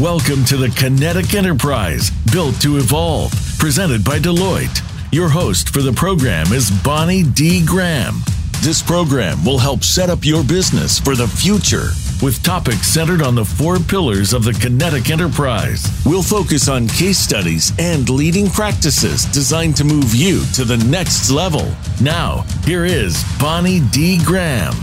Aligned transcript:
Welcome 0.00 0.44
to 0.46 0.58
the 0.58 0.68
Kinetic 0.68 1.32
Enterprise, 1.32 2.10
built 2.30 2.60
to 2.60 2.76
evolve, 2.76 3.32
presented 3.58 4.04
by 4.04 4.18
Deloitte. 4.18 4.82
Your 5.10 5.30
host 5.30 5.70
for 5.70 5.80
the 5.80 5.90
program 5.92 6.52
is 6.52 6.70
Bonnie 6.70 7.22
D. 7.22 7.64
Graham. 7.64 8.16
This 8.60 8.82
program 8.82 9.42
will 9.42 9.56
help 9.56 9.82
set 9.82 10.10
up 10.10 10.22
your 10.22 10.44
business 10.44 10.98
for 10.98 11.16
the 11.16 11.26
future 11.26 11.88
with 12.22 12.42
topics 12.42 12.88
centered 12.88 13.22
on 13.22 13.34
the 13.34 13.44
four 13.46 13.78
pillars 13.78 14.34
of 14.34 14.44
the 14.44 14.52
Kinetic 14.52 15.08
Enterprise. 15.08 15.88
We'll 16.04 16.22
focus 16.22 16.68
on 16.68 16.88
case 16.88 17.16
studies 17.16 17.72
and 17.78 18.10
leading 18.10 18.50
practices 18.50 19.24
designed 19.24 19.78
to 19.78 19.84
move 19.84 20.14
you 20.14 20.44
to 20.56 20.66
the 20.66 20.76
next 20.76 21.30
level. 21.30 21.74
Now, 22.02 22.42
here 22.66 22.84
is 22.84 23.24
Bonnie 23.40 23.80
D. 23.92 24.22
Graham. 24.26 24.74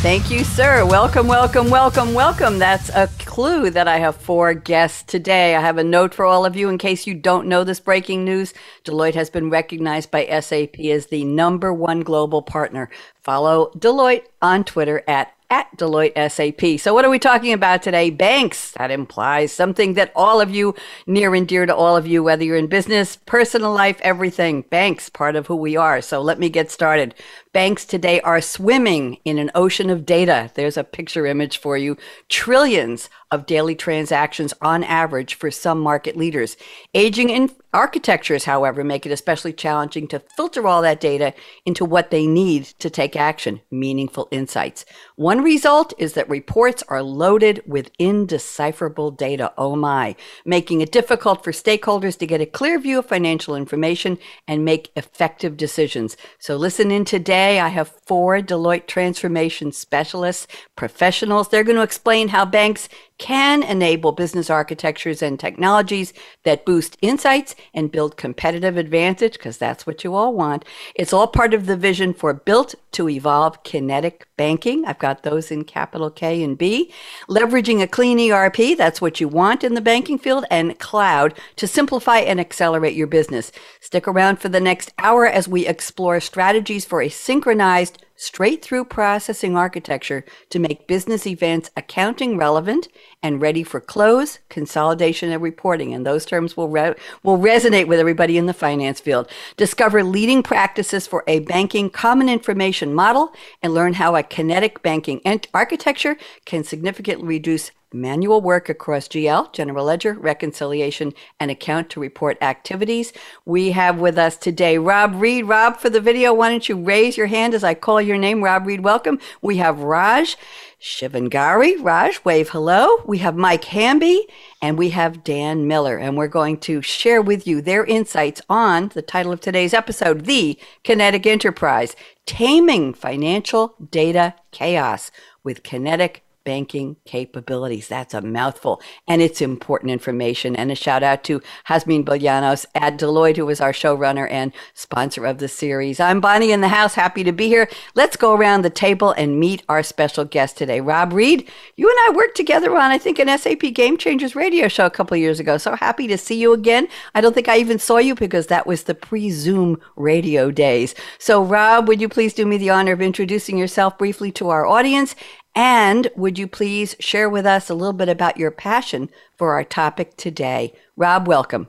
Thank 0.00 0.30
you, 0.30 0.44
sir. 0.44 0.86
Welcome, 0.86 1.26
welcome, 1.26 1.70
welcome, 1.70 2.14
welcome. 2.14 2.58
That's 2.60 2.88
a 2.90 3.08
clue 3.38 3.70
that 3.70 3.86
I 3.86 3.98
have 3.98 4.16
four 4.16 4.52
guests 4.52 5.04
today. 5.04 5.54
I 5.54 5.60
have 5.60 5.78
a 5.78 5.84
note 5.84 6.12
for 6.12 6.24
all 6.24 6.44
of 6.44 6.56
you 6.56 6.68
in 6.68 6.76
case 6.76 7.06
you 7.06 7.14
don't 7.14 7.46
know 7.46 7.62
this 7.62 7.78
breaking 7.78 8.24
news. 8.24 8.52
Deloitte 8.84 9.14
has 9.14 9.30
been 9.30 9.48
recognized 9.48 10.10
by 10.10 10.26
SAP 10.40 10.80
as 10.80 11.06
the 11.06 11.22
number 11.22 11.72
one 11.72 12.00
global 12.00 12.42
partner. 12.42 12.90
Follow 13.22 13.70
Deloitte 13.78 14.24
on 14.42 14.64
Twitter 14.64 15.04
at 15.06 15.34
at 15.50 15.74
Deloitte 15.78 16.30
SAP. 16.30 16.78
So, 16.80 16.92
what 16.92 17.04
are 17.04 17.10
we 17.10 17.18
talking 17.18 17.52
about 17.52 17.82
today? 17.82 18.10
Banks. 18.10 18.72
That 18.72 18.90
implies 18.90 19.52
something 19.52 19.94
that 19.94 20.12
all 20.14 20.40
of 20.40 20.50
you, 20.50 20.74
near 21.06 21.34
and 21.34 21.48
dear 21.48 21.64
to 21.64 21.74
all 21.74 21.96
of 21.96 22.06
you, 22.06 22.22
whether 22.22 22.44
you're 22.44 22.56
in 22.56 22.66
business, 22.66 23.16
personal 23.16 23.72
life, 23.72 23.98
everything. 24.02 24.62
Banks, 24.62 25.08
part 25.08 25.36
of 25.36 25.46
who 25.46 25.56
we 25.56 25.76
are. 25.76 26.02
So, 26.02 26.20
let 26.20 26.38
me 26.38 26.50
get 26.50 26.70
started. 26.70 27.14
Banks 27.52 27.86
today 27.86 28.20
are 28.20 28.42
swimming 28.42 29.18
in 29.24 29.38
an 29.38 29.50
ocean 29.54 29.88
of 29.88 30.04
data. 30.04 30.50
There's 30.54 30.76
a 30.76 30.84
picture 30.84 31.24
image 31.24 31.56
for 31.56 31.78
you. 31.78 31.96
Trillions 32.28 33.08
of 33.30 33.46
daily 33.46 33.74
transactions 33.74 34.52
on 34.60 34.84
average 34.84 35.34
for 35.34 35.50
some 35.50 35.80
market 35.80 36.16
leaders. 36.16 36.56
Aging 36.94 37.30
in 37.30 37.50
architectures, 37.72 38.44
however, 38.44 38.82
make 38.82 39.04
it 39.06 39.12
especially 39.12 39.52
challenging 39.52 40.08
to 40.08 40.22
filter 40.36 40.66
all 40.66 40.82
that 40.82 41.00
data 41.00 41.34
into 41.64 41.84
what 41.84 42.10
they 42.10 42.26
need 42.26 42.64
to 42.64 42.88
take 42.88 43.16
action, 43.16 43.60
meaningful 43.70 44.28
insights. 44.30 44.84
One 45.16 45.42
result 45.42 45.92
is 45.98 46.14
that 46.14 46.28
reports 46.28 46.82
are 46.88 47.02
loaded 47.02 47.62
with 47.66 47.90
indecipherable 47.98 49.10
data. 49.10 49.52
Oh 49.58 49.76
my, 49.76 50.16
making 50.44 50.80
it 50.80 50.92
difficult 50.92 51.44
for 51.44 51.52
stakeholders 51.52 52.18
to 52.18 52.26
get 52.26 52.40
a 52.40 52.46
clear 52.46 52.78
view 52.78 52.98
of 52.98 53.06
financial 53.06 53.54
information 53.54 54.18
and 54.46 54.64
make 54.64 54.90
effective 54.96 55.56
decisions. 55.56 56.16
So 56.38 56.56
listen 56.56 56.90
in 56.90 57.04
today. 57.04 57.37
I 57.38 57.68
have 57.68 57.88
four 58.06 58.40
Deloitte 58.40 58.86
transformation 58.86 59.72
specialists, 59.72 60.46
professionals. 60.76 61.48
They're 61.48 61.64
going 61.64 61.76
to 61.76 61.82
explain 61.82 62.28
how 62.28 62.44
banks 62.44 62.88
can 63.18 63.62
enable 63.62 64.12
business 64.12 64.48
architectures 64.48 65.22
and 65.22 65.38
technologies 65.38 66.12
that 66.44 66.64
boost 66.64 66.96
insights 67.02 67.54
and 67.74 67.90
build 67.90 68.16
competitive 68.16 68.76
advantage, 68.76 69.32
because 69.32 69.58
that's 69.58 69.86
what 69.86 70.04
you 70.04 70.14
all 70.14 70.32
want. 70.32 70.64
It's 70.94 71.12
all 71.12 71.26
part 71.26 71.52
of 71.52 71.66
the 71.66 71.76
vision 71.76 72.14
for 72.14 72.32
built 72.32 72.74
to 72.92 73.08
evolve 73.08 73.62
kinetic 73.64 74.26
banking. 74.36 74.84
I've 74.84 74.98
got 74.98 75.24
those 75.24 75.50
in 75.50 75.64
capital 75.64 76.10
K 76.10 76.42
and 76.42 76.56
B. 76.56 76.92
Leveraging 77.28 77.82
a 77.82 77.88
clean 77.88 78.18
ERP, 78.30 78.76
that's 78.76 79.00
what 79.00 79.20
you 79.20 79.28
want 79.28 79.64
in 79.64 79.74
the 79.74 79.80
banking 79.80 80.18
field, 80.18 80.44
and 80.50 80.78
cloud 80.78 81.34
to 81.56 81.66
simplify 81.66 82.18
and 82.18 82.40
accelerate 82.40 82.94
your 82.94 83.08
business. 83.08 83.52
Stick 83.80 84.06
around 84.06 84.38
for 84.40 84.48
the 84.48 84.60
next 84.60 84.92
hour 84.98 85.26
as 85.26 85.48
we 85.48 85.66
explore 85.66 86.20
strategies 86.20 86.84
for 86.84 87.02
a 87.02 87.08
synchronized 87.08 88.04
straight 88.18 88.62
through 88.62 88.84
processing 88.84 89.56
architecture 89.56 90.24
to 90.50 90.58
make 90.58 90.88
business 90.88 91.24
events 91.24 91.70
accounting 91.76 92.36
relevant 92.36 92.88
and 93.22 93.40
ready 93.40 93.62
for 93.62 93.80
close, 93.80 94.40
consolidation, 94.48 95.30
and 95.30 95.40
reporting. 95.40 95.94
And 95.94 96.04
those 96.04 96.26
terms 96.26 96.56
will, 96.56 96.68
re- 96.68 96.94
will 97.22 97.38
resonate 97.38 97.86
with 97.86 98.00
everybody 98.00 98.36
in 98.36 98.46
the 98.46 98.52
finance 98.52 98.98
field. 99.00 99.30
Discover 99.56 100.02
leading 100.02 100.42
practices 100.42 101.06
for 101.06 101.22
a 101.28 101.38
banking 101.40 101.90
common 101.90 102.28
information 102.28 102.92
model 102.92 103.32
and 103.62 103.72
learn 103.72 103.94
how 103.94 104.16
a 104.16 104.24
kinetic 104.24 104.82
banking 104.82 105.20
ent- 105.24 105.46
architecture 105.54 106.16
can 106.44 106.64
significantly 106.64 107.26
reduce 107.26 107.70
manual 107.92 108.40
work 108.40 108.68
across 108.68 109.08
GL, 109.08 109.52
General 109.52 109.86
Ledger, 109.86 110.14
reconciliation, 110.14 111.14
and 111.40 111.50
account 111.50 111.90
to 111.90 112.00
report 112.00 112.36
activities. 112.42 113.12
We 113.44 113.72
have 113.72 113.98
with 113.98 114.18
us 114.18 114.36
today 114.36 114.78
Rob 114.78 115.20
Ried. 115.20 115.48
Rob, 115.48 115.76
for 115.76 115.90
the 115.90 116.00
video, 116.00 116.34
why 116.34 116.50
don't 116.50 116.68
you 116.68 116.76
raise 116.76 117.16
your 117.16 117.26
hand 117.26 117.54
as 117.54 117.64
I 117.64 117.74
call 117.74 118.00
your 118.00 118.18
name? 118.18 118.42
Rob 118.42 118.66
Ried, 118.66 118.80
welcome. 118.80 119.18
We 119.40 119.56
have 119.56 119.80
Raj 119.80 120.36
Shivangari. 120.80 121.82
Raj, 121.82 122.24
wave 122.24 122.50
hello. 122.50 123.02
We 123.04 123.18
have 123.18 123.36
Mike 123.36 123.64
Hamby 123.64 124.26
and 124.62 124.78
we 124.78 124.90
have 124.90 125.24
Dan 125.24 125.66
Miller, 125.66 125.96
and 125.96 126.16
we're 126.16 126.28
going 126.28 126.58
to 126.60 126.82
share 126.82 127.22
with 127.22 127.46
you 127.46 127.60
their 127.60 127.84
insights 127.84 128.42
on 128.48 128.88
the 128.94 129.02
title 129.02 129.32
of 129.32 129.40
today's 129.40 129.74
episode, 129.74 130.26
The 130.26 130.58
Kinetic 130.84 131.26
Enterprise 131.26 131.96
Taming 132.26 132.92
Financial 132.92 133.74
Data 133.90 134.34
Chaos 134.50 135.10
with 135.42 135.62
Kinetic 135.62 136.22
banking 136.48 136.96
capabilities. 137.04 137.88
That's 137.88 138.14
a 138.14 138.22
mouthful, 138.22 138.80
and 139.06 139.20
it's 139.20 139.42
important 139.42 139.90
information. 139.90 140.56
And 140.56 140.72
a 140.72 140.74
shout 140.74 141.02
out 141.02 141.22
to 141.24 141.42
Hasmin 141.68 142.06
Bolianos 142.06 142.64
at 142.74 142.96
Deloitte, 142.98 143.36
who 143.36 143.44
was 143.44 143.60
our 143.60 143.72
showrunner 143.72 144.26
and 144.30 144.54
sponsor 144.72 145.26
of 145.26 145.40
the 145.40 145.48
series. 145.48 146.00
I'm 146.00 146.22
Bonnie 146.22 146.50
in 146.50 146.62
the 146.62 146.68
house, 146.68 146.94
happy 146.94 147.22
to 147.22 147.32
be 147.32 147.48
here. 147.48 147.68
Let's 147.94 148.16
go 148.16 148.34
around 148.34 148.62
the 148.62 148.70
table 148.70 149.12
and 149.12 149.38
meet 149.38 149.62
our 149.68 149.82
special 149.82 150.24
guest 150.24 150.56
today, 150.56 150.80
Rob 150.80 151.12
Ried. 151.12 151.44
You 151.76 151.90
and 151.90 151.98
I 152.00 152.16
worked 152.16 152.38
together 152.38 152.74
on, 152.74 152.90
I 152.90 152.96
think, 152.96 153.18
an 153.18 153.36
SAP 153.36 153.74
Game 153.74 153.98
Changers 153.98 154.34
radio 154.34 154.68
show 154.68 154.86
a 154.86 154.90
couple 154.90 155.18
years 155.18 155.38
ago. 155.38 155.58
So 155.58 155.76
happy 155.76 156.06
to 156.06 156.16
see 156.16 156.40
you 156.40 156.54
again. 156.54 156.88
I 157.14 157.20
don't 157.20 157.34
think 157.34 157.50
I 157.50 157.58
even 157.58 157.78
saw 157.78 157.98
you 157.98 158.14
because 158.14 158.46
that 158.46 158.66
was 158.66 158.84
the 158.84 158.94
pre 158.94 159.30
Zoom 159.30 159.78
radio 159.96 160.50
days. 160.50 160.94
So, 161.18 161.44
Rob, 161.44 161.88
would 161.88 162.00
you 162.00 162.08
please 162.08 162.32
do 162.32 162.46
me 162.46 162.56
the 162.56 162.70
honor 162.70 162.92
of 162.92 163.02
introducing 163.02 163.58
yourself 163.58 163.98
briefly 163.98 164.32
to 164.32 164.48
our 164.48 164.66
audience 164.66 165.14
and 165.58 166.08
would 166.14 166.38
you 166.38 166.46
please 166.46 166.94
share 167.00 167.28
with 167.28 167.44
us 167.44 167.68
a 167.68 167.74
little 167.74 167.92
bit 167.92 168.08
about 168.08 168.36
your 168.36 168.52
passion 168.52 169.10
for 169.36 169.54
our 169.54 169.64
topic 169.64 170.16
today? 170.16 170.72
Rob, 170.96 171.26
welcome. 171.26 171.68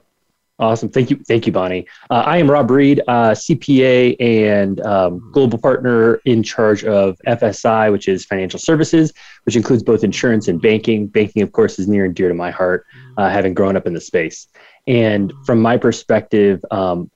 Awesome. 0.60 0.90
Thank 0.90 1.10
you. 1.10 1.18
Thank 1.28 1.48
you, 1.48 1.52
Bonnie. 1.52 1.88
Uh, 2.12 2.22
I 2.26 2.38
am 2.38 2.52
Rob 2.52 2.70
Ried, 2.70 3.02
uh, 3.08 3.32
CPA 3.32 4.16
and 4.20 4.80
um, 4.82 5.32
global 5.32 5.58
partner 5.58 6.22
in 6.26 6.44
charge 6.44 6.84
of 6.84 7.18
FSI, 7.26 7.92
which 7.92 8.08
is 8.08 8.26
financial 8.26 8.60
services, 8.60 9.12
which 9.46 9.56
includes 9.56 9.82
both 9.82 10.04
insurance 10.04 10.48
and 10.50 10.62
banking. 10.62 11.08
Banking, 11.08 11.42
of 11.42 11.52
course, 11.52 11.80
is 11.80 11.88
near 11.88 12.06
and 12.06 12.14
dear 12.14 12.28
to 12.28 12.36
my 12.36 12.52
heart, 12.52 12.86
uh, 13.18 13.30
having 13.30 13.56
grown 13.56 13.76
up 13.76 13.88
in 13.88 13.94
the 13.94 14.02
space. 14.02 14.48
And 14.86 15.34
from 15.48 15.62
my 15.62 15.78
perspective, 15.78 16.64
um, 16.70 17.10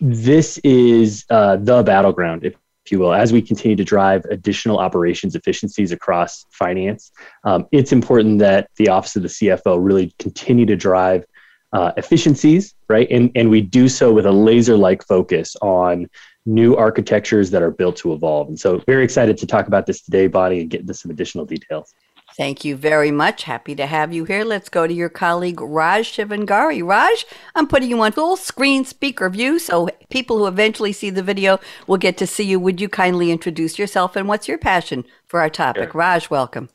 this 0.00 0.56
is 0.64 1.26
uh, 1.28 1.56
the 1.56 1.82
battleground, 1.82 2.44
if 2.44 2.54
if 2.84 2.92
you 2.92 2.98
will, 2.98 3.14
as 3.14 3.32
we 3.32 3.40
continue 3.40 3.76
to 3.76 3.84
drive 3.84 4.24
additional 4.26 4.78
operations 4.78 5.34
efficiencies 5.34 5.90
across 5.90 6.44
finance, 6.50 7.12
um, 7.44 7.66
it's 7.72 7.92
important 7.92 8.38
that 8.40 8.68
the 8.76 8.88
office 8.88 9.16
of 9.16 9.22
the 9.22 9.28
CFO 9.28 9.78
really 9.80 10.14
continue 10.18 10.66
to 10.66 10.76
drive 10.76 11.24
uh, 11.72 11.92
efficiencies, 11.96 12.74
right? 12.88 13.08
And, 13.10 13.30
and 13.34 13.48
we 13.48 13.62
do 13.62 13.88
so 13.88 14.12
with 14.12 14.26
a 14.26 14.32
laser 14.32 14.76
like 14.76 15.02
focus 15.02 15.56
on 15.62 16.08
new 16.46 16.76
architectures 16.76 17.50
that 17.50 17.62
are 17.62 17.70
built 17.70 17.96
to 17.96 18.12
evolve. 18.12 18.48
And 18.48 18.60
so, 18.60 18.78
very 18.86 19.02
excited 19.02 19.38
to 19.38 19.46
talk 19.46 19.66
about 19.66 19.86
this 19.86 20.02
today, 20.02 20.26
Bonnie, 20.26 20.60
and 20.60 20.70
get 20.70 20.82
into 20.82 20.94
some 20.94 21.10
additional 21.10 21.46
details. 21.46 21.94
Thank 22.36 22.64
you 22.64 22.74
very 22.74 23.12
much. 23.12 23.44
Happy 23.44 23.76
to 23.76 23.86
have 23.86 24.12
you 24.12 24.24
here. 24.24 24.44
Let's 24.44 24.68
go 24.68 24.88
to 24.88 24.92
your 24.92 25.08
colleague 25.08 25.60
Raj 25.60 26.10
Shivangari. 26.16 26.84
Raj, 26.84 27.24
I'm 27.54 27.68
putting 27.68 27.88
you 27.88 28.00
on 28.00 28.10
full 28.10 28.36
screen 28.36 28.84
speaker 28.84 29.30
view 29.30 29.60
so 29.60 29.88
people 30.10 30.38
who 30.38 30.48
eventually 30.48 30.92
see 30.92 31.10
the 31.10 31.22
video 31.22 31.60
will 31.86 31.96
get 31.96 32.16
to 32.18 32.26
see 32.26 32.42
you. 32.42 32.58
Would 32.58 32.80
you 32.80 32.88
kindly 32.88 33.30
introduce 33.30 33.78
yourself 33.78 34.16
and 34.16 34.26
what's 34.26 34.48
your 34.48 34.58
passion 34.58 35.04
for 35.26 35.40
our 35.40 35.48
topic? 35.48 35.92
Sure. 35.92 36.00
Raj, 36.00 36.28
welcome. 36.28 36.70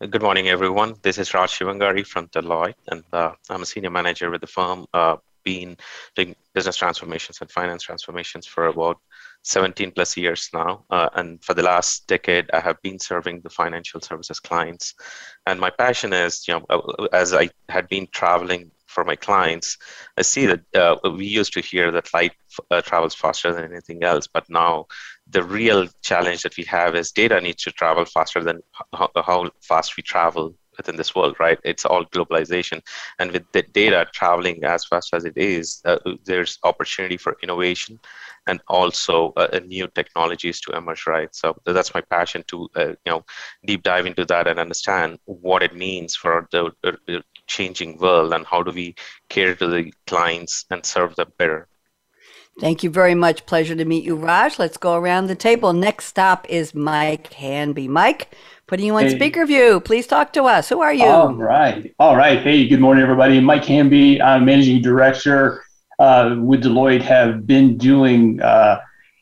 Good 0.00 0.22
morning, 0.22 0.48
everyone. 0.48 0.96
This 1.02 1.18
is 1.18 1.32
Raj 1.32 1.56
Shivangari 1.56 2.04
from 2.04 2.26
Deloitte, 2.28 2.74
and 2.88 3.04
uh, 3.12 3.32
I'm 3.48 3.62
a 3.62 3.66
senior 3.66 3.90
manager 3.90 4.28
with 4.30 4.40
the 4.40 4.46
firm. 4.48 4.86
Uh, 4.92 5.16
been 5.44 5.76
doing 6.16 6.34
business 6.52 6.76
transformations 6.76 7.38
and 7.40 7.48
finance 7.50 7.84
transformations 7.84 8.44
for 8.44 8.66
about 8.66 8.98
17 9.46 9.92
plus 9.92 10.16
years 10.16 10.50
now. 10.52 10.84
Uh, 10.90 11.08
and 11.14 11.42
for 11.42 11.54
the 11.54 11.62
last 11.62 12.06
decade, 12.08 12.50
I 12.52 12.58
have 12.58 12.82
been 12.82 12.98
serving 12.98 13.42
the 13.42 13.48
financial 13.48 14.00
services 14.00 14.40
clients. 14.40 14.94
And 15.46 15.60
my 15.60 15.70
passion 15.70 16.12
is, 16.12 16.46
you 16.48 16.54
know, 16.54 16.66
uh, 16.68 17.06
as 17.12 17.32
I 17.32 17.50
had 17.68 17.88
been 17.88 18.08
traveling 18.10 18.72
for 18.86 19.04
my 19.04 19.14
clients, 19.14 19.78
I 20.16 20.22
see 20.22 20.46
that 20.46 20.62
uh, 20.74 20.96
we 21.10 21.26
used 21.26 21.52
to 21.52 21.60
hear 21.60 21.92
that 21.92 22.12
light 22.12 22.32
uh, 22.72 22.82
travels 22.82 23.14
faster 23.14 23.52
than 23.52 23.64
anything 23.64 24.02
else, 24.02 24.26
but 24.26 24.50
now 24.50 24.86
the 25.30 25.44
real 25.44 25.86
challenge 26.02 26.42
that 26.42 26.56
we 26.56 26.64
have 26.64 26.96
is 26.96 27.12
data 27.12 27.40
needs 27.40 27.62
to 27.64 27.70
travel 27.70 28.04
faster 28.04 28.42
than 28.42 28.60
how, 28.94 29.10
how 29.16 29.50
fast 29.60 29.96
we 29.96 30.02
travel 30.02 30.54
within 30.76 30.96
this 30.96 31.14
world, 31.14 31.36
right? 31.38 31.58
It's 31.64 31.84
all 31.84 32.04
globalization, 32.06 32.80
and 33.18 33.32
with 33.32 33.44
the 33.52 33.62
data 33.62 34.06
traveling 34.12 34.64
as 34.64 34.84
fast 34.84 35.14
as 35.14 35.24
it 35.24 35.36
is, 35.36 35.80
uh, 35.84 35.98
there's 36.24 36.58
opportunity 36.64 37.16
for 37.16 37.36
innovation 37.42 37.98
and 38.46 38.60
also 38.68 39.32
uh, 39.36 39.60
new 39.66 39.88
technologies 39.88 40.60
to 40.60 40.72
emerge, 40.76 41.06
right? 41.06 41.34
So 41.34 41.56
that's 41.64 41.94
my 41.94 42.00
passion 42.02 42.44
to 42.48 42.68
uh, 42.76 42.88
you 42.88 43.10
know 43.12 43.24
deep 43.64 43.82
dive 43.82 44.06
into 44.06 44.24
that 44.26 44.46
and 44.46 44.58
understand 44.58 45.18
what 45.24 45.62
it 45.62 45.74
means 45.74 46.14
for 46.14 46.48
the 46.52 46.72
changing 47.46 47.98
world 47.98 48.32
and 48.32 48.46
how 48.46 48.62
do 48.62 48.72
we 48.72 48.94
cater 49.28 49.54
to 49.54 49.66
the 49.68 49.92
clients 50.06 50.64
and 50.70 50.84
serve 50.84 51.14
them 51.16 51.32
better 51.38 51.68
Thank 52.58 52.82
you 52.82 52.88
very 52.88 53.14
much. 53.14 53.44
Pleasure 53.44 53.74
to 53.74 53.84
meet 53.84 54.04
you, 54.04 54.16
Raj. 54.16 54.58
Let's 54.58 54.78
go 54.78 54.94
around 54.94 55.26
the 55.26 55.34
table. 55.34 55.74
Next 55.74 56.06
stop 56.06 56.46
is 56.48 56.74
Mike 56.74 57.30
Hamby. 57.34 57.86
Mike, 57.86 58.34
putting 58.66 58.86
you 58.86 58.94
on 58.96 59.04
hey. 59.04 59.14
speaker 59.14 59.44
view. 59.44 59.78
Please 59.80 60.06
talk 60.06 60.32
to 60.32 60.44
us. 60.44 60.70
Who 60.70 60.80
are 60.80 60.94
you? 60.94 61.04
All 61.04 61.34
right. 61.34 61.94
All 61.98 62.16
right. 62.16 62.40
Hey, 62.40 62.66
good 62.66 62.80
morning, 62.80 63.02
everybody. 63.02 63.40
Mike 63.40 63.64
Hamby. 63.66 64.22
I'm 64.22 64.46
managing 64.46 64.80
director 64.80 65.64
uh, 65.98 66.36
with 66.38 66.64
Deloitte. 66.64 67.02
Have 67.02 67.46
been 67.46 67.76
doing 67.76 68.40
uh, 68.40 68.80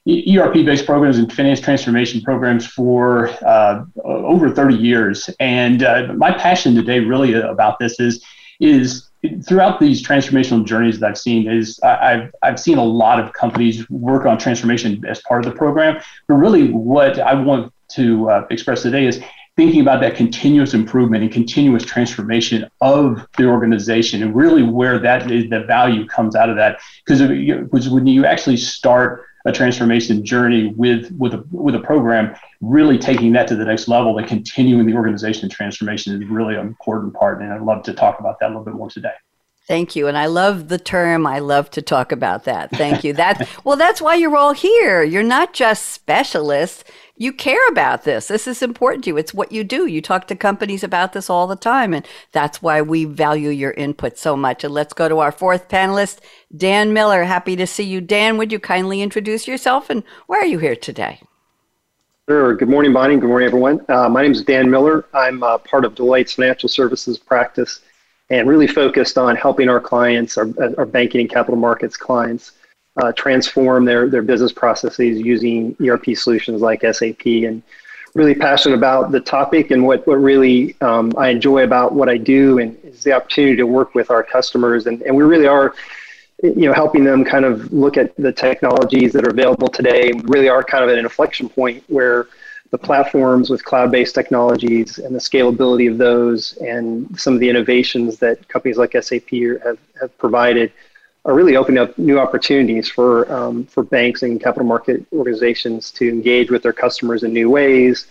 ERP-based 0.08 0.86
programs 0.86 1.18
and 1.18 1.32
finance 1.32 1.60
transformation 1.60 2.20
programs 2.20 2.66
for 2.66 3.30
uh, 3.44 3.84
over 4.04 4.50
30 4.50 4.76
years. 4.76 5.28
And 5.40 5.82
uh, 5.82 6.12
my 6.14 6.30
passion 6.30 6.76
today, 6.76 7.00
really, 7.00 7.32
about 7.34 7.80
this 7.80 7.98
is 7.98 8.24
is 8.60 9.10
throughout 9.46 9.80
these 9.80 10.06
transformational 10.06 10.64
journeys 10.64 11.00
that 11.00 11.10
I've 11.10 11.18
seen 11.18 11.48
is 11.50 11.80
I've 11.82 12.32
I've 12.42 12.60
seen 12.60 12.78
a 12.78 12.84
lot 12.84 13.20
of 13.20 13.32
companies 13.32 13.88
work 13.90 14.26
on 14.26 14.38
transformation 14.38 15.04
as 15.06 15.20
part 15.22 15.44
of 15.44 15.52
the 15.52 15.56
program. 15.56 16.00
But 16.28 16.34
really, 16.34 16.70
what 16.70 17.18
I 17.18 17.34
want 17.34 17.72
to 17.92 18.30
uh, 18.30 18.46
express 18.50 18.82
today 18.82 19.06
is 19.06 19.20
thinking 19.56 19.80
about 19.80 20.00
that 20.00 20.16
continuous 20.16 20.74
improvement 20.74 21.22
and 21.22 21.32
continuous 21.32 21.84
transformation 21.84 22.68
of 22.80 23.26
the 23.36 23.46
organization 23.46 24.22
and 24.22 24.34
really 24.34 24.62
where 24.62 24.98
that 24.98 25.30
is 25.30 25.48
the 25.48 25.60
value 25.60 26.06
comes 26.06 26.34
out 26.34 26.50
of 26.50 26.56
that 26.56 26.80
because 27.06 27.88
when 27.88 28.06
you 28.06 28.24
actually 28.26 28.56
start 28.56 29.24
a 29.46 29.52
transformation 29.52 30.24
journey 30.24 30.72
with 30.76 31.10
with 31.12 31.34
a 31.34 31.44
with 31.50 31.74
a 31.74 31.80
program 31.80 32.34
really 32.60 32.98
taking 32.98 33.32
that 33.32 33.46
to 33.48 33.54
the 33.54 33.64
next 33.64 33.88
level 33.88 34.16
and 34.18 34.26
continuing 34.26 34.86
the 34.86 34.94
organization 34.94 35.48
transformation 35.48 36.20
is 36.20 36.28
really 36.28 36.54
an 36.54 36.66
important 36.66 37.12
part 37.14 37.40
and 37.40 37.52
i'd 37.52 37.60
love 37.60 37.82
to 37.82 37.92
talk 37.92 38.20
about 38.20 38.38
that 38.40 38.46
a 38.46 38.48
little 38.48 38.64
bit 38.64 38.74
more 38.74 38.88
today 38.88 39.12
Thank 39.66 39.96
you. 39.96 40.08
And 40.08 40.18
I 40.18 40.26
love 40.26 40.68
the 40.68 40.78
term. 40.78 41.26
I 41.26 41.38
love 41.38 41.70
to 41.70 41.80
talk 41.80 42.12
about 42.12 42.44
that. 42.44 42.70
Thank 42.70 43.02
you. 43.02 43.14
That 43.14 43.48
well, 43.64 43.76
that's 43.76 44.00
why 44.00 44.14
you're 44.14 44.36
all 44.36 44.52
here. 44.52 45.02
You're 45.02 45.22
not 45.22 45.54
just 45.54 45.86
specialists. 45.86 46.84
You 47.16 47.32
care 47.32 47.68
about 47.68 48.02
this. 48.02 48.26
This 48.26 48.48
is 48.48 48.60
important 48.60 49.04
to 49.04 49.10
you. 49.10 49.16
It's 49.16 49.32
what 49.32 49.52
you 49.52 49.62
do. 49.62 49.86
You 49.86 50.02
talk 50.02 50.26
to 50.26 50.34
companies 50.34 50.82
about 50.82 51.12
this 51.12 51.30
all 51.30 51.46
the 51.46 51.54
time. 51.54 51.94
And 51.94 52.04
that's 52.32 52.60
why 52.60 52.82
we 52.82 53.04
value 53.04 53.50
your 53.50 53.70
input 53.72 54.18
so 54.18 54.36
much. 54.36 54.64
And 54.64 54.74
let's 54.74 54.92
go 54.92 55.08
to 55.08 55.20
our 55.20 55.30
fourth 55.30 55.68
panelist, 55.68 56.18
Dan 56.56 56.92
Miller. 56.92 57.22
Happy 57.22 57.54
to 57.54 57.68
see 57.68 57.84
you. 57.84 58.00
Dan, 58.00 58.36
would 58.36 58.50
you 58.50 58.58
kindly 58.58 59.00
introduce 59.00 59.46
yourself 59.46 59.90
and 59.90 60.02
why 60.26 60.38
are 60.38 60.46
you 60.46 60.58
here 60.58 60.74
today? 60.74 61.20
Sure. 62.28 62.56
Good 62.56 62.68
morning, 62.68 62.92
Bonnie. 62.92 63.16
Good 63.16 63.28
morning, 63.28 63.46
everyone. 63.46 63.84
Uh, 63.88 64.08
my 64.08 64.22
name 64.22 64.32
is 64.32 64.42
Dan 64.42 64.68
Miller. 64.68 65.04
I'm 65.14 65.42
uh, 65.44 65.58
part 65.58 65.84
of 65.84 65.94
Deloitte's 65.94 66.32
financial 66.32 66.68
services 66.68 67.16
practice 67.16 67.80
and 68.30 68.48
really 68.48 68.66
focused 68.66 69.18
on 69.18 69.36
helping 69.36 69.68
our 69.68 69.80
clients, 69.80 70.36
our, 70.36 70.48
our 70.78 70.86
banking 70.86 71.20
and 71.20 71.30
capital 71.30 71.56
markets 71.56 71.96
clients, 71.96 72.52
uh, 72.96 73.12
transform 73.12 73.84
their, 73.84 74.08
their 74.08 74.22
business 74.22 74.52
processes 74.52 75.20
using 75.20 75.76
ERP 75.84 76.16
solutions 76.16 76.62
like 76.62 76.82
SAP. 76.82 77.26
And 77.26 77.62
really 78.14 78.34
passionate 78.34 78.76
about 78.76 79.10
the 79.10 79.18
topic 79.18 79.72
and 79.72 79.84
what, 79.84 80.06
what 80.06 80.14
really 80.14 80.76
um, 80.80 81.12
I 81.18 81.30
enjoy 81.30 81.64
about 81.64 81.94
what 81.94 82.08
I 82.08 82.16
do 82.16 82.60
and 82.60 82.78
is 82.84 83.02
the 83.02 83.12
opportunity 83.12 83.56
to 83.56 83.66
work 83.66 83.94
with 83.94 84.10
our 84.10 84.22
customers. 84.22 84.86
And, 84.86 85.02
and 85.02 85.16
we 85.16 85.24
really 85.24 85.48
are 85.48 85.74
you 86.42 86.66
know 86.66 86.72
helping 86.72 87.04
them 87.04 87.24
kind 87.24 87.44
of 87.44 87.72
look 87.72 87.96
at 87.96 88.14
the 88.16 88.32
technologies 88.32 89.12
that 89.12 89.24
are 89.24 89.30
available 89.30 89.68
today 89.68 90.10
we 90.12 90.20
really 90.26 90.48
are 90.48 90.64
kind 90.64 90.82
of 90.82 90.90
at 90.90 90.98
an 90.98 91.04
inflection 91.04 91.48
point 91.48 91.82
where 91.86 92.26
the 92.70 92.76
platforms 92.76 93.50
with 93.50 93.64
cloud-based 93.64 94.14
technologies 94.14 94.98
and 94.98 95.14
the 95.14 95.18
scalability 95.20 95.88
of 95.88 95.96
those 95.96 96.56
and 96.58 97.08
some 97.18 97.32
of 97.32 97.38
the 97.38 97.48
innovations 97.48 98.18
that 98.18 98.46
companies 98.48 98.76
like 98.76 98.96
SAP 99.00 99.30
have, 99.62 99.78
have 100.00 100.18
provided 100.18 100.72
are 101.24 101.34
really 101.34 101.56
opening 101.56 101.82
up 101.82 101.96
new 101.98 102.18
opportunities 102.18 102.88
for 102.88 103.30
um, 103.32 103.64
for 103.66 103.82
banks 103.82 104.22
and 104.22 104.40
capital 104.40 104.66
market 104.66 105.04
organizations 105.12 105.90
to 105.92 106.08
engage 106.08 106.50
with 106.50 106.62
their 106.62 106.72
customers 106.72 107.22
in 107.22 107.32
new 107.32 107.50
ways 107.50 108.06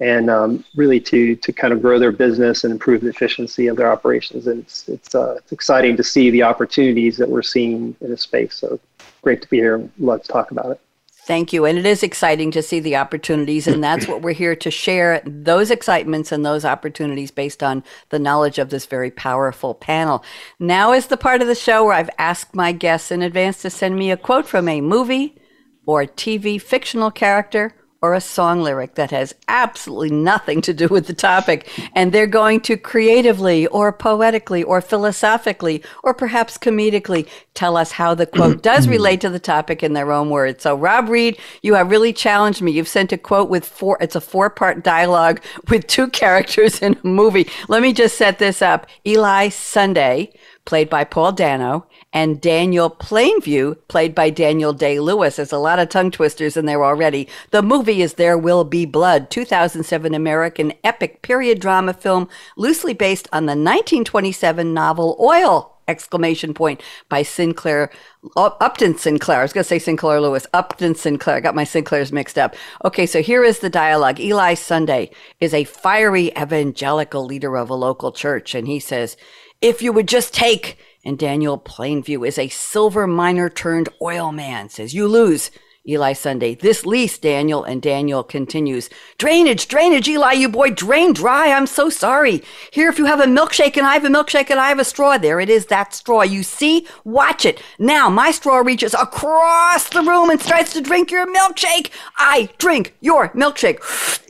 and 0.00 0.30
um, 0.30 0.64
really 0.76 1.00
to 1.00 1.34
to 1.36 1.52
kind 1.52 1.72
of 1.72 1.82
grow 1.82 1.98
their 1.98 2.12
business 2.12 2.64
and 2.64 2.72
improve 2.72 3.00
the 3.00 3.08
efficiency 3.08 3.66
of 3.66 3.76
their 3.76 3.90
operations. 3.90 4.46
And 4.46 4.60
it's 4.60 4.88
it's 4.88 5.14
uh, 5.14 5.36
it's 5.38 5.52
exciting 5.52 5.96
to 5.96 6.04
see 6.04 6.30
the 6.30 6.42
opportunities 6.42 7.16
that 7.16 7.28
we're 7.28 7.42
seeing 7.42 7.96
in 8.00 8.10
this 8.10 8.22
space. 8.22 8.54
So 8.54 8.78
great 9.22 9.42
to 9.42 9.48
be 9.48 9.58
here. 9.58 9.88
Love 9.98 10.22
to 10.22 10.28
talk 10.28 10.50
about 10.50 10.72
it. 10.72 10.80
Thank 11.28 11.52
you. 11.52 11.66
And 11.66 11.76
it 11.76 11.84
is 11.84 12.02
exciting 12.02 12.50
to 12.52 12.62
see 12.62 12.80
the 12.80 12.96
opportunities. 12.96 13.66
And 13.66 13.84
that's 13.84 14.08
what 14.08 14.22
we're 14.22 14.32
here 14.32 14.56
to 14.56 14.70
share 14.70 15.20
those 15.26 15.70
excitements 15.70 16.32
and 16.32 16.42
those 16.42 16.64
opportunities 16.64 17.30
based 17.30 17.62
on 17.62 17.84
the 18.08 18.18
knowledge 18.18 18.58
of 18.58 18.70
this 18.70 18.86
very 18.86 19.10
powerful 19.10 19.74
panel. 19.74 20.24
Now 20.58 20.94
is 20.94 21.08
the 21.08 21.18
part 21.18 21.42
of 21.42 21.46
the 21.46 21.54
show 21.54 21.84
where 21.84 21.92
I've 21.92 22.08
asked 22.16 22.54
my 22.54 22.72
guests 22.72 23.10
in 23.10 23.20
advance 23.20 23.60
to 23.60 23.68
send 23.68 23.96
me 23.96 24.10
a 24.10 24.16
quote 24.16 24.46
from 24.46 24.68
a 24.68 24.80
movie 24.80 25.36
or 25.84 26.04
TV 26.06 26.58
fictional 26.58 27.10
character 27.10 27.74
or 28.00 28.14
a 28.14 28.20
song 28.20 28.62
lyric 28.62 28.94
that 28.94 29.10
has 29.10 29.34
absolutely 29.48 30.10
nothing 30.10 30.60
to 30.60 30.72
do 30.72 30.86
with 30.88 31.06
the 31.06 31.12
topic. 31.12 31.68
And 31.94 32.12
they're 32.12 32.26
going 32.26 32.60
to 32.62 32.76
creatively 32.76 33.66
or 33.66 33.92
poetically 33.92 34.62
or 34.62 34.80
philosophically 34.80 35.82
or 36.04 36.14
perhaps 36.14 36.58
comedically 36.58 37.26
tell 37.54 37.76
us 37.76 37.92
how 37.92 38.14
the 38.14 38.26
quote 38.26 38.62
does 38.62 38.86
relate 38.86 39.20
to 39.22 39.30
the 39.30 39.40
topic 39.40 39.82
in 39.82 39.94
their 39.94 40.12
own 40.12 40.30
words. 40.30 40.62
So, 40.62 40.76
Rob 40.76 41.08
Ried, 41.08 41.38
you 41.62 41.74
have 41.74 41.90
really 41.90 42.12
challenged 42.12 42.62
me. 42.62 42.72
You've 42.72 42.88
sent 42.88 43.12
a 43.12 43.18
quote 43.18 43.48
with 43.48 43.64
four, 43.64 43.98
it's 44.00 44.14
a 44.14 44.20
four 44.20 44.48
part 44.48 44.84
dialogue 44.84 45.42
with 45.68 45.86
two 45.88 46.08
characters 46.08 46.80
in 46.80 46.96
a 47.02 47.06
movie. 47.06 47.48
Let 47.68 47.82
me 47.82 47.92
just 47.92 48.16
set 48.16 48.38
this 48.38 48.62
up. 48.62 48.86
Eli 49.04 49.48
Sunday, 49.48 50.32
played 50.68 50.90
by 50.90 51.02
Paul 51.02 51.32
Dano, 51.32 51.86
and 52.12 52.42
Daniel 52.42 52.90
Plainview, 52.90 53.78
played 53.88 54.14
by 54.14 54.28
Daniel 54.28 54.74
Day 54.74 55.00
Lewis. 55.00 55.36
There's 55.36 55.50
a 55.50 55.56
lot 55.56 55.78
of 55.78 55.88
tongue 55.88 56.10
twisters 56.10 56.58
in 56.58 56.66
there 56.66 56.84
already. 56.84 57.26
The 57.52 57.62
movie 57.62 58.02
is 58.02 58.14
There 58.14 58.36
Will 58.36 58.64
Be 58.64 58.84
Blood, 58.84 59.30
2007 59.30 60.12
American 60.12 60.74
epic 60.84 61.22
period 61.22 61.58
drama 61.58 61.94
film 61.94 62.28
loosely 62.58 62.92
based 62.92 63.28
on 63.32 63.46
the 63.46 63.52
1927 63.52 64.74
novel 64.74 65.16
Oil! 65.18 65.74
exclamation 65.88 66.52
point 66.52 66.82
by 67.08 67.22
Sinclair 67.22 67.90
uh, 68.36 68.50
Upton 68.60 68.98
Sinclair. 68.98 69.38
I 69.38 69.42
was 69.42 69.54
going 69.54 69.64
to 69.64 69.68
say 69.68 69.78
Sinclair 69.78 70.20
Lewis. 70.20 70.46
Upton 70.52 70.94
Sinclair. 70.94 71.36
I 71.36 71.40
got 71.40 71.54
my 71.54 71.64
Sinclairs 71.64 72.12
mixed 72.12 72.36
up. 72.36 72.54
Okay, 72.84 73.06
so 73.06 73.22
here 73.22 73.42
is 73.42 73.60
the 73.60 73.70
dialogue. 73.70 74.20
Eli 74.20 74.52
Sunday 74.52 75.10
is 75.40 75.54
a 75.54 75.64
fiery 75.64 76.30
evangelical 76.38 77.24
leader 77.24 77.56
of 77.56 77.70
a 77.70 77.74
local 77.74 78.12
church, 78.12 78.54
and 78.54 78.68
he 78.68 78.78
says, 78.78 79.16
"If 79.60 79.82
you 79.82 79.92
would 79.92 80.08
just 80.08 80.32
take 80.34 80.78
and 81.04 81.18
Daniel 81.18 81.58
Plainview 81.58 82.26
is 82.26 82.38
a 82.38 82.48
silver 82.48 83.06
miner 83.06 83.48
turned 83.48 83.88
oil 84.02 84.32
man, 84.32 84.68
says, 84.68 84.94
You 84.94 85.06
lose. 85.08 85.50
Eli 85.88 86.12
Sunday, 86.12 86.54
this 86.54 86.84
lease, 86.84 87.16
Daniel. 87.16 87.64
And 87.64 87.80
Daniel 87.80 88.22
continues, 88.22 88.90
Drainage, 89.16 89.68
drainage, 89.68 90.06
Eli, 90.06 90.32
you 90.32 90.50
boy, 90.50 90.70
drain 90.70 91.14
dry. 91.14 91.50
I'm 91.50 91.66
so 91.66 91.88
sorry. 91.88 92.42
Here, 92.72 92.90
if 92.90 92.98
you 92.98 93.06
have 93.06 93.20
a 93.20 93.24
milkshake 93.24 93.78
and 93.78 93.86
I 93.86 93.94
have 93.94 94.04
a 94.04 94.08
milkshake 94.08 94.50
and 94.50 94.60
I 94.60 94.68
have 94.68 94.78
a 94.78 94.84
straw, 94.84 95.16
there 95.16 95.40
it 95.40 95.48
is, 95.48 95.66
that 95.66 95.94
straw. 95.94 96.22
You 96.22 96.42
see? 96.42 96.86
Watch 97.04 97.46
it. 97.46 97.62
Now, 97.78 98.10
my 98.10 98.32
straw 98.32 98.58
reaches 98.58 98.92
across 98.92 99.88
the 99.88 100.02
room 100.02 100.28
and 100.28 100.42
starts 100.42 100.74
to 100.74 100.82
drink 100.82 101.10
your 101.10 101.26
milkshake. 101.26 101.90
I 102.18 102.50
drink 102.58 102.94
your 103.00 103.30
milkshake 103.30 103.82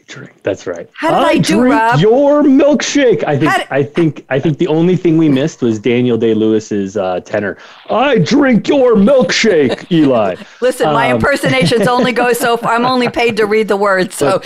drink. 0.09 0.43
That's 0.43 0.67
right. 0.67 0.89
How 0.95 1.11
did 1.11 1.19
I, 1.19 1.29
I 1.29 1.39
do, 1.39 1.55
drink 1.55 1.75
Rob? 1.75 2.01
Your 2.01 2.43
milkshake. 2.43 3.23
I 3.25 3.39
think. 3.39 3.55
Did... 3.55 3.67
I 3.71 3.83
think. 3.85 4.27
I 4.29 4.41
think 4.41 4.59
the 4.59 4.67
only 4.67 4.97
thing 4.97 5.17
we 5.17 5.29
missed 5.29 5.63
was 5.63 5.79
Daniel 5.79 6.19
Day 6.19 6.35
Lewis's 6.35 6.97
uh, 6.97 7.21
tenor. 7.21 7.59
I 7.89 8.19
drink 8.19 8.67
your 8.67 8.95
milkshake, 8.97 9.91
Eli. 9.93 10.37
Listen, 10.61 10.87
my 10.93 11.11
um, 11.11 11.17
impersonations 11.17 11.87
only 11.87 12.13
go 12.13 12.33
so 12.33 12.57
far. 12.57 12.73
I'm 12.73 12.87
only 12.87 13.09
paid 13.09 13.37
to 13.37 13.47
read 13.47 13.69
the 13.69 13.77
words, 13.77 14.17
so. 14.17 14.43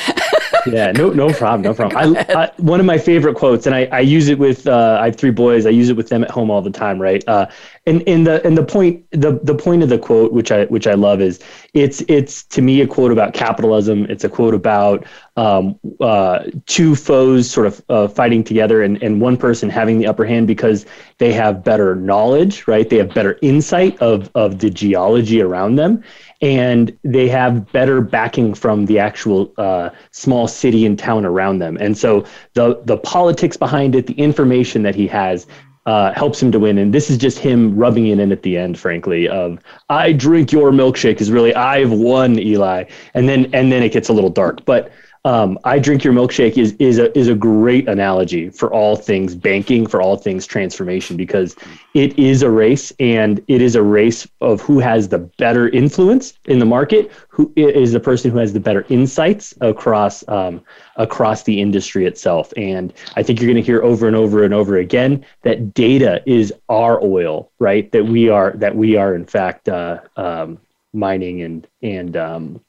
yeah, 0.67 0.93
no, 0.93 1.11
no 1.11 1.33
problem, 1.33 1.63
no 1.63 1.75
problem. 1.75 2.17
I, 2.17 2.35
I, 2.35 2.51
one 2.59 2.81
of 2.81 2.87
my 2.87 2.99
favorite 2.99 3.37
quotes, 3.37 3.67
and 3.67 3.75
I, 3.75 3.87
I 3.87 4.01
use 4.01 4.29
it 4.29 4.39
with. 4.39 4.67
Uh, 4.67 4.99
I 5.01 5.07
have 5.07 5.17
three 5.17 5.31
boys. 5.31 5.65
I 5.65 5.71
use 5.71 5.89
it 5.89 5.97
with 5.97 6.09
them 6.09 6.25
at 6.25 6.31
home 6.31 6.51
all 6.51 6.61
the 6.61 6.71
time, 6.71 7.01
right? 7.01 7.27
Uh, 7.27 7.47
and 7.87 8.03
in 8.03 8.25
the 8.25 8.45
and 8.47 8.57
the 8.57 8.65
point 8.65 9.05
the 9.11 9.41
the 9.43 9.55
point 9.55 9.83
of 9.83 9.89
the 9.89 9.99
quote 9.99 10.33
which 10.33 10.53
i 10.53 10.65
which 10.67 10.87
i 10.87 10.95
love 10.95 11.21
is 11.21 11.41
it's 11.75 12.03
it's 12.07 12.43
to 12.45 12.61
me 12.61 12.83
a 12.83 12.87
quote 12.87 13.13
about 13.13 13.33
capitalism. 13.33 14.05
It's 14.11 14.25
a 14.25 14.29
quote 14.29 14.53
about 14.53 15.07
um, 15.39 15.79
uh, 16.01 16.45
two 16.67 16.95
foes 16.95 17.51
sort 17.51 17.67
of 17.67 17.83
uh, 17.89 18.09
fighting 18.09 18.45
together 18.45 18.83
and, 18.83 19.03
and 19.03 19.21
one 19.21 19.39
person 19.39 19.71
having 19.71 19.99
the 19.99 20.07
upper 20.07 20.27
hand 20.27 20.47
because 20.47 20.85
they 21.17 21.33
have 21.33 21.65
better 21.65 21.97
knowledge 21.97 22.69
right? 22.69 22.89
They 22.89 22.99
have 22.99 23.15
better 23.15 23.39
insight 23.41 23.99
of 24.03 24.31
of 24.35 24.59
the 24.59 24.69
geology 24.69 25.41
around 25.41 25.77
them. 25.77 26.03
And 26.43 26.97
they 27.05 27.29
have 27.29 27.71
better 27.73 28.01
backing 28.01 28.53
from 28.53 28.85
the 28.87 28.99
actual 28.99 29.55
uh, 29.57 29.91
small 30.11 30.49
city 30.49 30.85
and 30.85 30.99
town 30.99 31.25
around 31.25 31.61
them. 31.61 31.79
And 31.81 31.97
so 31.97 32.27
the 32.53 32.83
the 32.85 32.99
politics 32.99 33.57
behind 33.57 33.95
it 33.95 34.07
the 34.07 34.15
information 34.15 34.83
that 34.83 34.95
he 34.95 35.07
has 35.07 35.47
uh, 35.87 36.13
helps 36.13 36.41
him 36.41 36.53
to 36.53 36.59
win. 36.59 36.79
And 36.79 36.95
this 36.95 37.11
is 37.11 37.19
just 37.19 37.39
him 37.39 37.77
rubbing 37.77 38.07
it 38.07 38.19
in 38.19 38.33
at 38.33 38.43
the 38.43 38.57
end, 38.57 38.79
frankly, 38.79 39.29
of 39.29 39.59
I 39.89 40.13
drink 40.13 40.53
your 40.53 40.71
milkshake 40.71 41.21
is 41.21 41.31
really 41.31 41.55
I've 41.55 41.93
won, 41.93 42.39
Eli. 42.39 42.85
And 43.15 43.29
then 43.29 43.47
and 43.53 43.73
then 43.73 43.83
it 43.83 43.93
gets 43.93 44.09
a 44.09 44.13
little 44.13 44.31
dark. 44.31 44.65
But 44.65 44.93
um, 45.25 45.57
I 45.63 45.79
drink 45.79 46.03
your 46.03 46.13
milkshake 46.13 46.59
is 46.59 46.73
is 46.81 46.99
a 46.99 47.17
is 47.17 47.29
a 47.29 47.35
great 47.35 47.89
analogy 47.89 48.51
for 48.51 48.73
all 48.73 48.97
things 48.97 49.37
banking, 49.37 49.87
for 49.87 50.03
all 50.03 50.17
things 50.17 50.47
transformation, 50.47 51.17
because 51.17 51.55
it 51.95 52.19
is 52.19 52.43
a 52.43 52.51
race, 52.51 52.93
and 52.99 53.41
it 53.47 53.63
is 53.63 53.77
a 53.77 53.83
race 53.83 54.27
of 54.41 54.61
who 54.61 54.81
has 54.81 55.09
the 55.09 55.19
better 55.19 55.69
influence 55.69 56.35
in 56.47 56.59
the 56.59 56.65
market, 56.65 57.13
who 57.29 57.53
is 57.55 57.93
the 57.93 58.01
person 58.01 58.33
who 58.33 58.39
has 58.39 58.53
the 58.53 58.59
better 58.59 58.85
insights 58.89 59.55
across 59.61 60.27
um, 60.27 60.61
across 60.97 61.45
the 61.45 61.61
industry 61.61 62.05
itself. 62.05 62.53
And 62.57 62.93
I 63.15 63.23
think 63.23 63.41
you're 63.41 63.51
going 63.51 63.63
to 63.63 63.67
hear 63.67 63.83
over 63.83 64.09
and 64.09 64.17
over 64.17 64.43
and 64.43 64.53
over 64.53 64.79
again 64.79 65.25
that 65.43 65.73
data 65.73 66.21
is 66.27 66.53
our 66.69 67.01
oil, 67.01 67.53
right? 67.61 67.91
That 67.93 68.07
we 68.07 68.29
are 68.29 68.55
that 68.57 68.75
we 68.75 68.97
are 68.97 69.15
in 69.15 69.27
fact 69.27 69.69
uh, 69.69 70.01
um, 70.17 70.59
mining 70.93 71.43
and 71.43 71.69
and 71.81 72.17
um, 72.17 72.61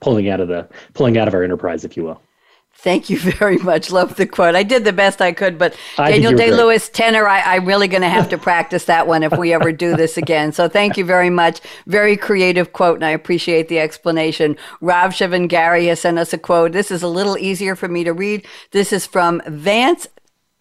pulling 0.00 0.28
out 0.28 0.40
of 0.40 0.48
the 0.48 0.68
pulling 0.94 1.18
out 1.18 1.28
of 1.28 1.34
our 1.34 1.42
enterprise, 1.42 1.84
if 1.84 1.96
you 1.96 2.04
will. 2.04 2.20
Thank 2.78 3.08
you 3.08 3.18
very 3.18 3.56
much. 3.58 3.90
Love 3.90 4.16
the 4.16 4.26
quote. 4.26 4.54
I 4.54 4.62
did 4.62 4.84
the 4.84 4.92
best 4.92 5.22
I 5.22 5.32
could, 5.32 5.58
but 5.58 5.74
I 5.98 6.10
Daniel 6.10 6.32
Day 6.32 6.52
Lewis 6.52 6.88
tenor, 6.88 7.26
I, 7.26 7.56
am 7.56 7.64
really 7.64 7.88
going 7.88 8.02
to 8.02 8.08
have 8.08 8.28
to 8.28 8.38
practice 8.38 8.84
that 8.84 9.06
one 9.06 9.22
if 9.22 9.36
we 9.36 9.52
ever 9.52 9.72
do 9.72 9.96
this 9.96 10.16
again. 10.16 10.52
So 10.52 10.68
thank 10.68 10.96
you 10.96 11.04
very 11.04 11.30
much. 11.30 11.60
Very 11.86 12.16
creative 12.16 12.72
quote, 12.72 12.96
and 12.96 13.04
I 13.04 13.10
appreciate 13.10 13.68
the 13.68 13.78
explanation. 13.78 14.56
Raj 14.80 15.18
Shivangari 15.18 15.88
has 15.88 16.00
sent 16.00 16.18
us 16.18 16.32
a 16.32 16.38
quote. 16.38 16.72
This 16.72 16.90
is 16.90 17.02
a 17.02 17.08
little 17.08 17.38
easier 17.38 17.74
for 17.76 17.88
me 17.88 18.04
to 18.04 18.12
read. 18.12 18.46
This 18.72 18.92
is 18.92 19.06
from 19.06 19.40
Vance 19.46 20.06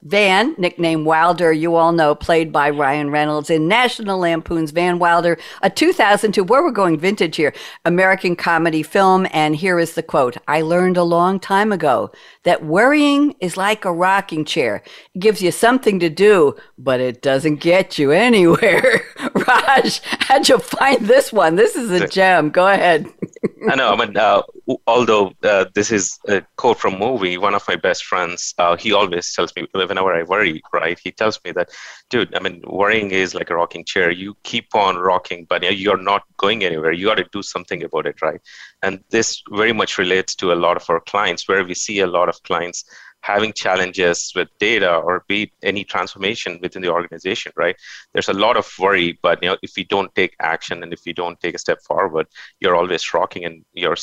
Van, 0.05 0.53
nicknamed 0.59 1.07
Wilder, 1.07 1.51
you 1.51 1.75
all 1.75 1.91
know, 1.91 2.13
played 2.13 2.51
by 2.51 2.69
Ryan 2.69 3.09
Reynolds 3.09 3.50
in 3.50 3.67
National 3.67 4.19
Lampoon's 4.19 4.69
Van 4.69 5.00
Wilder, 5.00 5.35
a 5.63 5.69
2002, 5.71 6.43
where 6.43 6.62
we're 6.62 6.69
going 6.69 7.00
vintage 7.00 7.38
here, 7.38 7.55
American 7.85 8.35
comedy 8.35 8.83
film. 8.83 9.25
And 9.31 9.55
here 9.55 9.79
is 9.79 9.95
the 9.95 10.03
quote 10.03 10.38
I 10.47 10.62
learned 10.62 10.97
a 10.97 11.03
long 11.03 11.39
time 11.39 11.71
ago 11.71 12.12
that 12.43 12.63
worrying 12.63 13.33
is 13.39 13.57
like 13.57 13.83
a 13.83 13.91
rocking 13.91 14.45
chair. 14.45 14.83
It 15.15 15.19
gives 15.19 15.41
you 15.41 15.51
something 15.51 16.00
to 16.00 16.09
do, 16.09 16.55
but 16.77 17.00
it 17.00 17.24
doesn't 17.24 17.55
get 17.55 17.97
you 17.97 18.12
anywhere. 18.12 19.01
Raj, 19.47 20.01
how'd 20.03 20.47
you 20.47 20.59
find 20.59 21.07
this 21.07 21.33
one? 21.33 21.55
This 21.55 21.75
is 21.75 21.89
a 21.89 22.07
gem. 22.07 22.51
Go 22.51 22.67
ahead. 22.67 23.07
I 23.69 23.75
know. 23.75 23.93
I 23.93 24.05
mean, 24.05 24.15
uh, 24.15 24.43
although 24.85 25.33
uh, 25.43 25.65
this 25.74 25.91
is 25.91 26.19
a 26.27 26.43
quote 26.57 26.79
from 26.79 27.00
movie, 27.00 27.38
one 27.38 27.55
of 27.55 27.63
my 27.67 27.75
best 27.75 28.05
friends, 28.05 28.53
uh, 28.59 28.75
he 28.77 28.93
always 28.93 29.33
tells 29.33 29.55
me 29.55 29.67
whenever 29.95 30.13
I 30.19 30.23
worry, 30.23 30.61
right? 30.73 30.99
He 31.01 31.11
tells 31.11 31.39
me 31.45 31.51
that, 31.53 31.69
dude, 32.09 32.33
I 32.35 32.39
mean, 32.39 32.61
worrying 32.67 33.11
is 33.11 33.33
like 33.33 33.49
a 33.49 33.55
rocking 33.55 33.85
chair. 33.85 34.11
You 34.11 34.35
keep 34.43 34.75
on 34.75 34.97
rocking, 34.97 35.45
but 35.49 35.63
you're 35.63 36.01
not 36.01 36.23
going 36.37 36.63
anywhere. 36.63 36.91
You 36.91 37.07
got 37.07 37.15
to 37.15 37.25
do 37.31 37.41
something 37.41 37.83
about 37.83 38.05
it, 38.05 38.21
right? 38.21 38.41
And 38.83 39.03
this 39.09 39.41
very 39.51 39.73
much 39.73 39.97
relates 39.97 40.35
to 40.35 40.51
a 40.51 40.59
lot 40.65 40.77
of 40.77 40.89
our 40.89 40.99
clients, 40.99 41.47
where 41.47 41.63
we 41.63 41.73
see 41.73 41.99
a 41.99 42.07
lot 42.07 42.29
of 42.29 42.41
clients 42.43 42.83
having 43.21 43.53
challenges 43.53 44.31
with 44.35 44.49
data 44.59 44.97
or 44.97 45.23
be 45.27 45.51
any 45.63 45.83
transformation 45.83 46.59
within 46.61 46.83
the 46.83 46.91
organization 46.91 47.51
right 47.55 47.75
there's 48.13 48.29
a 48.29 48.33
lot 48.33 48.55
of 48.55 48.71
worry 48.77 49.17
but 49.23 49.41
you 49.41 49.49
know 49.49 49.57
if 49.63 49.75
you 49.79 49.83
don't 49.83 50.13
take 50.13 50.35
action 50.39 50.83
and 50.83 50.93
if 50.93 51.07
you 51.07 51.13
don't 51.13 51.39
take 51.39 51.55
a 51.55 51.57
step 51.57 51.81
forward 51.81 52.27
you're 52.59 52.75
always 52.75 53.13
rocking 53.15 53.43
and 53.45 53.65
you're 53.73 53.97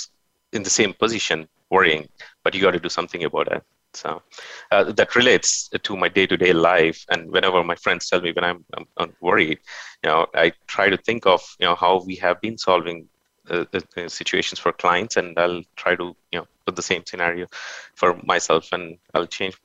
in 0.52 0.64
the 0.64 0.70
same 0.80 0.92
position 0.94 1.46
worrying 1.70 2.08
but 2.42 2.52
you 2.52 2.60
got 2.60 2.72
to 2.72 2.80
do 2.80 2.88
something 2.88 3.22
about 3.22 3.46
it 3.52 3.62
so 3.94 4.22
uh, 4.70 4.84
that 4.92 5.14
relates 5.16 5.68
to 5.68 5.96
my 5.96 6.08
day-to-day 6.08 6.52
life. 6.52 7.04
And 7.10 7.30
whenever 7.30 7.62
my 7.62 7.76
friends 7.76 8.08
tell 8.08 8.20
me 8.20 8.32
when 8.32 8.44
I'm, 8.44 8.64
I'm, 8.74 8.86
I'm 8.96 9.12
worried 9.20 9.58
you 10.02 10.10
know 10.10 10.26
i 10.34 10.52
try 10.66 10.88
to 10.88 10.96
think 10.96 11.26
of 11.26 11.40
you 11.60 11.66
know 11.66 11.74
how 11.74 12.02
we 12.04 12.16
have 12.16 12.40
been 12.40 12.58
solving 12.58 13.08
uh, 13.50 13.64
uh, 13.74 14.08
situations 14.08 14.58
for 14.58 14.72
clients. 14.72 15.16
And 15.16 15.38
i'll 15.38 15.62
try 15.76 15.96
to 15.96 16.16
you 16.32 16.38
know 16.38 16.46
put 16.66 16.76
the 16.76 16.82
same 16.82 17.02
scenario 17.06 17.46
for 17.94 18.18
myself. 18.24 18.68
And 18.72 18.98
i'll 19.14 19.26
change 19.26 19.56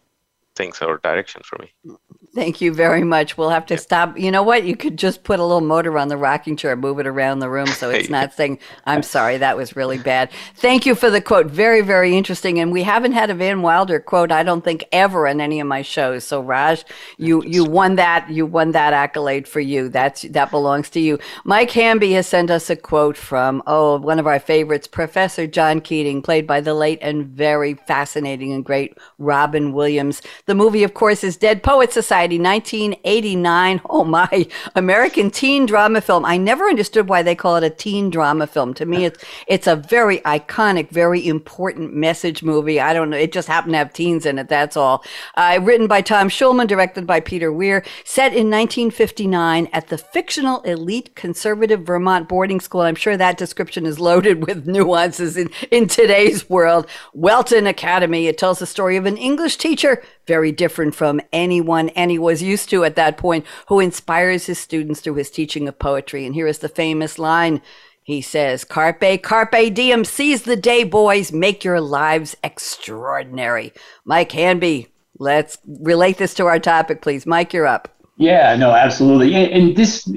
things 0.58 0.82
or 0.82 0.98
direction 0.98 1.42
for 1.44 1.58
me. 1.60 1.98
Thank 2.38 2.62
you 2.62 2.72
very 2.74 3.04
much. 3.04 3.36
We'll 3.36 3.50
have 3.50 3.66
to 3.68 3.74
yeah. 3.74 3.80
stop. 3.80 4.20
You 4.20 4.30
know 4.30 4.44
what? 4.44 4.64
You 4.64 4.76
could 4.76 4.98
just 4.98 5.24
put 5.24 5.40
a 5.40 5.44
little 5.44 5.62
motor 5.62 5.98
on 5.98 6.08
the 6.08 6.18
rocking 6.18 6.56
chair, 6.56 6.76
move 6.76 7.00
it 7.00 7.08
around 7.08 7.40
the 7.40 7.50
room 7.50 7.66
so 7.66 7.90
it's 7.92 8.10
not 8.10 8.34
saying, 8.34 8.60
I'm 8.86 9.02
sorry, 9.02 9.38
that 9.38 9.58
was 9.58 9.76
really 9.76 9.98
bad. 9.98 10.30
Thank 10.56 10.86
you 10.86 10.94
for 10.94 11.10
the 11.10 11.22
quote. 11.22 11.48
Very, 11.48 11.82
very 11.82 12.16
interesting. 12.16 12.60
And 12.60 12.72
we 12.72 12.84
haven't 12.84 13.14
had 13.14 13.30
a 13.30 13.34
Van 13.34 13.62
Wilder 13.62 14.00
quote, 14.00 14.32
I 14.32 14.44
don't 14.44 14.64
think, 14.64 14.84
ever 14.92 15.26
in 15.26 15.42
any 15.42 15.60
of 15.60 15.68
my 15.68 15.82
shows. 15.82 16.26
So 16.26 16.42
Raj, 16.42 16.84
you 17.18 17.44
you 17.44 17.64
won 17.64 17.96
that. 17.96 18.30
You 18.30 18.46
won 18.46 18.72
that 18.72 18.94
accolade 18.94 19.48
for 19.48 19.60
you. 19.60 19.90
That's 19.90 20.22
that 20.24 20.52
belongs 20.52 20.90
to 20.92 21.00
you. 21.00 21.18
Mike 21.44 21.72
Hamby 21.72 22.12
has 22.14 22.28
sent 22.28 22.52
us 22.52 22.70
a 22.70 22.76
quote 22.76 23.18
from, 23.18 23.64
oh, 23.66 23.98
one 24.00 24.20
of 24.20 24.28
our 24.28 24.40
favorites, 24.40 24.88
Professor 24.88 25.48
John 25.48 25.82
Keating, 25.82 26.22
played 26.22 26.46
by 26.46 26.62
the 26.62 26.74
late 26.74 27.00
and 27.02 27.26
very 27.26 27.74
fascinating 27.74 28.54
and 28.54 28.64
great 28.64 28.98
Robin 29.18 29.74
Williams. 29.74 30.22
The 30.48 30.56
movie, 30.56 30.86
of 30.86 30.94
course, 30.94 31.26
is 31.26 31.36
Dead 31.36 31.62
Poet 31.62 31.92
Society, 31.92 32.40
1989. 32.40 33.82
Oh 33.90 34.06
my, 34.06 34.48
American 34.76 35.30
teen 35.30 35.66
drama 35.66 36.00
film. 36.00 36.24
I 36.24 36.38
never 36.38 36.70
understood 36.70 37.10
why 37.10 37.22
they 37.22 37.36
call 37.36 37.58
it 37.58 37.66
a 37.66 37.70
teen 37.70 38.10
drama 38.10 38.48
film. 38.48 38.74
To 38.76 38.86
me, 38.86 39.04
it's 39.04 39.22
it's 39.46 39.68
a 39.68 39.76
very 39.76 40.20
iconic, 40.20 40.90
very 40.90 41.28
important 41.28 41.94
message 41.94 42.44
movie. 42.44 42.80
I 42.80 42.94
don't 42.94 43.10
know. 43.10 43.18
It 43.18 43.34
just 43.34 43.50
happened 43.50 43.74
to 43.74 43.80
have 43.80 43.92
teens 43.92 44.26
in 44.26 44.40
it. 44.40 44.48
That's 44.48 44.78
all. 44.78 45.04
Uh, 45.36 45.60
written 45.62 45.86
by 45.86 46.00
Tom 46.00 46.30
Schulman, 46.30 46.68
directed 46.68 47.06
by 47.06 47.20
Peter 47.20 47.52
Weir, 47.52 47.84
set 48.06 48.32
in 48.32 48.50
1959 48.50 49.68
at 49.74 49.90
the 49.90 49.98
fictional 49.98 50.62
elite 50.62 51.14
conservative 51.18 51.82
Vermont 51.82 52.30
boarding 52.30 52.62
school. 52.62 52.82
I'm 52.82 52.96
sure 52.96 53.18
that 53.18 53.38
description 53.38 53.86
is 53.86 54.00
loaded 54.00 54.48
with 54.48 54.66
nuances 54.66 55.36
in, 55.36 55.50
in 55.72 55.90
today's 55.90 56.50
world. 56.50 56.88
Welton 57.14 57.68
Academy. 57.68 58.28
It 58.28 58.38
tells 58.38 58.60
the 58.60 58.66
story 58.66 58.96
of 58.96 59.06
an 59.06 59.18
English 59.18 59.58
teacher 59.58 60.02
very 60.28 60.52
different 60.52 60.94
from 60.94 61.22
anyone 61.32 61.90
any 61.90 62.20
was 62.20 62.44
used 62.44 62.70
to 62.70 62.84
at 62.84 62.96
that 62.96 63.18
point, 63.18 63.46
who 63.68 63.80
inspires 63.80 64.46
his 64.46 64.60
students 64.60 65.00
through 65.02 65.16
his 65.16 65.32
teaching 65.32 65.68
of 65.68 65.80
poetry. 65.80 66.26
And 66.26 66.36
here 66.36 66.48
is 66.48 66.60
the 66.60 66.70
famous 66.70 67.18
line. 67.18 67.62
He 68.04 68.22
says, 68.22 68.64
Carpe, 68.64 69.22
carpe 69.22 69.74
diem, 69.74 70.06
seize 70.06 70.44
the 70.44 70.56
day, 70.56 70.84
boys, 70.84 71.32
make 71.32 71.64
your 71.64 71.82
lives 71.82 72.38
extraordinary. 72.44 73.74
Mike 74.06 74.32
Hamby, 74.32 74.88
let's 75.20 75.58
relate 75.66 76.18
this 76.18 76.34
to 76.36 76.46
our 76.46 76.60
topic, 76.60 77.02
please. 77.02 77.26
Mike, 77.26 77.54
you're 77.54 77.68
up. 77.68 77.94
Yeah, 78.18 78.56
no, 78.56 78.72
absolutely. 78.72 79.36
And, 79.36 79.52
and 79.52 79.76
this, 79.76 80.08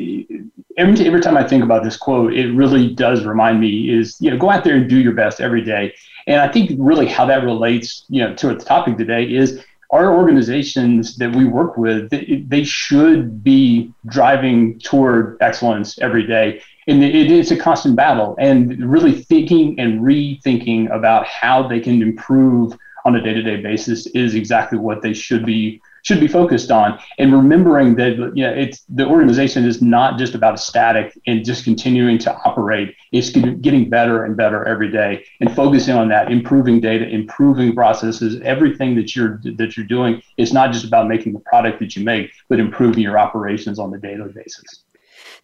every, 0.76 1.06
every 1.06 1.20
time 1.20 1.36
I 1.36 1.46
think 1.46 1.62
about 1.62 1.82
this 1.82 1.96
quote, 1.96 2.32
it 2.32 2.50
really 2.52 2.94
does 2.94 3.24
remind 3.24 3.60
me 3.60 3.90
is, 3.90 4.16
you 4.20 4.30
know, 4.30 4.38
go 4.38 4.50
out 4.50 4.64
there 4.64 4.76
and 4.76 4.88
do 4.88 4.98
your 4.98 5.12
best 5.12 5.40
every 5.40 5.62
day. 5.62 5.92
And 6.26 6.40
I 6.40 6.48
think 6.48 6.70
really 6.78 7.06
how 7.06 7.26
that 7.26 7.44
relates, 7.44 8.06
you 8.08 8.22
know, 8.22 8.34
to 8.36 8.48
the 8.48 8.54
topic 8.54 8.96
today 8.96 9.24
is 9.24 9.64
our 9.92 10.16
organizations 10.16 11.16
that 11.16 11.35
we 11.35 11.44
work 11.44 11.76
with, 11.76 12.11
they 12.49 12.64
should 12.64 13.42
be 13.42 13.92
driving 14.06 14.78
toward 14.78 15.37
excellence 15.40 15.99
every 15.99 16.26
day. 16.26 16.62
And 16.87 17.02
it 17.02 17.30
is 17.30 17.50
a 17.50 17.56
constant 17.56 17.97
battle 17.97 18.37
and 18.38 18.88
really 18.88 19.23
thinking 19.23 19.78
and 19.80 20.00
rethinking 20.00 20.94
about 20.94 21.26
how 21.26 21.66
they 21.66 21.80
can 21.80 22.02
improve 22.02 22.76
on 23.04 23.16
a 23.16 23.23
day-to-day 23.23 23.62
basis 23.62 24.06
is 24.09 24.35
exactly 24.35 24.78
what 24.78 25.02
they 25.02 25.12
should 25.12 25.44
be 25.44 25.80
should 26.02 26.21
be 26.21 26.28
focused 26.28 26.71
on 26.71 26.99
and 27.19 27.33
remembering 27.33 27.95
that 27.97 28.16
you 28.35 28.45
know 28.45 28.52
it's 28.52 28.83
the 28.88 29.07
organization 29.07 29.64
is 29.64 29.83
not 29.83 30.19
just 30.19 30.35
about 30.35 30.59
static 30.61 31.19
and 31.26 31.45
just 31.45 31.64
continuing 31.64 32.19
to 32.19 32.35
operate. 32.45 32.95
It's 33.12 33.30
getting 33.30 33.88
better 33.90 34.25
and 34.25 34.37
better 34.37 34.64
every 34.64 34.90
day 34.90 35.25
and 35.40 35.54
focusing 35.54 35.95
on 35.97 36.09
that 36.09 36.30
improving 36.30 36.80
data 36.80 37.09
improving 37.09 37.75
processes. 37.75 38.40
Everything 38.45 38.95
that 38.97 39.14
you're 39.14 39.40
that 39.57 39.76
you're 39.76 39.87
doing 39.87 40.23
is 40.37 40.52
not 40.52 40.73
just 40.73 40.85
about 40.85 41.09
making 41.09 41.33
the 41.33 41.40
product 41.40 41.80
that 41.80 41.97
you 41.97 42.04
make 42.04 42.30
but 42.49 42.61
improving 42.61 43.02
your 43.02 43.19
operations 43.19 43.78
on 43.78 43.90
the 43.90 43.99
daily 43.99 44.33
basis. 44.33 44.85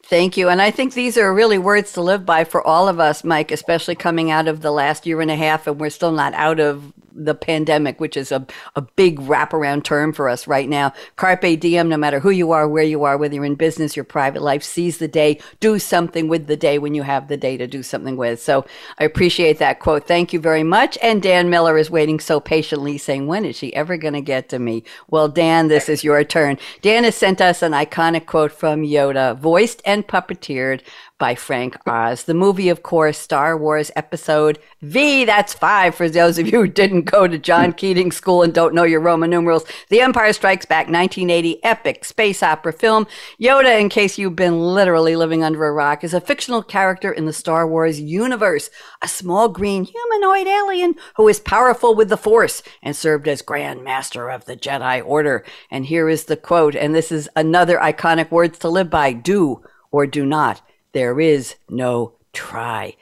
Thank 0.03 0.37
you. 0.37 0.49
And 0.49 0.63
I 0.63 0.71
think 0.71 0.95
these 0.95 1.19
are 1.19 1.35
really 1.35 1.59
words 1.59 1.93
to 1.95 2.01
live 2.01 2.25
by 2.25 2.45
for 2.45 2.65
all 2.65 2.87
of 2.87 3.01
us, 3.01 3.25
Mike, 3.25 3.51
especially 3.51 3.97
coming 3.97 4.31
out 4.31 4.47
of 4.47 4.61
the 4.61 4.71
last 4.71 5.05
year 5.05 5.21
and 5.21 5.33
a 5.33 5.37
half, 5.37 5.67
and 5.67 5.81
we're 5.81 5.91
still 5.91 6.13
not 6.13 6.33
out 6.35 6.61
of 6.61 6.93
the 7.17 7.35
pandemic, 7.35 8.01
which 8.01 8.17
is 8.17 8.31
a, 8.31 8.47
a 8.75 8.83
big 8.83 9.19
wraparound 9.21 9.85
term 9.85 10.13
for 10.13 10.29
us 10.29 10.47
right 10.47 10.69
now. 10.69 10.93
Carpe 11.17 11.59
diem, 11.59 11.89
no 11.89 11.97
matter 11.97 12.21
who 12.21 12.31
you 12.31 12.53
are, 12.53 12.69
where 12.69 12.85
you 12.85 13.05
are, 13.05 13.17
whether 13.17 13.35
you're 13.35 13.45
in 13.45 13.55
business, 13.55 13.97
your 13.97 14.05
private 14.05 14.43
life, 14.43 14.63
seize 14.63 14.99
the 14.99 15.09
day, 15.09 15.41
do 15.61 15.79
something 15.79 16.29
with 16.29 16.47
the 16.47 16.57
day 16.57 16.79
when 16.79 16.95
you 16.95 17.03
have 17.03 17.29
the 17.29 17.37
day 17.37 17.57
to 17.57 17.67
do 17.67 17.83
something 17.83 18.17
with. 18.17 18.41
So 18.41 18.67
I 18.99 19.05
appreciate 19.05 19.59
that 19.59 19.81
quote. 19.81 20.07
Thank 20.07 20.33
you 20.33 20.41
very 20.41 20.63
much. 20.63 20.99
And 21.03 21.23
Dan 21.23 21.51
Miller 21.51 21.79
is 21.79 21.91
waiting 21.91 22.21
so 22.21 22.41
patiently, 22.41 22.99
saying, 22.99 23.27
When 23.27 23.45
is 23.45 23.57
she 23.57 23.75
ever 23.75 23.97
going 23.97 24.15
to 24.15 24.21
get 24.21 24.49
to 24.51 24.59
me? 24.59 24.85
Well, 25.09 25.29
Dan, 25.29 25.69
this 25.69 25.89
is 25.89 26.05
your 26.05 26.23
turn. 26.25 26.59
Dan 26.83 27.05
has 27.05 27.15
sent 27.15 27.41
us 27.41 27.63
an 27.63 27.73
iconic 27.73 28.27
quote 28.27 28.53
from 28.53 28.83
Yoda, 28.83 29.37
voiced 29.39 29.83
and 29.85 30.07
puppeteered 30.07 30.83
by 31.19 31.35
Frank 31.35 31.77
Oz. 31.87 32.25
The 32.25 32.35
movie, 32.35 32.69
of 32.69 32.83
course, 32.83 33.17
Star 33.17 33.57
Wars 33.57 33.91
Episode 33.97 34.59
V, 34.83 35.25
that's 35.25 35.55
five 35.55 35.95
for 35.95 36.09
those 36.11 36.39
of 36.39 36.47
you 36.47 36.61
who 36.61 36.69
didn't 36.69 37.03
go 37.03 37.27
to 37.27 37.39
John 37.39 37.73
Keating 37.73 38.13
School 38.13 38.43
and 38.43 38.53
don't 38.53 38.75
know 38.75 38.85
your 38.85 39.01
Roman 39.01 39.31
numerals. 39.31 39.65
The 39.89 40.01
Empire 40.01 40.33
Strikes 40.33 40.67
Back, 40.67 40.87
1980 40.87 41.65
epic 41.65 42.05
space 42.05 42.43
opera 42.43 42.73
film. 42.73 43.07
Yoda, 43.41 43.81
in 43.81 43.89
case 43.89 44.19
you've 44.19 44.37
been 44.37 44.61
literally 44.61 45.17
living 45.17 45.43
under 45.43 45.65
a 45.65 45.73
rock, 45.73 46.05
is 46.05 46.13
a 46.13 46.21
fictional 46.21 46.63
character 46.63 47.11
in 47.11 47.25
the 47.25 47.33
Star 47.33 47.67
Wars 47.67 47.99
universe, 47.99 48.69
a 49.03 49.09
small 49.09 49.49
green 49.49 49.85
humanoid 49.85 50.47
alien 50.47 50.97
who 51.17 51.29
is 51.29 51.41
powerful 51.41 51.95
with 51.95 52.11
the 52.11 52.17
Force 52.17 52.63
and 52.83 52.95
served 52.95 53.27
as 53.27 53.41
Grand 53.41 53.83
Master 53.83 54.29
of 54.29 54.45
the 54.45 54.57
Jedi 54.57 55.03
Order. 55.05 55.45
And 55.71 55.87
here 55.87 56.09
is 56.09 56.25
the 56.25 56.37
quote, 56.37 56.75
and 56.75 56.95
this 56.95 57.11
is 57.11 57.29
another 57.35 57.79
iconic 57.79 58.31
words 58.31 58.59
to 58.59 58.69
live 58.69 58.91
by 58.91 59.13
do 59.13 59.63
or 59.91 60.07
do 60.07 60.27
not. 60.27 60.61
There 60.97 61.21
is 61.21 61.57
no 61.69 62.15
try. 62.33 62.97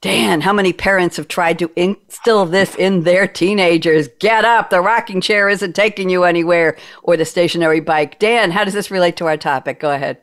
Dan, 0.00 0.40
how 0.40 0.54
many 0.54 0.72
parents 0.72 1.18
have 1.18 1.28
tried 1.28 1.58
to 1.58 1.70
instill 1.76 2.46
this 2.46 2.74
in 2.74 3.02
their 3.02 3.28
teenagers? 3.28 4.08
Get 4.18 4.46
up, 4.46 4.70
the 4.70 4.80
rocking 4.80 5.20
chair 5.20 5.50
isn't 5.50 5.74
taking 5.74 6.08
you 6.08 6.24
anywhere, 6.24 6.78
or 7.02 7.18
the 7.18 7.26
stationary 7.26 7.80
bike. 7.80 8.18
Dan, 8.18 8.50
how 8.50 8.64
does 8.64 8.72
this 8.72 8.90
relate 8.90 9.18
to 9.18 9.26
our 9.26 9.36
topic? 9.36 9.78
Go 9.78 9.90
ahead. 9.90 10.22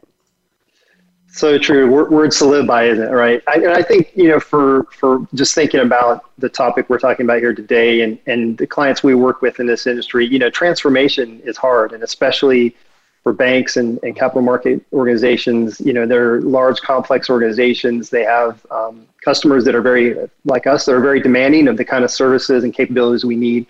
So 1.28 1.60
true. 1.60 2.10
Words 2.10 2.40
to 2.40 2.46
live 2.46 2.66
by, 2.66 2.86
isn't 2.86 3.08
it? 3.08 3.12
Right. 3.12 3.44
I, 3.48 3.58
and 3.58 3.74
I 3.74 3.84
think 3.84 4.10
you 4.16 4.28
know, 4.28 4.40
for 4.40 4.86
for 4.86 5.28
just 5.36 5.54
thinking 5.54 5.82
about 5.82 6.26
the 6.40 6.50
topic 6.50 6.90
we're 6.90 6.98
talking 6.98 7.28
about 7.28 7.38
here 7.38 7.54
today, 7.54 8.02
and 8.02 8.18
and 8.26 8.58
the 8.58 8.66
clients 8.66 9.04
we 9.04 9.14
work 9.14 9.44
with 9.44 9.60
in 9.60 9.68
this 9.68 9.86
industry, 9.86 10.26
you 10.26 10.40
know, 10.40 10.50
transformation 10.50 11.40
is 11.42 11.56
hard, 11.56 11.92
and 11.92 12.02
especially 12.02 12.76
for 13.24 13.34
banks 13.34 13.78
and, 13.78 14.00
and 14.04 14.16
capital 14.16 14.42
market 14.42 14.84
organizations. 14.94 15.80
You 15.80 15.94
know, 15.94 16.06
they're 16.06 16.42
large, 16.42 16.82
complex 16.82 17.30
organizations. 17.30 18.10
They 18.10 18.24
have 18.24 18.66
um, 18.72 19.08
customers 19.24 19.64
that 19.66 19.76
are 19.76 19.82
very, 19.82 20.18
like 20.46 20.68
us, 20.68 20.86
that 20.86 20.96
are 20.96 21.00
very 21.00 21.22
demanding 21.22 21.68
of 21.68 21.78
the 21.78 21.86
kind 21.86 22.04
of 22.04 22.12
services 22.12 22.64
and 22.64 22.74
capabilities 22.74 23.24
we 23.24 23.36
need. 23.36 23.68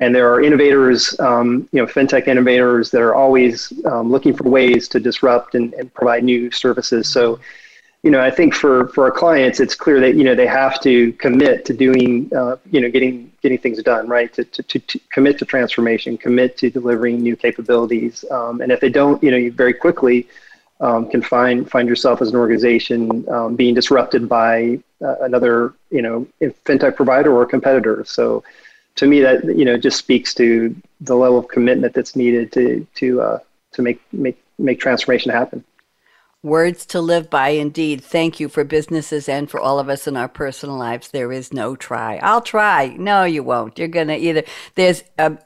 And 0.00 0.14
there 0.14 0.32
are 0.32 0.42
innovators, 0.42 1.18
um, 1.20 1.68
you 1.72 1.80
know, 1.80 1.86
fintech 1.86 2.26
innovators 2.26 2.90
that 2.90 3.00
are 3.00 3.14
always 3.14 3.72
um, 3.84 4.10
looking 4.10 4.36
for 4.36 4.48
ways 4.48 4.88
to 4.88 5.00
disrupt 5.00 5.54
and, 5.54 5.72
and 5.74 5.92
provide 5.94 6.24
new 6.24 6.50
services. 6.50 7.08
So, 7.08 7.38
you 8.04 8.10
know, 8.10 8.20
I 8.20 8.30
think 8.30 8.54
for, 8.54 8.88
for 8.88 9.04
our 9.04 9.10
clients, 9.10 9.60
it's 9.60 9.74
clear 9.74 9.98
that, 10.00 10.14
you 10.14 10.24
know, 10.24 10.34
they 10.34 10.46
have 10.46 10.78
to 10.82 11.14
commit 11.14 11.64
to 11.64 11.72
doing, 11.72 12.30
uh, 12.36 12.56
you 12.70 12.82
know, 12.82 12.90
getting, 12.90 13.32
getting 13.40 13.56
things 13.56 13.82
done, 13.82 14.06
right? 14.08 14.30
To, 14.34 14.44
to, 14.44 14.62
to, 14.62 14.78
to, 14.78 15.00
commit 15.10 15.38
to 15.38 15.46
transformation, 15.46 16.18
commit 16.18 16.58
to 16.58 16.68
delivering 16.68 17.22
new 17.22 17.34
capabilities. 17.34 18.22
Um, 18.30 18.60
and 18.60 18.70
if 18.70 18.80
they 18.80 18.90
don't, 18.90 19.22
you 19.22 19.30
know, 19.30 19.38
you 19.38 19.50
very 19.50 19.72
quickly 19.72 20.28
um, 20.80 21.08
can 21.08 21.22
find, 21.22 21.70
find 21.70 21.88
yourself 21.88 22.20
as 22.20 22.28
an 22.28 22.36
organization 22.36 23.26
um, 23.30 23.56
being 23.56 23.74
disrupted 23.74 24.28
by 24.28 24.80
uh, 25.00 25.16
another, 25.22 25.72
you 25.90 26.02
know, 26.02 26.26
fintech 26.42 26.96
provider 26.96 27.32
or 27.34 27.46
competitor. 27.46 28.04
So 28.04 28.44
to 28.96 29.06
me, 29.06 29.22
that, 29.22 29.46
you 29.46 29.64
know, 29.64 29.78
just 29.78 29.96
speaks 29.96 30.34
to 30.34 30.76
the 31.00 31.16
level 31.16 31.38
of 31.38 31.48
commitment 31.48 31.94
that's 31.94 32.16
needed 32.16 32.52
to, 32.52 32.86
to, 32.96 33.22
uh, 33.22 33.38
to 33.72 33.80
make, 33.80 34.02
make, 34.12 34.38
make 34.58 34.78
transformation 34.78 35.32
happen. 35.32 35.64
Words 36.44 36.84
to 36.86 37.00
live 37.00 37.30
by, 37.30 37.48
indeed. 37.48 38.04
Thank 38.04 38.38
you 38.38 38.50
for 38.50 38.64
businesses 38.64 39.30
and 39.30 39.50
for 39.50 39.58
all 39.58 39.78
of 39.78 39.88
us 39.88 40.06
in 40.06 40.14
our 40.14 40.28
personal 40.28 40.76
lives. 40.76 41.08
There 41.08 41.32
is 41.32 41.54
no 41.54 41.74
try. 41.74 42.18
I'll 42.22 42.42
try. 42.42 42.94
No, 42.98 43.24
you 43.24 43.42
won't. 43.42 43.78
You're 43.78 43.88
going 43.88 44.08
to 44.08 44.16
either, 44.16 44.42
there's, 44.74 45.04
um, 45.18 45.38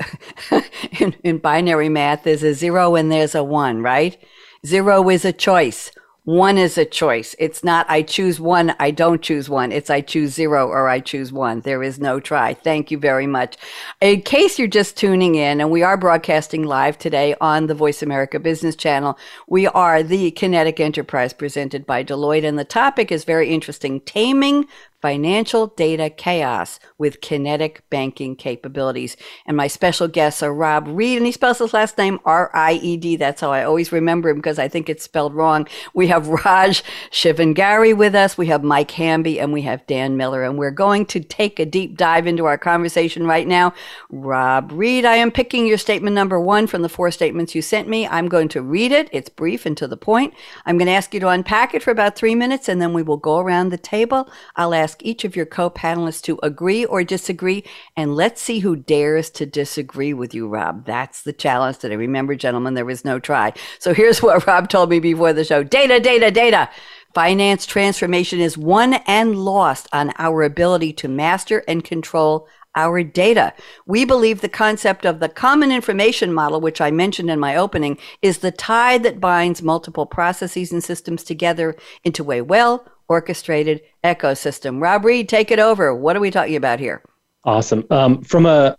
a, 0.50 0.64
in, 0.98 1.14
in 1.22 1.38
binary 1.38 1.88
math, 1.88 2.24
there's 2.24 2.42
a 2.42 2.52
zero 2.52 2.96
and 2.96 3.12
there's 3.12 3.36
a 3.36 3.44
one, 3.44 3.80
right? 3.80 4.20
Zero 4.66 5.08
is 5.08 5.24
a 5.24 5.32
choice. 5.32 5.92
One 6.28 6.58
is 6.58 6.76
a 6.76 6.84
choice. 6.84 7.34
It's 7.38 7.64
not 7.64 7.86
I 7.88 8.02
choose 8.02 8.38
one, 8.38 8.74
I 8.78 8.90
don't 8.90 9.22
choose 9.22 9.48
one. 9.48 9.72
It's 9.72 9.88
I 9.88 10.02
choose 10.02 10.34
zero 10.34 10.68
or 10.68 10.86
I 10.86 11.00
choose 11.00 11.32
one. 11.32 11.62
There 11.62 11.82
is 11.82 11.98
no 11.98 12.20
try. 12.20 12.52
Thank 12.52 12.90
you 12.90 12.98
very 12.98 13.26
much. 13.26 13.56
In 14.02 14.20
case 14.20 14.58
you're 14.58 14.68
just 14.68 14.94
tuning 14.94 15.36
in, 15.36 15.58
and 15.58 15.70
we 15.70 15.82
are 15.82 15.96
broadcasting 15.96 16.64
live 16.64 16.98
today 16.98 17.34
on 17.40 17.66
the 17.66 17.74
Voice 17.74 18.02
America 18.02 18.38
Business 18.38 18.76
Channel, 18.76 19.18
we 19.46 19.68
are 19.68 20.02
the 20.02 20.30
Kinetic 20.32 20.80
Enterprise 20.80 21.32
presented 21.32 21.86
by 21.86 22.04
Deloitte, 22.04 22.44
and 22.44 22.58
the 22.58 22.64
topic 22.64 23.10
is 23.10 23.24
very 23.24 23.48
interesting 23.48 23.98
taming 24.00 24.66
financial 25.00 25.68
data 25.68 26.10
chaos 26.10 26.80
with 26.98 27.20
kinetic 27.20 27.82
banking 27.88 28.34
capabilities. 28.34 29.16
And 29.46 29.56
my 29.56 29.68
special 29.68 30.08
guests 30.08 30.42
are 30.42 30.52
Rob 30.52 30.86
Ried, 30.88 31.18
and 31.18 31.26
he 31.26 31.32
spells 31.32 31.58
his 31.58 31.72
last 31.72 31.96
name 31.98 32.18
R 32.24 32.50
I 32.54 32.74
E 32.74 32.96
D. 32.96 33.16
That's 33.16 33.40
how 33.40 33.52
I 33.52 33.64
always 33.64 33.92
remember 33.92 34.30
him 34.30 34.36
because 34.36 34.58
I 34.58 34.68
think 34.68 34.88
it's 34.88 35.04
spelled 35.04 35.34
wrong. 35.34 35.68
We 35.94 36.08
have 36.08 36.28
Raj 36.28 36.82
Shivangari 37.10 37.96
with 37.96 38.14
us, 38.14 38.36
we 38.36 38.46
have 38.46 38.64
Mike 38.64 38.90
Hamby, 38.92 39.38
and 39.38 39.52
we 39.52 39.62
have 39.62 39.86
Dan 39.86 40.16
Miller. 40.16 40.42
And 40.42 40.58
we're 40.58 40.70
going 40.70 41.06
to 41.06 41.20
take 41.20 41.58
a 41.58 41.66
deep 41.66 41.96
dive 41.96 42.26
into 42.26 42.46
our 42.46 42.58
conversation 42.58 43.26
right 43.26 43.46
now. 43.46 43.74
Rob 44.10 44.72
Ried, 44.72 45.04
I 45.04 45.16
am 45.16 45.30
picking 45.30 45.66
your 45.66 45.78
statement 45.78 46.14
number 46.14 46.40
one 46.40 46.66
from 46.66 46.82
the 46.82 46.88
four 46.88 47.10
statements 47.10 47.54
you 47.54 47.62
sent 47.62 47.88
me. 47.88 48.06
I'm 48.06 48.28
going 48.28 48.48
to 48.48 48.62
read 48.62 48.92
it. 48.92 49.08
It's 49.12 49.28
brief 49.28 49.66
and 49.66 49.76
to 49.76 49.86
the 49.86 49.96
point. 49.96 50.34
I'm 50.66 50.76
going 50.78 50.86
to 50.86 50.92
ask 50.92 51.14
you 51.14 51.20
to 51.20 51.28
unpack 51.28 51.74
it 51.74 51.82
for 51.82 51.90
about 51.90 52.16
three 52.16 52.34
minutes, 52.34 52.68
and 52.68 52.80
then 52.80 52.92
we 52.92 53.02
will 53.02 53.16
go 53.16 53.38
around 53.38 53.68
the 53.68 53.78
table. 53.78 54.28
I'll 54.56 54.74
ask 54.74 54.87
ask 54.88 55.04
each 55.04 55.22
of 55.22 55.36
your 55.36 55.44
co 55.44 55.68
panelists 55.68 56.22
to 56.22 56.38
agree 56.42 56.82
or 56.82 57.04
disagree, 57.04 57.62
and 57.94 58.16
let's 58.16 58.40
see 58.40 58.60
who 58.60 58.74
dares 58.74 59.28
to 59.28 59.44
disagree 59.44 60.14
with 60.14 60.32
you, 60.32 60.48
Rob. 60.48 60.86
That's 60.86 61.24
the 61.24 61.34
challenge 61.34 61.76
today. 61.76 61.96
Remember, 61.96 62.34
gentlemen, 62.34 62.72
there 62.72 62.86
was 62.86 63.04
no 63.04 63.18
try. 63.18 63.52
So 63.78 63.92
here's 63.92 64.22
what 64.22 64.46
Rob 64.46 64.70
told 64.70 64.88
me 64.88 64.98
before 64.98 65.34
the 65.34 65.44
show 65.44 65.62
data, 65.62 66.00
data, 66.00 66.30
data. 66.30 66.70
Finance 67.12 67.66
transformation 67.66 68.40
is 68.40 68.56
won 68.56 68.94
and 69.06 69.36
lost 69.36 69.88
on 69.92 70.14
our 70.16 70.42
ability 70.42 70.94
to 70.94 71.08
master 71.08 71.62
and 71.68 71.84
control 71.84 72.48
our 72.74 73.02
data. 73.02 73.52
We 73.84 74.06
believe 74.06 74.40
the 74.40 74.48
concept 74.48 75.04
of 75.04 75.20
the 75.20 75.28
common 75.28 75.70
information 75.70 76.32
model, 76.32 76.62
which 76.62 76.80
I 76.80 76.90
mentioned 76.90 77.28
in 77.28 77.38
my 77.38 77.56
opening, 77.56 77.98
is 78.22 78.38
the 78.38 78.52
tie 78.52 78.96
that 78.98 79.20
binds 79.20 79.60
multiple 79.60 80.06
processes 80.06 80.72
and 80.72 80.82
systems 80.82 81.24
together 81.24 81.76
into 82.04 82.32
a 82.32 82.40
well 82.40 82.86
orchestrated 83.08 83.82
ecosystem. 84.04 84.80
Rob 84.80 85.04
Ried, 85.04 85.28
take 85.28 85.50
it 85.50 85.58
over. 85.58 85.94
What 85.94 86.16
are 86.16 86.20
we 86.20 86.30
talking 86.30 86.56
about 86.56 86.78
here? 86.78 87.02
Awesome. 87.44 87.84
Um, 87.90 88.22
from 88.22 88.46
a 88.46 88.76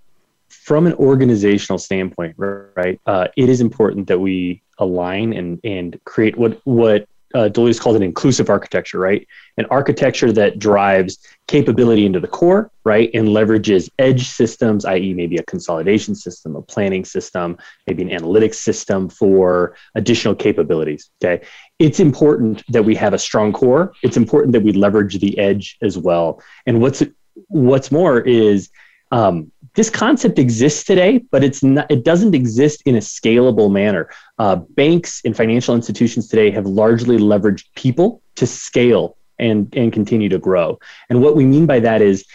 from 0.49 0.87
an 0.87 0.93
organizational 0.93 1.77
standpoint, 1.77 2.35
right? 2.37 2.99
Uh, 3.05 3.27
it 3.37 3.49
is 3.49 3.61
important 3.61 4.07
that 4.07 4.19
we 4.19 4.61
align 4.77 5.33
and 5.33 5.59
and 5.63 5.99
create 6.05 6.37
what 6.37 6.59
what 6.65 7.07
uh, 7.35 7.47
Deloitte's 7.47 7.79
called 7.79 7.95
an 7.95 8.01
inclusive 8.01 8.49
architecture, 8.49 8.97
right? 8.97 9.27
An 9.57 9.65
architecture 9.69 10.31
that 10.31 10.57
drives 10.57 11.19
capability 11.47 12.05
into 12.05 12.19
the 12.19 12.27
core, 12.27 12.71
right? 12.85 13.11
And 13.13 13.27
leverages 13.27 13.87
edge 13.99 14.27
systems, 14.27 14.83
i.e., 14.83 15.13
maybe 15.13 15.37
a 15.37 15.43
consolidation 15.43 16.15
system, 16.15 16.55
a 16.55 16.61
planning 16.63 17.05
system, 17.05 17.57
maybe 17.85 18.01
an 18.01 18.09
analytics 18.09 18.55
system 18.55 19.09
for 19.09 19.75
additional 19.93 20.33
capabilities. 20.33 21.11
Okay 21.23 21.45
it's 21.79 21.99
important 21.99 22.63
that 22.71 22.83
we 22.83 22.93
have 22.95 23.13
a 23.13 23.19
strong 23.19 23.53
core. 23.53 23.93
It's 24.03 24.17
important 24.17 24.51
that 24.53 24.61
we 24.61 24.73
leverage 24.73 25.17
the 25.19 25.37
edge 25.39 25.77
as 25.81 25.97
well. 25.97 26.43
And 26.65 26.81
what's 26.81 27.01
what's 27.47 27.91
more 27.91 28.19
is 28.19 28.69
um, 29.11 29.51
this 29.75 29.89
concept 29.89 30.37
exists 30.37 30.83
today, 30.83 31.19
but 31.31 31.43
it's 31.43 31.63
not. 31.63 31.89
It 31.89 32.03
doesn't 32.03 32.35
exist 32.35 32.83
in 32.85 32.95
a 32.95 32.99
scalable 32.99 33.71
manner. 33.71 34.09
Uh, 34.37 34.57
banks 34.57 35.21
and 35.23 35.35
financial 35.35 35.73
institutions 35.73 36.27
today 36.27 36.51
have 36.51 36.65
largely 36.65 37.17
leveraged 37.17 37.65
people 37.75 38.21
to 38.35 38.45
scale 38.45 39.15
and 39.39 39.73
and 39.75 39.93
continue 39.93 40.27
to 40.29 40.37
grow. 40.37 40.79
And 41.09 41.21
what 41.21 41.37
we 41.37 41.45
mean 41.45 41.65
by 41.65 41.79
that 41.79 42.01
is 42.01 42.25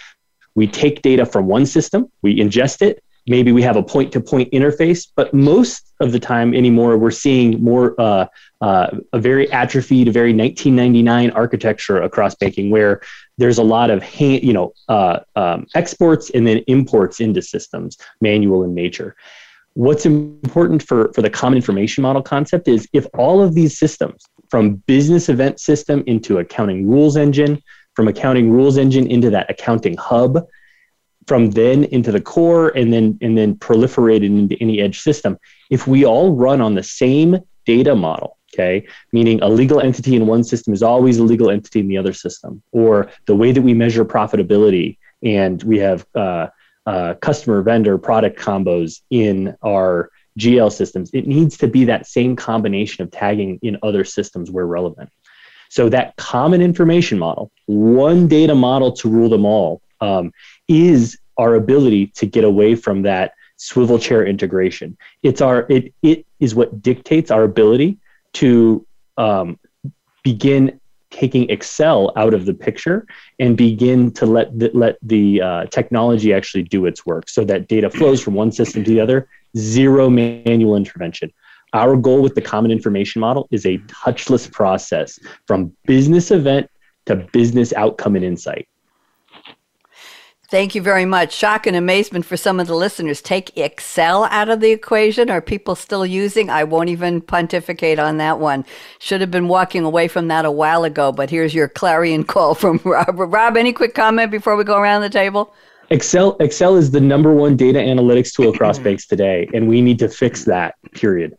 we 0.54 0.66
take 0.66 1.02
data 1.02 1.26
from 1.26 1.46
one 1.46 1.66
system, 1.66 2.10
we 2.22 2.38
ingest 2.38 2.80
it, 2.80 3.03
maybe 3.26 3.52
we 3.52 3.62
have 3.62 3.76
a 3.76 3.82
point 3.82 4.12
to 4.12 4.20
point 4.20 4.50
interface 4.52 5.08
but 5.16 5.32
most 5.32 5.92
of 6.00 6.12
the 6.12 6.18
time 6.18 6.54
anymore 6.54 6.96
we're 6.98 7.10
seeing 7.10 7.62
more 7.62 7.94
uh, 8.00 8.26
uh, 8.60 8.88
a 9.12 9.18
very 9.18 9.50
atrophied 9.52 10.08
a 10.08 10.12
very 10.12 10.32
1999 10.34 11.30
architecture 11.30 12.02
across 12.02 12.34
banking 12.34 12.70
where 12.70 13.00
there's 13.38 13.58
a 13.58 13.62
lot 13.62 13.90
of 13.90 14.02
hand, 14.02 14.42
you 14.42 14.52
know 14.52 14.72
uh, 14.88 15.20
um, 15.36 15.66
exports 15.74 16.30
and 16.30 16.46
then 16.46 16.58
imports 16.66 17.20
into 17.20 17.42
systems 17.42 17.98
manual 18.20 18.64
in 18.64 18.74
nature. 18.74 19.16
What's 19.74 20.06
important 20.06 20.84
for, 20.84 21.12
for 21.14 21.22
the 21.22 21.30
common 21.30 21.56
information 21.56 22.02
model 22.02 22.22
concept 22.22 22.68
is 22.68 22.88
if 22.92 23.06
all 23.14 23.42
of 23.42 23.54
these 23.54 23.76
systems 23.76 24.24
from 24.48 24.76
business 24.86 25.28
event 25.28 25.58
system 25.58 26.04
into 26.06 26.38
accounting 26.38 26.88
rules 26.88 27.16
engine 27.16 27.60
from 27.94 28.06
accounting 28.08 28.50
rules 28.50 28.76
engine 28.76 29.06
into 29.08 29.30
that 29.30 29.50
accounting 29.50 29.96
hub 29.96 30.46
from 31.26 31.50
then 31.50 31.84
into 31.84 32.12
the 32.12 32.20
core 32.20 32.68
and 32.76 32.92
then 32.92 33.18
and 33.20 33.36
then 33.36 33.54
proliferated 33.54 34.24
into 34.24 34.56
any 34.60 34.80
edge 34.80 35.00
system. 35.00 35.38
If 35.70 35.86
we 35.86 36.04
all 36.04 36.34
run 36.34 36.60
on 36.60 36.74
the 36.74 36.82
same 36.82 37.38
data 37.66 37.94
model 37.94 38.36
okay 38.52 38.86
meaning 39.12 39.40
a 39.42 39.48
legal 39.48 39.80
entity 39.80 40.14
in 40.14 40.26
one 40.26 40.44
system 40.44 40.74
is 40.74 40.82
always 40.82 41.18
a 41.18 41.24
legal 41.24 41.50
entity 41.50 41.80
in 41.80 41.88
the 41.88 41.96
other 41.96 42.12
system 42.12 42.62
or 42.72 43.10
the 43.26 43.34
way 43.34 43.52
that 43.52 43.62
we 43.62 43.72
measure 43.72 44.04
profitability 44.04 44.98
and 45.22 45.62
we 45.62 45.78
have 45.78 46.06
uh, 46.14 46.46
uh, 46.84 47.14
customer 47.14 47.62
vendor 47.62 47.96
product 47.96 48.38
combos 48.38 49.00
in 49.10 49.56
our 49.64 50.10
gl 50.38 50.70
systems 50.70 51.10
it 51.14 51.26
needs 51.26 51.56
to 51.56 51.66
be 51.66 51.86
that 51.86 52.06
same 52.06 52.36
combination 52.36 53.02
of 53.02 53.10
tagging 53.10 53.58
in 53.62 53.78
other 53.82 54.04
systems 54.04 54.50
where 54.50 54.66
relevant. 54.66 55.10
So 55.70 55.88
that 55.88 56.14
common 56.16 56.62
information 56.62 57.18
model, 57.18 57.50
one 57.66 58.28
data 58.28 58.54
model 58.54 58.92
to 58.92 59.08
rule 59.08 59.28
them 59.28 59.44
all, 59.44 59.82
um, 60.04 60.24
is 60.68 61.18
our 61.42 61.52
ability 61.54 62.02
to 62.18 62.24
get 62.26 62.44
away 62.44 62.70
from 62.84 63.02
that 63.02 63.28
swivel 63.56 63.98
chair 63.98 64.22
integration. 64.34 64.96
It's 65.22 65.40
our 65.40 65.66
it 65.76 65.84
it 66.02 66.26
is 66.44 66.54
what 66.54 66.82
dictates 66.82 67.30
our 67.30 67.44
ability 67.52 67.90
to 68.40 68.86
um, 69.16 69.58
begin 70.22 70.80
taking 71.10 71.48
Excel 71.48 72.12
out 72.16 72.34
of 72.34 72.44
the 72.44 72.54
picture 72.66 73.06
and 73.38 73.56
begin 73.56 74.10
to 74.10 74.26
let 74.26 74.58
the, 74.58 74.68
let 74.74 74.96
the 75.00 75.40
uh, 75.40 75.64
technology 75.66 76.34
actually 76.34 76.64
do 76.64 76.86
its 76.86 77.06
work, 77.06 77.28
so 77.28 77.44
that 77.44 77.68
data 77.68 77.88
flows 77.88 78.20
from 78.20 78.34
one 78.34 78.50
system 78.50 78.82
to 78.84 78.90
the 78.90 79.00
other. 79.00 79.28
Zero 79.56 80.10
manual 80.10 80.74
intervention. 80.74 81.32
Our 81.72 81.96
goal 81.96 82.20
with 82.22 82.34
the 82.34 82.42
common 82.52 82.70
information 82.72 83.20
model 83.20 83.46
is 83.52 83.64
a 83.64 83.78
touchless 84.02 84.50
process 84.50 85.18
from 85.46 85.72
business 85.86 86.32
event 86.32 86.68
to 87.06 87.16
business 87.32 87.72
outcome 87.72 88.16
and 88.16 88.24
insight. 88.24 88.66
Thank 90.54 90.76
you 90.76 90.82
very 90.82 91.04
much. 91.04 91.34
Shock 91.34 91.66
and 91.66 91.74
amazement 91.74 92.24
for 92.24 92.36
some 92.36 92.60
of 92.60 92.68
the 92.68 92.76
listeners. 92.76 93.20
Take 93.20 93.58
Excel 93.58 94.22
out 94.26 94.48
of 94.48 94.60
the 94.60 94.70
equation. 94.70 95.28
Are 95.28 95.40
people 95.40 95.74
still 95.74 96.06
using? 96.06 96.48
I 96.48 96.62
won't 96.62 96.90
even 96.90 97.22
pontificate 97.22 97.98
on 97.98 98.18
that 98.18 98.38
one. 98.38 98.64
Should 99.00 99.20
have 99.20 99.32
been 99.32 99.48
walking 99.48 99.82
away 99.82 100.06
from 100.06 100.28
that 100.28 100.44
a 100.44 100.52
while 100.52 100.84
ago, 100.84 101.10
but 101.10 101.28
here's 101.28 101.54
your 101.54 101.66
clarion 101.66 102.22
call 102.22 102.54
from 102.54 102.80
Rob. 102.84 103.18
Rob, 103.18 103.56
any 103.56 103.72
quick 103.72 103.96
comment 103.96 104.30
before 104.30 104.54
we 104.54 104.62
go 104.62 104.78
around 104.78 105.02
the 105.02 105.10
table? 105.10 105.52
Excel 105.90 106.36
Excel 106.38 106.76
is 106.76 106.92
the 106.92 107.00
number 107.00 107.34
one 107.34 107.56
data 107.56 107.80
analytics 107.80 108.32
tool 108.32 108.54
across 108.54 108.78
banks 108.84 109.08
today, 109.08 109.48
and 109.52 109.66
we 109.66 109.82
need 109.82 109.98
to 109.98 110.08
fix 110.08 110.44
that. 110.44 110.76
Period. 110.92 111.36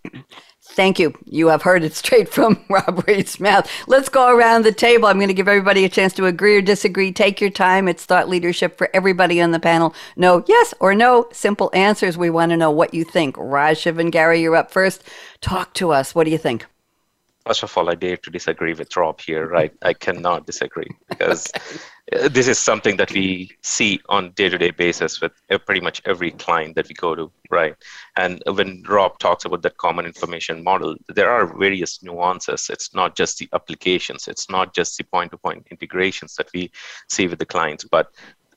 Thank 0.75 0.99
you. 0.99 1.13
You 1.23 1.47
have 1.47 1.61
heard 1.61 1.83
it 1.83 1.93
straight 1.95 2.27
from 2.27 2.61
Rob 2.69 3.07
Ried's 3.07 3.39
mouth. 3.39 3.71
Let's 3.87 4.09
go 4.09 4.35
around 4.35 4.65
the 4.65 4.73
table. 4.73 5.07
I'm 5.07 5.17
going 5.17 5.29
to 5.29 5.33
give 5.33 5.47
everybody 5.47 5.85
a 5.85 5.89
chance 5.89 6.11
to 6.15 6.25
agree 6.25 6.57
or 6.57 6.61
disagree. 6.61 7.13
Take 7.13 7.39
your 7.39 7.49
time. 7.49 7.87
It's 7.87 8.03
thought 8.03 8.27
leadership 8.27 8.77
for 8.77 8.89
everybody 8.93 9.41
on 9.41 9.51
the 9.51 9.59
panel. 9.59 9.95
No, 10.17 10.43
yes 10.49 10.73
or 10.81 10.93
no. 10.93 11.27
Simple 11.31 11.71
answers. 11.73 12.17
We 12.17 12.29
want 12.29 12.49
to 12.49 12.57
know 12.57 12.71
what 12.71 12.93
you 12.93 13.05
think. 13.05 13.37
Raj, 13.37 13.77
Shivangari, 13.77 14.41
you're 14.41 14.57
up 14.57 14.69
first. 14.69 15.03
Talk 15.39 15.73
to 15.75 15.91
us. 15.91 16.13
What 16.13 16.25
do 16.25 16.31
you 16.31 16.37
think? 16.37 16.65
First 17.45 17.61
of 17.61 17.77
all, 17.77 17.89
I 17.89 17.95
dare 17.95 18.17
to 18.17 18.31
disagree 18.31 18.73
with 18.73 18.95
Rob 18.97 19.21
here, 19.21 19.47
right? 19.47 19.71
I 19.83 19.93
cannot 19.93 20.47
disagree 20.47 20.89
because 21.09 21.51
uh, 22.11 22.27
this 22.27 22.47
is 22.47 22.57
something 22.57 22.97
that 22.97 23.11
we 23.11 23.51
see 23.61 23.99
on 24.09 24.31
day-to-day 24.31 24.71
basis 24.71 25.21
with 25.21 25.31
pretty 25.65 25.81
much 25.81 26.01
every 26.05 26.31
client 26.31 26.75
that 26.75 26.87
we 26.87 26.95
go 26.95 27.13
to, 27.13 27.31
right? 27.51 27.75
And 28.17 28.41
when 28.47 28.83
Rob 28.87 29.19
talks 29.19 29.45
about 29.45 29.61
that 29.61 29.77
common 29.77 30.07
information 30.07 30.63
model, 30.63 30.95
there 31.13 31.29
are 31.29 31.45
various 31.45 32.01
nuances. 32.01 32.67
It's 32.71 32.95
not 32.95 33.15
just 33.15 33.37
the 33.37 33.47
applications, 33.53 34.27
it's 34.27 34.49
not 34.49 34.73
just 34.73 34.97
the 34.97 35.03
point-to-point 35.03 35.67
integrations 35.69 36.35
that 36.37 36.49
we 36.51 36.71
see 37.09 37.27
with 37.27 37.37
the 37.37 37.45
clients, 37.45 37.83
but 37.83 38.11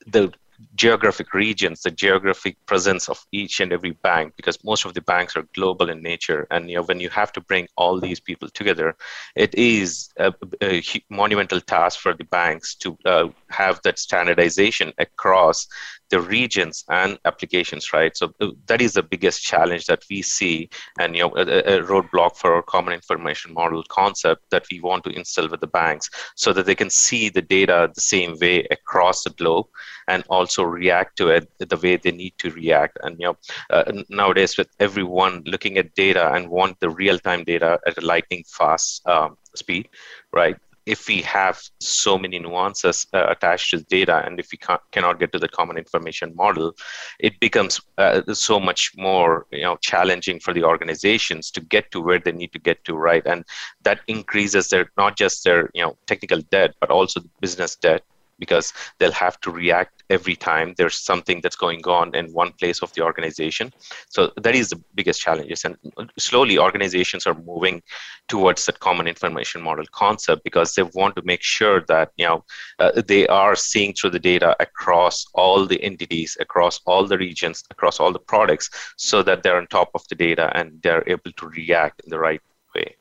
the 0.06 0.32
geographic 0.78 1.34
regions, 1.34 1.82
the 1.82 1.90
geographic 1.90 2.56
presence 2.64 3.08
of 3.08 3.26
each 3.32 3.60
and 3.60 3.72
every 3.72 3.90
bank, 3.90 4.32
because 4.36 4.62
most 4.64 4.86
of 4.86 4.94
the 4.94 5.02
banks 5.02 5.36
are 5.36 5.46
global 5.54 5.90
in 5.90 6.00
nature. 6.02 6.46
And 6.50 6.70
you 6.70 6.76
know, 6.76 6.84
when 6.84 7.00
you 7.00 7.10
have 7.10 7.32
to 7.32 7.40
bring 7.40 7.66
all 7.76 8.00
these 8.00 8.20
people 8.20 8.48
together, 8.48 8.96
it 9.34 9.54
is 9.54 10.08
a, 10.16 10.32
a 10.62 10.82
monumental 11.10 11.60
task 11.60 11.98
for 11.98 12.14
the 12.14 12.24
banks 12.24 12.76
to 12.76 12.96
uh, 13.04 13.28
have 13.50 13.80
that 13.82 13.98
standardization 13.98 14.92
across 14.98 15.66
the 16.10 16.20
regions 16.20 16.84
and 16.88 17.18
applications, 17.24 17.92
right? 17.92 18.16
So 18.16 18.32
uh, 18.40 18.48
that 18.66 18.80
is 18.80 18.94
the 18.94 19.02
biggest 19.02 19.42
challenge 19.42 19.86
that 19.86 20.04
we 20.08 20.22
see, 20.22 20.70
and 20.98 21.14
you 21.14 21.22
know, 21.22 21.36
a, 21.36 21.42
a, 21.42 21.82
roadblock 21.82 22.36
for 22.36 22.54
our 22.54 22.62
common 22.62 22.94
information 22.94 23.52
model 23.52 23.82
concept 23.88 24.42
that 24.50 24.64
we 24.70 24.80
want 24.80 25.04
to 25.04 25.10
instill 25.10 25.48
with 25.48 25.60
the 25.60 25.66
banks, 25.66 26.08
so 26.34 26.52
that 26.52 26.66
they 26.66 26.74
can 26.74 26.90
see 26.90 27.28
the 27.28 27.42
data 27.42 27.90
the 27.94 28.00
same 28.00 28.36
way 28.40 28.66
across 28.70 29.22
the 29.24 29.30
globe, 29.30 29.66
and 30.06 30.24
also 30.28 30.64
react 30.68 31.16
to 31.18 31.28
it 31.28 31.50
the 31.58 31.76
way 31.76 31.96
they 31.96 32.12
need 32.12 32.34
to 32.38 32.50
react. 32.50 32.98
And 33.02 33.18
you 33.18 33.26
know, 33.26 33.36
uh, 33.70 34.02
nowadays 34.08 34.56
with 34.56 34.68
everyone 34.80 35.42
looking 35.46 35.78
at 35.78 35.94
data 35.94 36.32
and 36.32 36.48
want 36.48 36.78
the 36.80 36.90
real-time 36.90 37.44
data 37.44 37.78
at 37.86 37.98
a 37.98 38.04
lightning 38.04 38.44
fast 38.46 39.06
um, 39.06 39.36
speed, 39.54 39.88
right? 40.32 40.56
if 40.88 41.06
we 41.06 41.20
have 41.20 41.60
so 41.80 42.16
many 42.18 42.38
nuances 42.38 43.06
uh, 43.12 43.26
attached 43.28 43.70
to 43.70 43.76
the 43.76 43.84
data 43.84 44.22
and 44.24 44.40
if 44.40 44.48
we 44.50 44.58
cannot 44.90 45.20
get 45.20 45.30
to 45.30 45.38
the 45.38 45.48
common 45.48 45.76
information 45.76 46.34
model 46.34 46.74
it 47.18 47.38
becomes 47.40 47.78
uh, 47.98 48.22
so 48.32 48.58
much 48.58 48.92
more 48.96 49.46
you 49.52 49.62
know 49.62 49.76
challenging 49.76 50.40
for 50.40 50.54
the 50.54 50.64
organizations 50.64 51.50
to 51.50 51.60
get 51.60 51.90
to 51.90 52.00
where 52.00 52.18
they 52.18 52.32
need 52.32 52.52
to 52.52 52.58
get 52.58 52.82
to 52.84 52.94
right 52.94 53.26
and 53.26 53.44
that 53.82 54.00
increases 54.08 54.68
their 54.70 54.90
not 54.96 55.16
just 55.16 55.44
their 55.44 55.70
you 55.74 55.82
know 55.82 55.94
technical 56.06 56.40
debt 56.50 56.74
but 56.80 56.90
also 56.90 57.20
the 57.20 57.30
business 57.40 57.76
debt 57.76 58.02
because 58.38 58.72
they'll 58.98 59.20
have 59.26 59.38
to 59.40 59.50
react 59.50 59.97
every 60.10 60.36
time 60.36 60.74
there's 60.76 60.98
something 60.98 61.40
that's 61.40 61.56
going 61.56 61.82
on 61.86 62.14
in 62.14 62.32
one 62.32 62.52
place 62.52 62.82
of 62.82 62.92
the 62.94 63.02
organization. 63.02 63.72
So 64.08 64.32
that 64.36 64.54
is 64.54 64.70
the 64.70 64.82
biggest 64.94 65.20
challenge. 65.20 65.52
And 65.64 65.76
slowly 66.18 66.58
organizations 66.58 67.26
are 67.26 67.34
moving 67.34 67.82
towards 68.28 68.66
that 68.66 68.80
common 68.80 69.06
information 69.06 69.62
model 69.62 69.84
concept 69.92 70.44
because 70.44 70.74
they 70.74 70.82
want 70.82 71.16
to 71.16 71.22
make 71.22 71.42
sure 71.42 71.84
that 71.88 72.12
you 72.16 72.26
know 72.26 72.44
uh, 72.78 73.02
they 73.06 73.26
are 73.28 73.56
seeing 73.56 73.92
through 73.92 74.10
the 74.10 74.18
data 74.18 74.56
across 74.60 75.26
all 75.34 75.66
the 75.66 75.82
entities, 75.82 76.36
across 76.40 76.80
all 76.86 77.06
the 77.06 77.18
regions, 77.18 77.64
across 77.70 78.00
all 78.00 78.12
the 78.12 78.18
products, 78.18 78.70
so 78.96 79.22
that 79.22 79.42
they're 79.42 79.56
on 79.56 79.66
top 79.66 79.90
of 79.94 80.06
the 80.08 80.14
data 80.14 80.50
and 80.54 80.80
they're 80.82 81.04
able 81.06 81.32
to 81.32 81.48
react 81.48 82.00
in 82.04 82.10
the 82.10 82.18
right 82.18 82.40
way. 82.74 82.96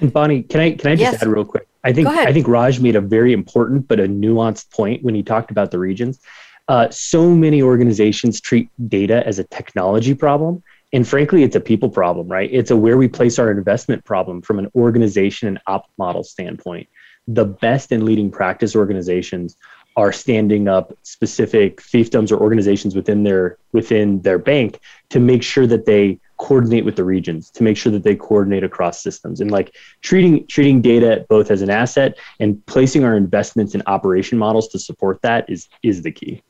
And 0.00 0.12
Bonnie, 0.12 0.42
can 0.42 0.60
I 0.60 0.72
can 0.72 0.92
I 0.92 0.96
just 0.96 1.12
yes. 1.12 1.22
add 1.22 1.28
real 1.28 1.44
quick? 1.44 1.66
I 1.84 1.92
think 1.92 2.08
I 2.08 2.32
think 2.32 2.46
Raj 2.46 2.80
made 2.80 2.96
a 2.96 3.00
very 3.00 3.32
important 3.32 3.88
but 3.88 4.00
a 4.00 4.06
nuanced 4.06 4.70
point 4.70 5.02
when 5.02 5.14
he 5.14 5.22
talked 5.22 5.50
about 5.50 5.70
the 5.70 5.78
regions. 5.78 6.20
Uh, 6.70 6.88
so 6.88 7.28
many 7.28 7.60
organizations 7.60 8.40
treat 8.40 8.68
data 8.88 9.26
as 9.26 9.40
a 9.40 9.44
technology 9.44 10.14
problem, 10.14 10.62
and 10.92 11.06
frankly, 11.06 11.42
it's 11.42 11.56
a 11.56 11.60
people 11.60 11.88
problem, 11.88 12.28
right? 12.28 12.48
It's 12.52 12.70
a 12.70 12.76
where 12.76 12.96
we 12.96 13.08
place 13.08 13.40
our 13.40 13.50
investment 13.50 14.04
problem 14.04 14.40
from 14.40 14.60
an 14.60 14.70
organization 14.76 15.48
and 15.48 15.58
op 15.66 15.90
model 15.98 16.22
standpoint. 16.22 16.88
The 17.26 17.44
best 17.44 17.90
and 17.90 18.04
leading 18.04 18.30
practice 18.30 18.76
organizations 18.76 19.56
are 19.96 20.12
standing 20.12 20.68
up 20.68 20.96
specific 21.02 21.80
fiefdoms 21.80 22.30
or 22.30 22.36
organizations 22.36 22.94
within 22.94 23.24
their 23.24 23.58
within 23.72 24.22
their 24.22 24.38
bank 24.38 24.78
to 25.08 25.18
make 25.18 25.42
sure 25.42 25.66
that 25.66 25.86
they 25.86 26.20
coordinate 26.36 26.84
with 26.84 26.94
the 26.94 27.04
regions 27.04 27.50
to 27.50 27.64
make 27.64 27.76
sure 27.76 27.90
that 27.90 28.04
they 28.04 28.14
coordinate 28.14 28.62
across 28.62 29.02
systems 29.02 29.40
and 29.40 29.50
like 29.50 29.74
treating 30.02 30.46
treating 30.46 30.80
data 30.80 31.26
both 31.28 31.50
as 31.50 31.62
an 31.62 31.68
asset 31.68 32.16
and 32.38 32.64
placing 32.66 33.02
our 33.02 33.16
investments 33.16 33.74
in 33.74 33.82
operation 33.88 34.38
models 34.38 34.68
to 34.68 34.78
support 34.78 35.20
that 35.20 35.50
is 35.50 35.68
is 35.82 36.02
the 36.02 36.12
key 36.12 36.40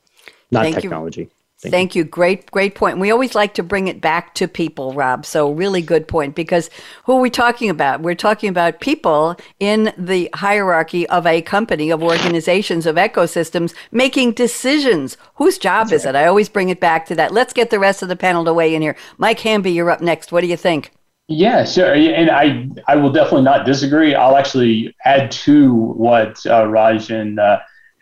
not 0.51 0.65
Thank 0.65 0.77
technology 0.77 1.23
you. 1.23 1.31
Thank, 1.61 1.73
Thank 1.73 1.95
you. 1.95 2.05
you. 2.05 2.09
Great, 2.09 2.51
great 2.51 2.75
point. 2.75 2.99
We 2.99 3.11
always 3.11 3.35
like 3.35 3.53
to 3.55 3.63
bring 3.63 3.87
it 3.87 4.01
back 4.01 4.35
to 4.37 4.49
people, 4.49 4.95
Rob. 4.95 5.27
So, 5.27 5.51
really 5.51 5.83
good 5.83 6.09
point 6.09 6.35
because 6.35 6.71
who 7.05 7.19
are 7.19 7.21
we 7.21 7.29
talking 7.29 7.69
about? 7.69 8.01
We're 8.01 8.15
talking 8.15 8.49
about 8.49 8.81
people 8.81 9.37
in 9.59 9.93
the 9.99 10.31
hierarchy 10.33 11.07
of 11.11 11.27
a 11.27 11.43
company, 11.43 11.91
of 11.91 12.03
organizations, 12.03 12.87
of 12.87 12.97
ecosystems 12.97 13.75
making 13.93 14.33
decisions. 14.33 15.19
Whose 15.35 15.59
job 15.59 15.89
That's 15.89 16.01
is 16.01 16.07
right. 16.07 16.15
it? 16.15 16.19
I 16.19 16.27
always 16.27 16.49
bring 16.49 16.71
it 16.71 16.81
back 16.81 17.05
to 17.07 17.15
that. 17.17 17.31
Let's 17.31 17.53
get 17.53 17.69
the 17.69 17.79
rest 17.79 18.01
of 18.03 18.09
the 18.09 18.17
panel 18.17 18.43
to 18.47 18.55
weigh 18.55 18.75
in 18.75 18.81
here. 18.81 18.97
Mike 19.19 19.41
Hamby, 19.41 19.71
you're 19.71 19.91
up 19.91 20.01
next. 20.01 20.33
What 20.33 20.41
do 20.41 20.47
you 20.47 20.57
think? 20.57 20.93
Yeah, 21.29 21.67
sure. 21.67 21.93
And 21.93 22.31
I, 22.31 22.71
I 22.89 22.97
will 22.97 23.13
definitely 23.13 23.43
not 23.43 23.67
disagree. 23.67 24.15
I'll 24.15 24.39
actually 24.39 24.97
add 25.05 25.31
to 25.33 25.75
what 25.75 26.45
uh, 26.47 26.67
Raj 26.67 27.11
and 27.11 27.39
uh, 27.39 27.61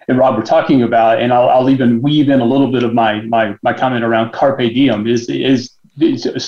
and 0.09 0.17
Rob 0.19 0.37
were 0.37 0.43
talking 0.43 0.83
about, 0.83 1.21
and 1.21 1.33
I'll, 1.33 1.49
I'll 1.51 1.71
even 1.71 2.01
weave 2.01 2.31
in 2.31 2.41
a 2.41 2.45
little 2.45 2.73
bit 2.73 2.83
of 2.83 2.95
my 2.95 3.21
my 3.23 3.57
my 3.63 3.73
comment 3.73 4.05
around 4.05 4.33
carpe 4.33 4.59
diem. 4.59 5.07
Is 5.07 5.29
is 5.29 5.75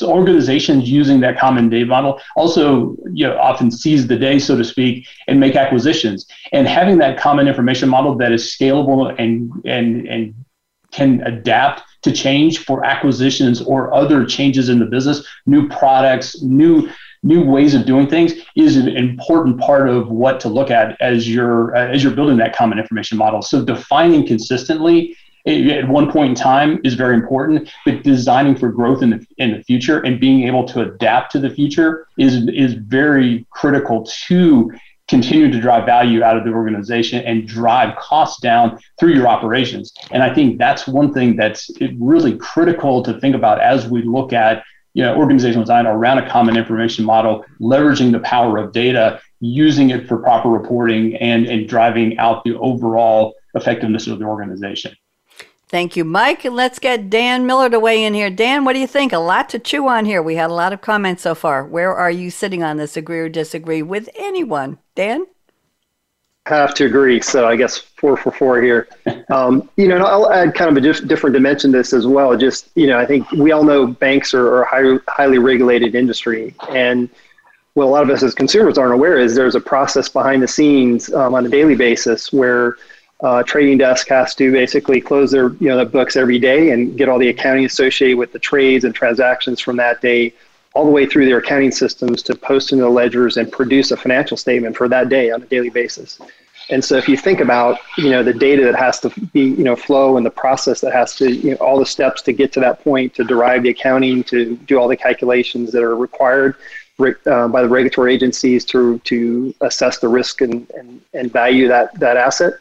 organizations 0.03 0.89
using 0.89 1.21
that 1.21 1.37
common 1.37 1.69
day 1.69 1.83
model 1.83 2.21
also 2.37 2.97
you 3.13 3.27
know 3.27 3.37
often 3.37 3.69
seize 3.69 4.07
the 4.07 4.17
day 4.17 4.39
so 4.39 4.57
to 4.57 4.65
speak 4.65 5.07
and 5.29 5.39
make 5.39 5.57
acquisitions? 5.57 6.27
And 6.53 6.67
having 6.67 6.99
that 6.99 7.19
common 7.19 7.49
information 7.49 7.89
model 7.89 8.17
that 8.17 8.33
is 8.33 8.45
scalable 8.45 9.15
and 9.19 9.53
and 9.65 10.09
and 10.09 10.35
can 10.91 11.21
adapt 11.23 11.83
to 12.03 12.11
change 12.11 12.65
for 12.65 12.85
acquisitions 12.85 13.61
or 13.61 13.93
other 13.93 14.25
changes 14.25 14.69
in 14.69 14.79
the 14.79 14.87
business 14.87 15.25
new 15.47 15.69
products 15.69 16.41
new 16.43 16.89
new 17.23 17.45
ways 17.45 17.75
of 17.75 17.85
doing 17.85 18.09
things 18.09 18.33
is 18.57 18.77
an 18.77 18.89
important 18.89 19.59
part 19.61 19.89
of 19.89 20.09
what 20.09 20.41
to 20.41 20.49
look 20.49 20.71
at 20.71 20.97
as 21.01 21.29
you're 21.29 21.77
uh, 21.77 21.89
as 21.89 22.03
you're 22.03 22.15
building 22.15 22.37
that 22.39 22.55
common 22.55 22.79
information 22.79 23.19
model. 23.19 23.43
So 23.43 23.65
defining 23.65 24.27
consistently 24.27 25.17
at 25.47 25.89
one 25.89 26.11
point 26.11 26.31
in 26.31 26.35
time 26.35 26.81
is 26.85 26.95
very 26.95 27.15
important, 27.15 27.71
but 27.87 28.03
designing 28.03 28.57
for 28.57 28.71
growth 28.71 29.03
in 29.03 29.11
the 29.11 29.27
in 29.39 29.53
the 29.53 29.63
future 29.65 30.01
and 30.01 30.21
being 30.21 30.47
able 30.47 30.67
to 30.69 30.81
adapt 30.83 31.33
to 31.33 31.39
the 31.39 31.51
future 31.51 32.07
is 32.19 32.49
is 32.49 32.75
very 32.75 33.47
critical 33.51 34.07
to 34.27 34.71
continue 35.09 35.51
to 35.51 35.61
drive 35.61 35.85
value 35.85 36.23
out 36.23 36.37
of 36.37 36.45
the 36.45 36.53
organization 36.53 37.21
and 37.25 37.49
drive 37.49 37.97
costs 37.97 38.41
down 38.41 38.79
through 38.99 39.13
your 39.13 39.27
operations. 39.27 39.93
And 40.13 40.23
I 40.23 40.33
think 40.33 40.57
that's 40.57 40.87
one 40.87 41.13
thing 41.13 41.35
that's 41.35 41.69
really 41.99 42.37
critical 42.37 43.03
to 43.03 43.19
think 43.19 43.35
about 43.35 43.61
as 43.61 43.89
we 43.89 44.03
look 44.03 44.33
at 44.33 44.63
you 44.95 45.03
know, 45.03 45.17
organizational 45.17 45.63
design 45.63 45.87
around 45.87 46.19
a 46.19 46.29
common 46.29 46.57
information 46.57 47.05
model, 47.05 47.45
leveraging 47.61 48.13
the 48.13 48.21
power 48.21 48.59
of 48.59 48.73
data, 48.73 49.21
using 49.41 49.91
it 49.91 50.09
for 50.09 50.19
proper 50.19 50.49
reporting, 50.49 51.17
and, 51.17 51.47
and 51.47 51.69
driving 51.69 52.19
out 52.19 52.45
the 52.45 52.57
overall 52.59 53.35
effectiveness 53.55 54.07
of 54.07 54.19
the 54.19 54.25
organization. 54.25 54.95
Thank 55.69 55.95
you, 55.95 56.05
Mike. 56.05 56.45
And 56.45 56.57
let's 56.57 56.81
get 56.81 57.11
Dan 57.11 57.47
Miller 57.47 57.71
to 57.71 57.79
weigh 57.79 58.03
in 58.03 58.13
here. 58.13 58.29
Dan, 58.29 58.65
what 58.65 58.73
do 58.73 58.81
you 58.81 58.89
think? 58.89 59.13
A 59.13 59.19
lot 59.19 59.49
to 59.51 59.59
chew 59.61 59.87
on 59.87 60.05
here. 60.05 60.21
We 60.21 60.35
had 60.35 60.51
a 60.51 60.55
lot 60.55 60.73
of 60.73 60.81
comments 60.81 61.23
so 61.23 61.37
far. 61.37 61.65
Where 61.65 61.95
are 61.95 62.11
you 62.11 62.29
sitting 62.29 62.65
on 62.65 62.77
this? 62.77 62.97
Agree 62.97 63.21
or 63.21 63.29
disagree 63.29 63.81
with 63.81 64.09
anyone? 64.17 64.79
Dan? 64.97 65.27
Have 66.47 66.75
to 66.75 66.87
agree. 66.87 67.21
So 67.21 67.47
I 67.47 67.57
guess 67.57 67.79
four 67.79 68.17
for 68.17 68.31
four 68.31 68.61
here. 68.63 68.89
Um, 69.31 69.71
you 69.77 69.87
know, 69.87 69.99
I'll 69.99 70.33
add 70.33 70.57
kind 70.57 70.69
of 70.69 70.77
a 70.77 70.81
diff- 70.81 71.07
different 71.07 71.35
dimension 71.35 71.71
to 71.71 71.79
this 71.79 71.93
as 71.93 72.05
well. 72.05 72.37
Just 72.37 72.69
you 72.75 72.89
know, 72.89 72.99
I 72.99 73.07
think 73.07 73.31
we 73.31 73.53
all 73.53 73.63
know 73.63 73.87
banks 73.87 74.35
are, 74.35 74.45
are 74.45 74.63
a 74.63 74.67
high, 74.67 74.99
highly 75.07 75.39
regulated 75.39 75.95
industry, 75.95 76.53
and 76.69 77.09
what 77.75 77.85
a 77.85 77.87
lot 77.87 78.03
of 78.03 78.11
us 78.11 78.25
as 78.25 78.35
consumers 78.35 78.77
aren't 78.77 78.93
aware 78.93 79.19
is 79.19 79.37
there's 79.37 79.55
a 79.55 79.61
process 79.61 80.09
behind 80.09 80.43
the 80.43 80.49
scenes 80.49 81.13
um, 81.13 81.37
on 81.37 81.47
a 81.47 81.49
daily 81.49 81.77
basis 81.77 82.33
where 82.33 82.77
uh, 83.23 83.45
trading 83.45 83.79
desk 83.79 84.09
has 84.09 84.35
to 84.35 84.51
basically 84.51 85.01
close 85.01 85.31
their 85.31 85.53
you 85.55 85.69
know 85.69 85.77
their 85.77 85.87
books 85.87 86.17
every 86.17 86.41
day 86.41 86.71
and 86.71 86.97
get 86.99 87.09
all 87.09 87.19
the 87.19 87.29
accounting 87.29 87.65
associated 87.65 88.19
with 88.19 88.33
the 88.33 88.39
trades 88.39 88.85
and 88.85 88.95
transactions 88.95 89.61
from 89.61 89.77
that 89.77 90.01
day 90.01 90.33
all 90.75 90.85
the 90.85 90.91
way 90.91 91.07
through 91.07 91.27
their 91.27 91.39
accounting 91.39 91.73
systems 91.73 92.23
to 92.23 92.35
post 92.35 92.73
into 92.73 92.85
the 92.85 92.91
ledgers 92.91 93.37
and 93.37 93.51
produce 93.51 93.91
a 93.91 93.97
financial 93.97 94.37
statement 94.37 94.77
for 94.77 94.89
that 94.89 95.09
day 95.09 95.31
on 95.31 95.43
a 95.43 95.47
daily 95.47 95.71
basis. 95.71 96.21
And 96.71 96.85
so 96.85 96.97
if 96.97 97.09
you 97.09 97.17
think 97.17 97.41
about, 97.41 97.79
you 97.99 98.11
know, 98.11 98.23
the 98.23 98.33
data 98.33 98.65
that 98.65 98.77
has 98.77 99.01
to 99.01 99.11
be, 99.33 99.41
you 99.41 99.65
know, 99.65 99.75
flow 99.75 100.17
and 100.17 100.25
the 100.25 100.31
process 100.31 100.81
that 100.83 100.93
has 100.93 101.17
to, 101.17 101.31
you 101.31 101.51
know, 101.51 101.57
all 101.57 101.79
the 101.79 101.87
steps 101.87 102.23
to 102.23 102.33
get 102.33 102.53
to 102.53 102.61
that 102.61 102.85
point 102.85 103.13
to 103.15 103.25
derive 103.25 103.65
the 103.65 103.71
accounting, 103.71 104.23
to 104.25 104.57
do 104.57 104.79
all 104.79 104.87
the 104.87 104.97
calculations 104.97 105.73
that 105.73 105.83
are 105.83 105.97
required 105.97 106.55
uh, 107.01 107.49
by 107.49 107.63
the 107.63 107.69
regulatory 107.69 108.15
agencies 108.15 108.65
to, 108.67 108.99
to 109.01 109.53
assess 109.63 109.99
the 109.99 110.07
risk 110.07 110.43
and, 110.43 110.71
and, 110.71 111.01
and 111.13 111.33
value 111.33 111.67
that, 111.67 111.99
that 111.99 112.17
asset, 112.17 112.53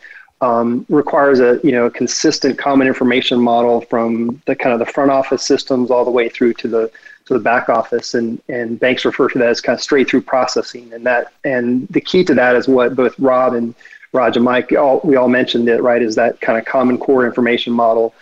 um, 0.41 0.85
requires 0.89 1.39
a, 1.41 1.59
you 1.63 1.71
know, 1.71 1.85
a 1.85 1.91
consistent 1.91 2.57
common 2.57 2.87
information 2.87 3.39
model 3.39 3.81
from 3.81 4.41
the 4.45 4.55
kind 4.55 4.73
of 4.73 4.79
the 4.79 4.91
front 4.91 5.11
office 5.11 5.43
systems 5.43 5.91
all 5.91 6.05
the 6.05 6.11
way 6.11 6.29
through 6.29 6.53
to 6.53 6.67
the, 6.67 6.91
to 7.29 7.39
the 7.39 7.43
back 7.43 7.69
office 7.69 8.13
and, 8.13 8.41
and 8.49 8.79
banks 8.79 9.05
refer 9.05 9.29
to 9.29 9.39
that 9.39 9.49
as 9.49 9.61
kind 9.61 9.77
of 9.77 9.81
straight 9.81 10.09
through 10.09 10.21
processing 10.21 10.91
and 10.93 11.05
that 11.05 11.31
and 11.43 11.87
the 11.89 12.01
key 12.01 12.23
to 12.23 12.33
that 12.33 12.55
is 12.55 12.67
what 12.67 12.95
both 12.95 13.17
Rob 13.19 13.53
and 13.53 13.73
Raj 14.11 14.35
and 14.35 14.45
Mike, 14.45 14.71
all, 14.73 15.01
we 15.03 15.15
all 15.15 15.29
mentioned 15.29 15.69
it, 15.69 15.81
right, 15.81 16.01
is 16.01 16.15
that 16.15 16.41
kind 16.41 16.57
of 16.57 16.65
common 16.65 16.97
core 16.97 17.25
information 17.25 17.73
model 17.73 18.13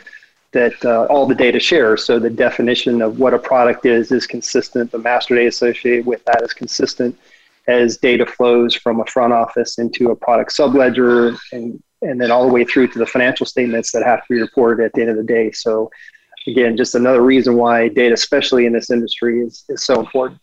that 0.52 0.74
uh, 0.84 1.06
all 1.06 1.26
the 1.26 1.36
data 1.36 1.60
shares. 1.60 2.04
So 2.04 2.20
the 2.20 2.30
definition 2.30 3.02
of 3.02 3.20
what 3.20 3.34
a 3.34 3.40
product 3.40 3.86
is 3.86 4.12
is 4.12 4.28
consistent. 4.28 4.92
The 4.92 4.98
master 4.98 5.36
data 5.36 5.48
associated 5.48 6.06
with 6.06 6.24
that 6.26 6.42
is 6.44 6.54
consistent 6.54 7.18
as 7.68 7.98
data 7.98 8.26
flows 8.26 8.74
from 8.74 9.00
a 9.02 9.06
front 9.06 9.34
office 9.34 9.78
into 9.78 10.12
a 10.12 10.16
product 10.16 10.56
subledger 10.56 11.38
and, 11.52 11.82
and 12.02 12.20
then 12.20 12.32
all 12.32 12.48
the 12.48 12.54
way 12.54 12.64
through 12.64 12.88
to 12.88 13.00
the 13.00 13.06
financial 13.06 13.46
statements 13.46 13.92
that 13.92 14.04
have 14.04 14.20
to 14.26 14.34
be 14.34 14.42
reported 14.42 14.86
at 14.86 14.94
the 14.94 15.02
end 15.02 15.10
of 15.10 15.18
the 15.18 15.24
day. 15.24 15.52
So 15.52 15.90
again, 16.48 16.78
just 16.78 16.96
another 16.96 17.22
reason 17.22 17.56
why 17.56 17.90
data, 17.90 18.14
especially 18.14 18.66
in 18.66 18.74
this 18.74 18.90
industry, 18.90 19.42
is, 19.42 19.64
is 19.70 19.84
so 19.84 20.00
important. 20.00 20.40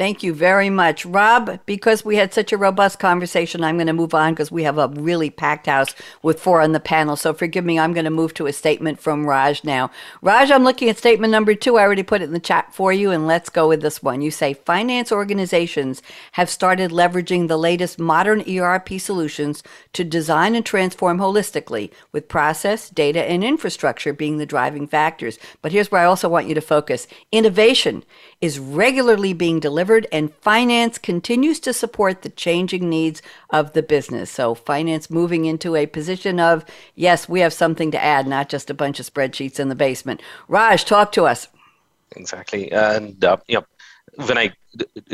Thank 0.00 0.22
you 0.22 0.32
very 0.32 0.70
much. 0.70 1.04
Rob, 1.04 1.60
because 1.66 2.06
we 2.06 2.16
had 2.16 2.32
such 2.32 2.54
a 2.54 2.56
robust 2.56 2.98
conversation, 2.98 3.62
I'm 3.62 3.76
going 3.76 3.86
to 3.86 3.92
move 3.92 4.14
on 4.14 4.32
because 4.32 4.50
we 4.50 4.62
have 4.62 4.78
a 4.78 4.88
really 4.88 5.28
packed 5.28 5.66
house 5.66 5.94
with 6.22 6.40
four 6.40 6.62
on 6.62 6.72
the 6.72 6.80
panel. 6.80 7.16
So 7.16 7.34
forgive 7.34 7.66
me, 7.66 7.78
I'm 7.78 7.92
going 7.92 8.06
to 8.06 8.10
move 8.10 8.32
to 8.34 8.46
a 8.46 8.52
statement 8.54 8.98
from 8.98 9.26
Raj 9.26 9.62
now. 9.62 9.90
Raj, 10.22 10.50
I'm 10.50 10.64
looking 10.64 10.88
at 10.88 10.96
statement 10.96 11.30
number 11.32 11.54
two. 11.54 11.76
I 11.76 11.82
already 11.82 12.02
put 12.02 12.22
it 12.22 12.24
in 12.24 12.32
the 12.32 12.40
chat 12.40 12.74
for 12.74 12.94
you, 12.94 13.10
and 13.10 13.26
let's 13.26 13.50
go 13.50 13.68
with 13.68 13.82
this 13.82 14.02
one. 14.02 14.22
You 14.22 14.30
say 14.30 14.54
finance 14.54 15.12
organizations 15.12 16.00
have 16.32 16.48
started 16.48 16.92
leveraging 16.92 17.48
the 17.48 17.58
latest 17.58 17.98
modern 17.98 18.42
ERP 18.48 18.98
solutions 18.98 19.62
to 19.92 20.02
design 20.02 20.54
and 20.54 20.64
transform 20.64 21.18
holistically, 21.18 21.92
with 22.10 22.26
process, 22.26 22.88
data, 22.88 23.22
and 23.30 23.44
infrastructure 23.44 24.14
being 24.14 24.38
the 24.38 24.46
driving 24.46 24.86
factors. 24.86 25.38
But 25.60 25.72
here's 25.72 25.90
where 25.90 26.00
I 26.00 26.06
also 26.06 26.30
want 26.30 26.46
you 26.46 26.54
to 26.54 26.62
focus 26.62 27.06
innovation 27.30 28.02
is 28.40 28.58
regularly 28.58 29.34
being 29.34 29.60
delivered, 29.60 29.89
and 30.12 30.34
finance 30.36 30.98
continues 30.98 31.60
to 31.60 31.72
support 31.72 32.22
the 32.22 32.28
changing 32.28 32.88
needs 32.88 33.22
of 33.50 33.72
the 33.72 33.82
business. 33.82 34.30
So, 34.30 34.54
finance 34.54 35.10
moving 35.10 35.44
into 35.44 35.76
a 35.76 35.86
position 35.86 36.38
of, 36.40 36.64
yes, 36.94 37.28
we 37.28 37.40
have 37.40 37.52
something 37.52 37.90
to 37.90 38.02
add, 38.02 38.26
not 38.26 38.48
just 38.48 38.70
a 38.70 38.74
bunch 38.74 39.00
of 39.00 39.12
spreadsheets 39.12 39.58
in 39.58 39.68
the 39.68 39.74
basement. 39.74 40.22
Raj, 40.48 40.84
talk 40.84 41.12
to 41.12 41.24
us. 41.24 41.48
Exactly. 42.16 42.70
And, 42.72 43.24
uh, 43.24 43.38
know, 43.60 44.24
when 44.26 44.38
I 44.38 44.52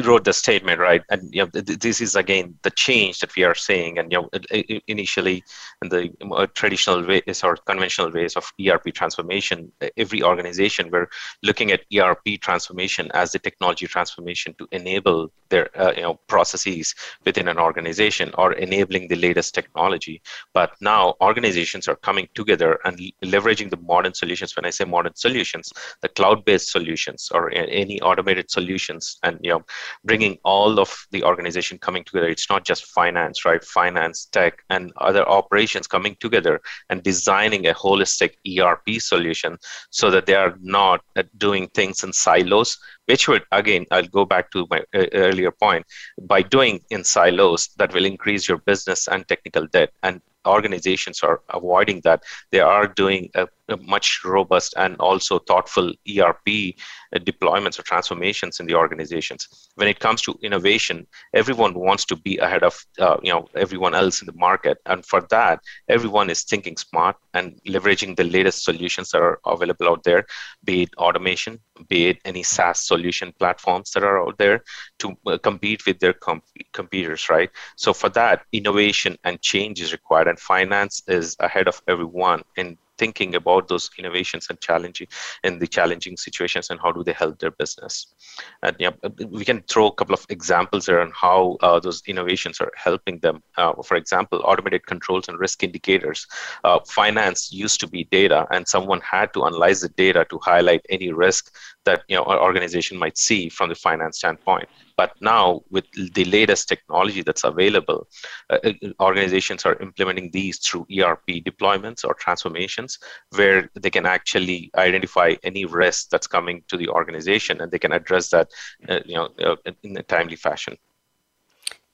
wrote 0.04 0.24
the 0.24 0.32
statement 0.32 0.80
right? 0.80 1.02
And 1.10 1.22
you 1.32 1.42
know 1.42 1.50
this 1.52 2.00
is 2.00 2.14
again 2.14 2.54
the 2.62 2.70
change 2.70 3.20
that 3.20 3.34
we 3.36 3.44
are 3.44 3.54
seeing. 3.54 3.98
And 3.98 4.12
you 4.12 4.20
know 4.20 4.80
initially 4.86 5.42
in 5.82 5.88
the 5.88 6.48
traditional 6.54 7.06
ways 7.06 7.42
or 7.42 7.56
conventional 7.56 8.10
ways 8.10 8.36
of 8.36 8.50
erp 8.60 8.84
transformation 8.94 9.72
every 9.96 10.22
organization 10.22 10.90
we're 10.90 11.08
looking 11.42 11.72
at 11.72 11.80
erp 11.92 12.26
transformation 12.40 13.10
as 13.14 13.32
the 13.32 13.38
technology 13.38 13.86
transformation 13.86 14.54
to 14.58 14.68
enable 14.72 15.30
their 15.48 15.68
uh, 15.80 15.92
you 15.96 16.02
know 16.02 16.14
processes 16.26 16.94
within 17.24 17.48
an 17.48 17.58
organization 17.58 18.30
or 18.38 18.52
enabling 18.54 19.08
the 19.08 19.16
latest 19.16 19.54
technology. 19.54 20.20
But 20.52 20.72
now 20.80 21.14
organizations 21.20 21.88
are 21.88 21.96
coming 21.96 22.28
together 22.34 22.78
and 22.84 22.98
leveraging 23.24 23.70
the 23.70 23.76
modern 23.78 24.14
solutions. 24.14 24.54
When 24.56 24.66
i 24.66 24.70
say 24.70 24.84
modern 24.84 25.14
solutions 25.14 25.72
the 26.02 26.08
cloud 26.08 26.44
based 26.44 26.70
solutions 26.70 27.30
or 27.32 27.50
any 27.52 28.00
automated 28.00 28.50
solutions 28.50 29.18
and 29.22 29.38
you 29.46 29.52
know 29.52 29.64
bringing 30.04 30.38
all 30.44 30.78
of 30.78 30.90
the 31.10 31.22
organization 31.22 31.78
coming 31.78 32.04
together. 32.04 32.28
It's 32.28 32.50
not 32.50 32.64
just 32.64 32.86
finance 32.86 33.44
right? 33.44 33.62
Finance 33.62 34.26
tech 34.32 34.62
and 34.70 34.92
other 34.98 35.26
operations 35.28 35.86
coming 35.86 36.16
together 36.20 36.60
and 36.90 37.02
designing 37.02 37.66
a 37.66 37.74
holistic 37.74 38.32
erp 38.60 38.88
solution 39.00 39.56
so 39.90 40.10
that 40.10 40.26
they 40.26 40.34
are 40.34 40.54
not 40.60 41.00
uh, 41.16 41.22
doing 41.38 41.68
things 41.68 42.04
in 42.04 42.12
silos 42.12 42.78
which 43.06 43.28
would 43.28 43.44
again 43.52 43.86
i'll 43.92 44.14
go 44.18 44.24
back 44.24 44.50
to 44.50 44.66
my 44.70 44.80
uh, 44.94 45.06
earlier 45.12 45.50
point. 45.50 45.86
By 46.20 46.42
doing 46.42 46.80
in 46.90 47.04
silos 47.04 47.68
that 47.76 47.92
will 47.92 48.04
increase 48.04 48.48
your 48.48 48.58
business 48.58 49.08
and 49.08 49.26
technical 49.26 49.66
debt. 49.66 49.90
And 50.02 50.20
organizations 50.46 51.22
are 51.22 51.40
avoiding 51.50 52.00
that 52.02 52.22
they 52.52 52.60
are 52.60 52.86
doing 52.86 53.30
a, 53.34 53.46
a 53.68 53.76
much 53.78 54.20
robust 54.24 54.74
and 54.76 54.96
also 54.98 55.38
thoughtful 55.38 55.92
erp 56.18 56.48
uh, 56.48 57.18
deployments 57.18 57.78
or 57.78 57.82
transformations 57.82 58.60
in 58.60 58.66
the 58.66 58.74
organizations. 58.74 59.70
When 59.74 59.88
it 59.88 59.98
comes 59.98 60.22
to 60.22 60.38
innovation, 60.42 61.06
everyone 61.34 61.74
wants 61.74 62.04
to 62.06 62.16
be 62.16 62.38
ahead 62.38 62.62
of 62.62 62.84
uh, 62.98 63.16
you 63.22 63.32
know 63.32 63.48
everyone 63.54 63.94
else 63.94 64.20
in 64.22 64.26
the 64.26 64.32
market, 64.32 64.78
and 64.86 65.04
for 65.04 65.20
that, 65.30 65.60
everyone 65.88 66.30
is 66.30 66.44
thinking 66.44 66.76
smart 66.76 67.16
and 67.34 67.60
leveraging 67.66 68.16
the 68.16 68.24
latest 68.24 68.64
solutions 68.64 69.10
that 69.10 69.22
are 69.22 69.40
available 69.46 69.88
out 69.88 70.02
there, 70.04 70.26
be 70.64 70.82
it 70.82 70.90
automation, 70.96 71.58
be 71.88 72.06
it 72.08 72.18
any 72.24 72.42
SaaS 72.42 72.80
solution 72.80 73.32
platforms 73.38 73.90
that 73.92 74.02
are 74.02 74.26
out 74.26 74.38
there 74.38 74.62
to 74.98 75.16
uh, 75.26 75.38
compete 75.38 75.84
with 75.86 75.98
their 75.98 76.12
comp- 76.12 76.44
competitors, 76.72 77.28
right? 77.28 77.50
So 77.76 77.92
for 77.92 78.08
that, 78.10 78.44
innovation 78.52 79.16
and 79.24 79.40
change 79.40 79.80
is 79.80 79.92
required, 79.92 80.28
and 80.36 80.40
finance 80.40 81.02
is 81.08 81.36
ahead 81.40 81.68
of 81.68 81.80
everyone 81.88 82.42
in 82.56 82.76
thinking 82.98 83.34
about 83.34 83.68
those 83.68 83.90
innovations 83.98 84.46
and 84.48 84.58
challenging 84.60 85.06
in 85.44 85.58
the 85.58 85.66
challenging 85.66 86.16
situations 86.16 86.70
and 86.70 86.80
how 86.80 86.90
do 86.90 87.04
they 87.04 87.12
help 87.12 87.38
their 87.38 87.50
business. 87.50 88.14
And 88.62 88.74
yeah 88.78 88.92
we 89.38 89.44
can 89.44 89.60
throw 89.62 89.86
a 89.88 89.94
couple 89.94 90.14
of 90.14 90.24
examples 90.30 90.88
on 90.88 91.12
how 91.14 91.58
uh, 91.62 91.78
those 91.80 92.02
innovations 92.06 92.60
are 92.60 92.72
helping 92.76 93.18
them. 93.18 93.42
Uh, 93.56 93.82
for 93.82 93.96
example 93.96 94.40
automated 94.44 94.86
controls 94.86 95.28
and 95.28 95.38
risk 95.38 95.62
indicators. 95.62 96.26
Uh, 96.64 96.78
finance 96.86 97.52
used 97.52 97.80
to 97.80 97.86
be 97.86 98.04
data 98.04 98.46
and 98.50 98.66
someone 98.66 99.00
had 99.00 99.32
to 99.34 99.44
analyze 99.44 99.80
the 99.80 99.90
data 100.04 100.26
to 100.30 100.38
highlight 100.42 100.82
any 100.88 101.12
risk 101.12 101.54
that 101.84 102.02
you 102.08 102.16
know 102.16 102.24
an 102.24 102.38
organization 102.38 102.96
might 102.98 103.18
see 103.18 103.48
from 103.48 103.68
the 103.68 103.74
finance 103.74 104.18
standpoint 104.18 104.68
but 104.96 105.12
now, 105.20 105.62
with 105.70 105.84
the 106.14 106.24
latest 106.24 106.68
technology 106.68 107.22
that's 107.22 107.44
available, 107.44 108.08
uh, 108.50 108.58
uh 108.64 108.72
organizations 109.00 109.66
are 109.66 109.76
implementing 109.82 110.30
these 110.30 110.58
through 110.58 110.86
ERP 110.96 111.26
deployments 111.44 112.04
or 112.04 112.14
transformations, 112.14 112.98
where 113.36 113.70
they 113.74 113.90
can 113.90 114.06
actually 114.06 114.70
identify 114.76 115.34
any 115.42 115.64
risk 115.64 116.08
that's 116.10 116.26
coming 116.26 116.62
to 116.68 116.76
the 116.76 116.88
organization, 116.88 117.60
and 117.60 117.70
they 117.70 117.78
can 117.78 117.92
address 117.92 118.30
that, 118.30 118.48
uh, 118.88 119.00
you 119.04 119.16
know, 119.16 119.28
uh, 119.44 119.56
in 119.82 119.96
a 119.96 120.02
timely 120.02 120.36
fashion. 120.36 120.76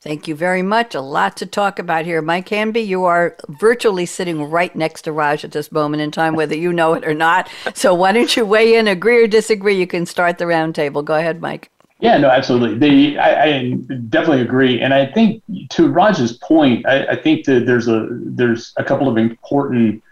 Thank 0.03 0.27
you 0.27 0.35
very 0.35 0.62
much. 0.62 0.97
A 0.97 1.01
lot 1.01 1.37
to 1.37 1.47
talk 1.47 1.79
about 1.79 2.05
here. 2.05 2.21
Mike 2.21 2.49
Hamby, 2.49 2.81
you 2.81 3.05
are 3.05 3.37
virtually 3.49 4.05
sitting 4.05 4.43
right 4.51 4.75
next 4.75 5.03
to 5.03 5.12
Raj 5.12 5.45
at 5.45 5.53
this 5.53 5.71
moment 5.71 6.03
in 6.03 6.11
time, 6.11 6.35
whether 6.35 6.57
you 6.57 6.73
know 6.73 6.95
it 6.95 7.07
or 7.07 7.15
not. 7.15 7.49
So 7.75 7.95
why 7.95 8.11
don't 8.11 8.37
you 8.37 8.45
weigh 8.45 8.75
in, 8.75 8.88
agree 8.88 9.23
or 9.23 9.29
disagree? 9.29 9.79
You 9.79 9.87
can 9.87 10.05
start 10.07 10.38
the 10.38 10.47
roundtable. 10.47 11.05
Go 11.05 11.15
ahead, 11.15 11.41
Mike. 11.41 11.71
Yeah, 12.03 12.19
no, 12.19 12.31
absolutely. 12.31 12.79
They, 12.79 13.17
I, 13.17 13.45
I, 13.45 13.71
definitely 14.09 14.43
agree, 14.43 14.81
and 14.81 14.93
I 14.93 15.07
think 15.07 15.41
to 15.71 15.88
Raj's 15.88 16.33
point, 16.38 16.85
I, 16.85 17.07
I, 17.07 17.17
think 17.17 17.45
that 17.47 17.65
there's 17.65 17.87
a 17.87 18.09
there's 18.11 18.73
a 18.77 18.83
couple 18.83 19.09
of 19.09 19.17
important 19.17 20.03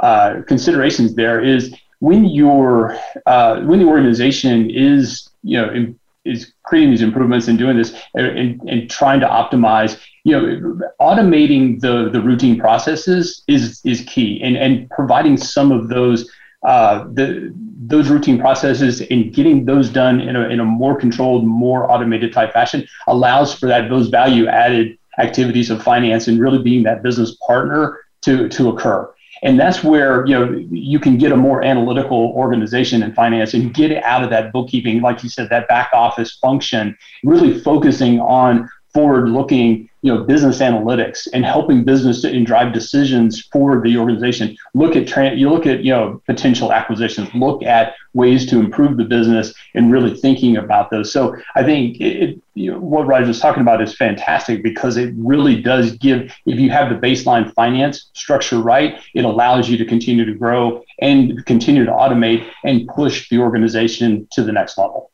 uh, 0.00 0.42
considerations. 0.46 1.14
There 1.14 1.42
is 1.42 1.74
when 2.00 2.26
your 2.26 2.94
uh, 3.24 3.62
when 3.62 3.78
the 3.78 3.86
organization 3.86 4.68
is 4.68 5.30
you 5.42 5.58
know 5.58 5.94
is 6.26 6.52
creating 6.64 6.90
these 6.90 7.00
improvements 7.00 7.48
and 7.48 7.58
doing 7.58 7.78
this 7.78 7.98
and, 8.14 8.60
and 8.68 8.90
trying 8.90 9.20
to 9.20 9.26
optimize 9.26 9.98
you 10.24 10.38
know 10.38 10.90
automating 11.00 11.80
the 11.80 12.10
the 12.10 12.20
routine 12.20 12.60
processes 12.60 13.42
is 13.48 13.80
is 13.86 14.02
key 14.02 14.42
and 14.42 14.58
and 14.58 14.90
providing 14.90 15.38
some 15.38 15.72
of 15.72 15.88
those 15.88 16.30
uh, 16.62 17.04
the 17.12 17.54
those 17.82 18.08
routine 18.08 18.38
processes 18.38 19.00
and 19.00 19.32
getting 19.34 19.64
those 19.64 19.88
done 19.88 20.20
in 20.20 20.36
a, 20.36 20.48
in 20.48 20.60
a 20.60 20.64
more 20.64 20.94
controlled 20.94 21.44
more 21.44 21.90
automated 21.90 22.32
type 22.32 22.52
fashion 22.52 22.86
allows 23.08 23.52
for 23.52 23.66
that 23.66 23.88
those 23.88 24.08
value 24.08 24.46
added 24.46 24.96
activities 25.18 25.70
of 25.70 25.82
finance 25.82 26.28
and 26.28 26.38
really 26.38 26.62
being 26.62 26.82
that 26.82 27.02
business 27.02 27.36
partner 27.46 27.98
to 28.22 28.48
to 28.48 28.68
occur. 28.68 29.12
And 29.42 29.58
that's 29.58 29.82
where 29.82 30.26
you 30.26 30.38
know 30.38 30.64
you 30.70 31.00
can 31.00 31.16
get 31.16 31.32
a 31.32 31.36
more 31.36 31.64
analytical 31.64 32.32
organization 32.36 33.02
in 33.02 33.14
finance 33.14 33.54
and 33.54 33.72
get 33.72 34.04
out 34.04 34.22
of 34.22 34.30
that 34.30 34.52
bookkeeping 34.52 35.00
like 35.00 35.22
you 35.22 35.30
said 35.30 35.48
that 35.48 35.66
back 35.66 35.90
office 35.94 36.36
function 36.36 36.96
really 37.24 37.58
focusing 37.58 38.20
on 38.20 38.68
forward 38.92 39.28
looking 39.28 39.88
you 40.02 40.14
know 40.14 40.24
business 40.24 40.60
analytics 40.60 41.28
and 41.32 41.44
helping 41.44 41.84
business 41.84 42.22
to, 42.22 42.34
and 42.34 42.46
drive 42.46 42.72
decisions 42.72 43.42
for 43.52 43.80
the 43.82 43.96
organization. 43.98 44.56
Look 44.74 44.96
at 44.96 45.06
tra- 45.06 45.34
you 45.34 45.50
look 45.50 45.66
at 45.66 45.84
you 45.84 45.92
know 45.92 46.22
potential 46.26 46.72
acquisitions. 46.72 47.28
Look 47.34 47.62
at 47.62 47.94
ways 48.14 48.46
to 48.46 48.58
improve 48.58 48.96
the 48.96 49.04
business 49.04 49.52
and 49.74 49.92
really 49.92 50.16
thinking 50.16 50.56
about 50.56 50.90
those. 50.90 51.12
So 51.12 51.36
i 51.54 51.62
think 51.62 52.00
it, 52.00 52.40
you 52.54 52.72
know, 52.72 52.78
what 52.78 53.06
Raj 53.06 53.26
was 53.26 53.40
talking 53.40 53.62
about 53.62 53.80
is 53.80 53.96
fantastic 53.96 54.62
because 54.62 54.96
it 54.96 55.14
really 55.16 55.60
does 55.62 55.92
give 55.92 56.34
if 56.46 56.58
you 56.58 56.70
have 56.70 56.88
the 56.88 57.06
baseline 57.06 57.52
finance 57.54 58.10
structure 58.14 58.58
right 58.58 59.00
it 59.14 59.24
allows 59.24 59.68
you 59.68 59.76
to 59.78 59.84
continue 59.84 60.24
to 60.24 60.34
grow 60.34 60.82
and 61.00 61.44
continue 61.46 61.84
to 61.84 61.92
automate 61.92 62.48
and 62.64 62.88
push 62.88 63.28
the 63.28 63.38
organization 63.38 64.26
to 64.32 64.42
the 64.42 64.52
next 64.52 64.76
level 64.76 65.09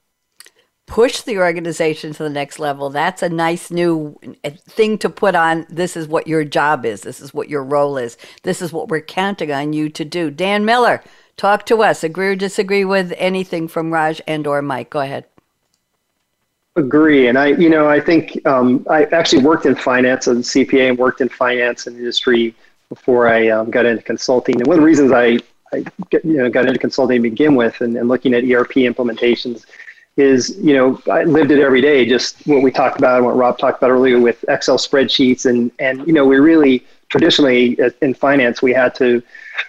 push 0.87 1.21
the 1.23 1.39
organization 1.39 2.13
to 2.15 2.23
the 2.23 2.31
next 2.31 2.59
level. 2.59 2.91
That's 2.91 3.23
a 3.23 3.29
nice 3.29 3.71
new 3.71 4.19
uh, 4.45 4.51
thing 4.51 4.99
to 4.99 5.11
put 5.11 5.35
on. 5.35 5.67
This 5.69 5.97
is 5.97 6.09
what 6.09 6.27
your 6.27 6.45
job 6.45 6.85
is. 6.85 7.03
This 7.03 7.21
is 7.21 7.35
what 7.35 7.49
your 7.49 7.63
role 7.63 7.99
is. 7.99 8.17
This 8.45 8.63
is 8.63 8.73
what 8.73 8.89
we're 8.89 9.01
counting 9.01 9.53
on 9.53 9.73
you 9.73 9.89
to 9.91 10.05
do. 10.05 10.31
Dan 10.31 10.65
Miller, 10.65 11.03
talk 11.37 11.67
to 11.67 11.83
us. 11.83 12.05
Agree 12.05 12.29
or 12.29 12.37
disagree 12.37 12.85
with 12.85 13.13
anything 13.19 13.69
from 13.69 13.93
Raj 13.93 14.23
and 14.27 14.47
or 14.47 14.63
Mike? 14.63 14.91
Go 14.91 15.01
ahead. 15.01 15.27
Agree, 16.77 17.27
and 17.27 17.39
I, 17.39 17.47
you 17.47 17.71
know, 17.71 17.89
I 17.89 18.01
think 18.01 18.47
um, 18.47 18.87
I 18.91 19.05
actually 19.07 19.43
worked 19.43 19.65
in 19.65 19.75
finance 19.75 20.29
as 20.29 20.37
a 20.37 20.41
CPA 20.43 20.91
and 20.91 20.99
worked 20.99 21.23
in 21.23 21.29
finance 21.31 21.87
and 21.87 21.97
industry 21.97 22.55
before 22.91 23.29
I 23.29 23.49
um, 23.49 23.71
got 23.71 23.87
into 23.87 24.03
consulting. 24.03 24.57
And 24.57 24.67
one 24.67 24.77
of 24.77 24.83
the 24.83 24.87
reasons 24.87 25.11
I, 25.11 25.39
I 25.73 25.85
you 26.23 26.37
know, 26.37 26.51
got 26.51 26.67
into 26.67 26.79
consulting 26.79 27.17
to 27.17 27.31
begin 27.31 27.55
with, 27.55 27.81
and, 27.81 27.97
and 27.97 28.09
looking 28.09 28.35
at 28.35 28.45
ERP 28.45 28.75
implementations 28.75 29.65
is, 30.17 30.57
you 30.59 30.75
know, 30.75 31.01
I 31.11 31.25
lived 31.25 31.51
it 31.51 31.61
every 31.61 31.81
day, 31.81 32.07
just 32.07 32.47
what 32.47 32.63
we 32.63 32.71
talked 32.71 32.99
about, 32.99 33.17
and 33.17 33.27
what 33.27 33.37
Rob 33.37 33.59
talked 33.59 33.79
about 33.79 33.91
earlier 33.91 34.19
with 34.19 34.45
Excel 34.49 34.79
spreadsheets. 34.79 35.45
And, 35.47 35.71
and 35.79 36.07
you 36.07 36.13
know, 36.13 36.25
we 36.25 36.37
really 36.39 36.85
traditionally 37.09 37.79
in 38.03 38.15
finance, 38.15 38.63
we 38.63 38.73
had 38.73 38.95
to 38.97 39.23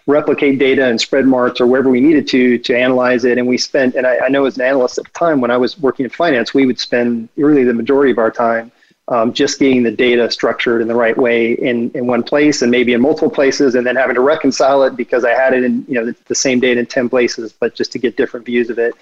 replicate 0.05 0.59
data 0.59 0.85
and 0.85 0.99
spreadmarts 0.99 1.61
or 1.61 1.67
wherever 1.67 1.89
we 1.89 2.01
needed 2.01 2.27
to 2.27 2.57
to 2.57 2.77
analyze 2.77 3.25
it. 3.25 3.37
And 3.37 3.47
we 3.47 3.57
spent, 3.57 3.95
and 3.95 4.07
I, 4.07 4.17
I 4.25 4.29
know 4.29 4.45
as 4.45 4.57
an 4.57 4.63
analyst 4.63 4.97
at 4.97 5.05
the 5.05 5.11
time 5.11 5.41
when 5.41 5.51
I 5.51 5.57
was 5.57 5.77
working 5.79 6.05
in 6.05 6.09
finance, 6.09 6.53
we 6.53 6.65
would 6.65 6.79
spend 6.79 7.29
really 7.35 7.63
the 7.63 7.73
majority 7.73 8.11
of 8.11 8.17
our 8.17 8.31
time 8.31 8.71
um, 9.09 9.31
just 9.31 9.59
getting 9.59 9.83
the 9.83 9.91
data 9.91 10.29
structured 10.29 10.81
in 10.81 10.87
the 10.87 10.95
right 10.95 11.17
way 11.17 11.53
in, 11.53 11.91
in 11.91 12.07
one 12.07 12.23
place 12.23 12.61
and 12.61 12.69
maybe 12.69 12.93
in 12.93 13.01
multiple 13.01 13.29
places 13.29 13.75
and 13.75 13.87
then 13.87 13.95
having 13.95 14.15
to 14.15 14.21
reconcile 14.21 14.83
it 14.83 14.97
because 14.97 15.23
I 15.23 15.31
had 15.31 15.53
it 15.53 15.63
in, 15.63 15.85
you 15.87 15.93
know, 15.93 16.05
the, 16.05 16.15
the 16.25 16.35
same 16.35 16.59
data 16.59 16.79
in 16.79 16.85
10 16.85 17.07
places, 17.07 17.53
but 17.53 17.73
just 17.73 17.91
to 17.93 17.99
get 17.99 18.17
different 18.17 18.45
views 18.45 18.69
of 18.69 18.79
it. 18.79 18.93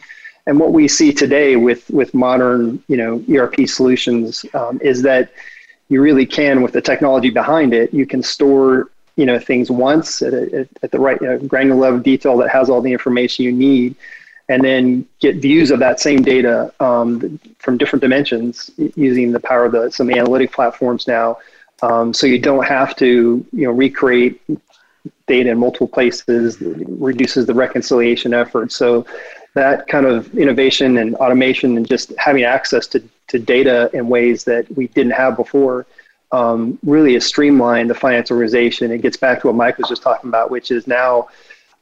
And 0.48 0.60
what 0.60 0.74
we 0.74 0.88
see 0.88 1.12
today 1.12 1.56
with 1.56 1.90
with 1.90 2.14
modern 2.14 2.84
you 2.88 2.98
know 2.98 3.24
ERP 3.32 3.68
solutions 3.68 4.46
um, 4.54 4.80
is 4.82 5.02
that 5.02 5.32
you 5.90 6.02
really 6.02 6.26
can, 6.26 6.62
with 6.62 6.74
the 6.74 6.82
technology 6.82 7.30
behind 7.30 7.74
it, 7.74 7.94
you 7.94 8.06
can 8.06 8.22
store 8.22 8.90
you 9.16 9.26
know 9.26 9.40
things 9.40 9.72
once 9.72 10.22
at, 10.22 10.34
a, 10.34 10.68
at 10.84 10.92
the 10.92 11.00
right 11.00 11.20
you 11.22 11.28
know, 11.28 11.40
granular 11.40 11.80
level 11.80 11.98
of 11.98 12.04
detail 12.04 12.38
that 12.38 12.50
has 12.50 12.70
all 12.70 12.82
the 12.82 12.92
information 12.92 13.46
you 13.46 13.52
need, 13.52 13.96
and 14.50 14.64
then 14.64 15.08
get 15.20 15.38
views 15.38 15.72
of 15.72 15.80
that 15.80 16.00
same 16.00 16.22
data 16.22 16.72
um, 16.80 17.40
from 17.58 17.78
different 17.78 18.02
dimensions 18.02 18.70
using 18.96 19.32
the 19.32 19.40
power 19.40 19.66
of 19.66 19.72
the 19.72 19.92
some 19.92 20.10
analytic 20.12 20.52
platforms 20.52 21.08
now. 21.08 21.38
Um, 21.82 22.14
so 22.14 22.28
you 22.28 22.40
don't 22.40 22.66
have 22.66 22.96
to 22.98 23.46
you 23.52 23.66
know 23.66 23.72
recreate 23.72 24.42
data 25.28 25.50
in 25.50 25.58
multiple 25.58 25.88
places 25.88 26.58
reduces 26.62 27.46
the 27.48 27.54
reconciliation 27.54 28.34
effort 28.34 28.72
so 28.72 29.06
that 29.56 29.88
kind 29.88 30.06
of 30.06 30.38
innovation 30.38 30.98
and 30.98 31.15
automation 31.15 31.78
and 31.78 31.88
just 31.88 32.13
having 32.18 32.44
access 32.44 32.88
to, 32.88 33.02
to 33.28 33.39
data 33.39 33.89
in 33.94 34.08
ways 34.08 34.44
that 34.44 34.70
we 34.76 34.88
didn't 34.89 35.13
have 35.13 35.36
before 35.36 35.86
um, 36.32 36.78
really 36.84 37.13
has 37.13 37.26
streamlined 37.26 37.89
the 37.89 37.96
finance 37.96 38.30
organization. 38.30 38.91
It 38.91 39.02
gets 39.02 39.18
back 39.18 39.41
to 39.41 39.48
what 39.48 39.56
Mike 39.56 39.78
was 39.78 39.88
just 39.88 40.04
talking 40.04 40.30
about, 40.30 40.52
which 40.52 40.72
is 40.72 40.88
now 40.88 41.30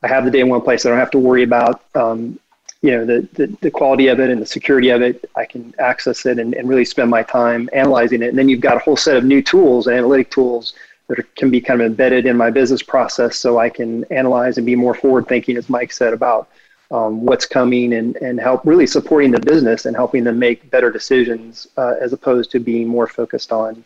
I 0.03 0.07
have 0.07 0.23
the 0.23 0.31
data 0.31 0.43
in 0.43 0.49
one 0.49 0.61
place. 0.61 0.85
I 0.85 0.89
don't 0.89 0.99
have 0.99 1.11
to 1.11 1.19
worry 1.19 1.43
about 1.43 1.81
um, 1.95 2.39
you 2.83 2.91
know 2.91 3.05
the, 3.05 3.27
the, 3.33 3.57
the, 3.61 3.71
quality 3.71 4.07
of 4.07 4.19
it 4.19 4.29
and 4.29 4.41
the 4.41 4.45
security 4.45 4.89
of 4.89 5.01
it. 5.01 5.27
I 5.35 5.45
can 5.45 5.73
access 5.79 6.25
it 6.25 6.37
and, 6.37 6.53
and 6.53 6.69
really 6.69 6.85
spend 6.85 7.09
my 7.09 7.23
time 7.23 7.69
analyzing 7.73 8.21
it. 8.21 8.29
And 8.29 8.37
then 8.37 8.49
you've 8.49 8.61
got 8.61 8.75
a 8.75 8.79
whole 8.79 8.97
set 8.97 9.15
of 9.15 9.23
new 9.23 9.41
tools, 9.41 9.87
analytic 9.87 10.29
tools 10.29 10.73
that 11.07 11.19
are, 11.19 11.27
can 11.37 11.49
be 11.49 11.61
kind 11.61 11.81
of 11.81 11.87
embedded 11.87 12.25
in 12.25 12.35
my 12.35 12.51
business 12.51 12.83
process 12.83 13.37
so 13.37 13.57
I 13.57 13.69
can 13.69 14.03
analyze 14.05 14.57
and 14.57 14.65
be 14.65 14.75
more 14.75 14.93
forward 14.93 15.27
thinking, 15.27 15.55
as 15.55 15.69
Mike 15.69 15.93
said, 15.93 16.13
about 16.13 16.49
um, 16.93 17.25
what's 17.25 17.47
coming 17.47 17.93
and, 17.93 18.15
and 18.17 18.39
help 18.39 18.61
really 18.65 18.85
supporting 18.85 19.31
the 19.31 19.39
business 19.39 19.85
and 19.85 19.95
helping 19.95 20.23
them 20.23 20.37
make 20.37 20.69
better 20.69 20.91
decisions 20.91 21.67
uh, 21.75 21.95
as 21.99 22.13
opposed 22.13 22.51
to 22.51 22.59
being 22.59 22.87
more 22.87 23.07
focused 23.07 23.51
on 23.51 23.83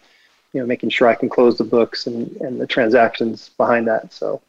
you 0.53 0.59
know 0.59 0.67
making 0.67 0.89
sure 0.89 1.07
I 1.07 1.15
can 1.15 1.29
close 1.29 1.57
the 1.57 1.63
books 1.63 2.05
and, 2.05 2.35
and 2.37 2.59
the 2.59 2.67
transactions 2.67 3.49
behind 3.57 3.87
that 3.87 4.13
so 4.13 4.41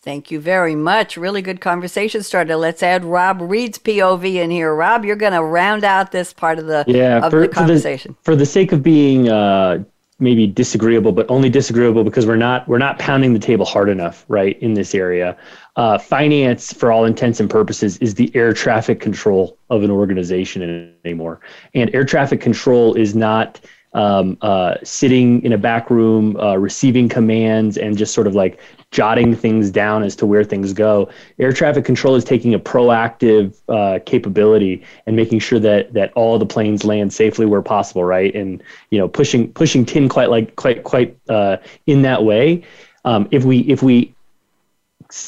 Thank 0.00 0.30
you 0.30 0.38
very 0.38 0.76
much. 0.76 1.16
Really 1.16 1.42
good 1.42 1.60
conversation 1.60 2.22
starter. 2.22 2.54
Let's 2.54 2.84
add 2.84 3.04
Rob 3.04 3.40
Ried's 3.42 3.78
POV 3.80 4.36
in 4.36 4.50
here. 4.50 4.72
Rob, 4.72 5.04
you're 5.04 5.16
going 5.16 5.32
to 5.32 5.42
round 5.42 5.82
out 5.82 6.12
this 6.12 6.32
part 6.32 6.60
of 6.60 6.66
the 6.66 6.84
yeah, 6.86 7.18
of 7.18 7.32
for, 7.32 7.40
the 7.40 7.48
conversation. 7.48 8.14
For 8.22 8.34
the, 8.34 8.36
for 8.36 8.36
the 8.36 8.46
sake 8.46 8.70
of 8.70 8.82
being 8.82 9.28
uh, 9.28 9.82
maybe 10.20 10.46
disagreeable, 10.46 11.12
but 11.12 11.30
only 11.30 11.48
disagreeable 11.48 12.02
because 12.04 12.26
we're 12.26 12.36
not 12.36 12.66
we're 12.68 12.78
not 12.78 12.98
pounding 12.98 13.32
the 13.32 13.38
table 13.38 13.64
hard 13.64 13.88
enough, 13.88 14.24
right, 14.28 14.60
in 14.60 14.74
this 14.74 14.94
area. 14.94 15.36
Uh, 15.76 15.98
finance, 15.98 16.72
for 16.72 16.90
all 16.90 17.04
intents 17.04 17.38
and 17.40 17.48
purposes, 17.48 17.96
is 17.98 18.14
the 18.14 18.30
air 18.34 18.52
traffic 18.52 19.00
control 19.00 19.58
of 19.70 19.84
an 19.84 19.90
organization 19.90 20.92
anymore, 21.04 21.40
and 21.74 21.94
air 21.94 22.04
traffic 22.04 22.40
control 22.40 22.94
is 22.94 23.14
not 23.14 23.60
um, 23.94 24.36
uh, 24.42 24.74
sitting 24.84 25.42
in 25.42 25.52
a 25.52 25.58
back 25.58 25.90
room, 25.90 26.36
uh, 26.36 26.56
receiving 26.56 27.08
commands, 27.08 27.78
and 27.78 27.96
just 27.96 28.14
sort 28.14 28.26
of 28.26 28.34
like 28.34 28.60
jotting 28.90 29.34
things 29.34 29.70
down 29.70 30.02
as 30.02 30.16
to 30.16 30.26
where 30.26 30.44
things 30.44 30.72
go. 30.72 31.08
Air 31.38 31.52
traffic 31.52 31.84
control 31.84 32.14
is 32.14 32.24
taking 32.24 32.54
a 32.54 32.58
proactive 32.58 33.56
uh, 33.68 33.98
capability 34.04 34.82
and 35.06 35.16
making 35.16 35.40
sure 35.40 35.58
that 35.58 35.92
that 35.94 36.12
all 36.14 36.38
the 36.38 36.46
planes 36.46 36.84
land 36.84 37.12
safely 37.12 37.46
where 37.46 37.62
possible, 37.62 38.04
right? 38.04 38.34
And 38.34 38.62
you 38.90 38.98
know, 38.98 39.08
pushing 39.08 39.52
pushing 39.52 39.84
tin 39.84 40.08
quite 40.08 40.30
like 40.30 40.56
quite 40.56 40.84
quite 40.84 41.16
uh, 41.28 41.58
in 41.86 42.02
that 42.02 42.24
way. 42.24 42.64
Um, 43.04 43.28
if 43.30 43.44
we 43.44 43.60
if 43.60 43.82
we 43.82 44.14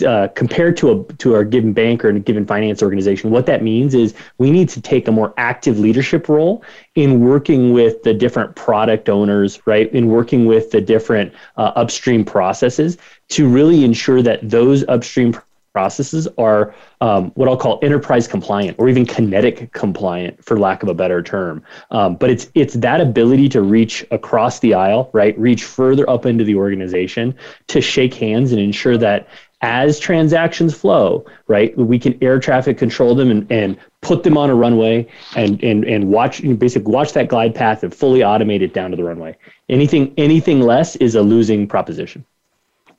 uh, 0.06 0.28
compared 0.34 0.76
to 0.76 0.90
a 0.90 1.04
to 1.14 1.34
our 1.34 1.42
given 1.42 1.72
bank 1.72 2.04
or 2.04 2.10
a 2.10 2.20
given 2.20 2.44
finance 2.44 2.82
organization, 2.82 3.30
what 3.30 3.46
that 3.46 3.62
means 3.62 3.94
is 3.94 4.14
we 4.36 4.50
need 4.50 4.68
to 4.68 4.80
take 4.80 5.08
a 5.08 5.12
more 5.12 5.32
active 5.38 5.78
leadership 5.78 6.28
role 6.28 6.62
in 6.96 7.20
working 7.20 7.72
with 7.72 8.02
the 8.02 8.12
different 8.12 8.54
product 8.56 9.08
owners, 9.08 9.60
right? 9.66 9.90
In 9.94 10.08
working 10.08 10.44
with 10.44 10.70
the 10.70 10.82
different 10.82 11.32
uh, 11.56 11.72
upstream 11.76 12.24
processes 12.24 12.98
to 13.30 13.48
really 13.48 13.84
ensure 13.84 14.20
that 14.20 14.48
those 14.48 14.86
upstream 14.88 15.34
processes 15.72 16.26
are 16.36 16.74
um, 17.00 17.30
what 17.36 17.48
I'll 17.48 17.56
call 17.56 17.78
enterprise 17.82 18.26
compliant 18.26 18.76
or 18.78 18.88
even 18.88 19.06
kinetic 19.06 19.72
compliant, 19.72 20.44
for 20.44 20.58
lack 20.58 20.82
of 20.82 20.88
a 20.88 20.94
better 20.94 21.22
term. 21.22 21.62
Um, 21.90 22.16
but 22.16 22.28
it's 22.28 22.50
it's 22.54 22.74
that 22.74 23.00
ability 23.00 23.48
to 23.50 23.62
reach 23.62 24.04
across 24.10 24.58
the 24.58 24.74
aisle, 24.74 25.10
right? 25.12 25.38
Reach 25.38 25.64
further 25.64 26.08
up 26.10 26.26
into 26.26 26.44
the 26.44 26.56
organization 26.56 27.34
to 27.68 27.80
shake 27.80 28.14
hands 28.14 28.52
and 28.52 28.60
ensure 28.60 28.98
that 28.98 29.28
as 29.62 29.98
transactions 29.98 30.74
flow, 30.74 31.24
right, 31.46 31.76
we 31.76 31.98
can 31.98 32.16
air 32.22 32.38
traffic 32.38 32.78
control 32.78 33.14
them 33.14 33.30
and, 33.30 33.50
and 33.52 33.78
put 34.00 34.22
them 34.22 34.38
on 34.38 34.48
a 34.48 34.54
runway 34.54 35.06
and, 35.36 35.62
and, 35.62 35.84
and 35.84 36.08
watch, 36.08 36.40
you 36.40 36.50
know, 36.50 36.56
basically 36.56 36.92
watch 36.92 37.12
that 37.12 37.28
glide 37.28 37.54
path 37.54 37.82
and 37.82 37.94
fully 37.94 38.20
automate 38.20 38.62
it 38.62 38.72
down 38.72 38.90
to 38.90 38.96
the 38.96 39.04
runway. 39.04 39.36
Anything, 39.68 40.14
anything 40.16 40.60
less 40.60 40.96
is 40.96 41.14
a 41.14 41.22
losing 41.22 41.66
proposition. 41.66 42.24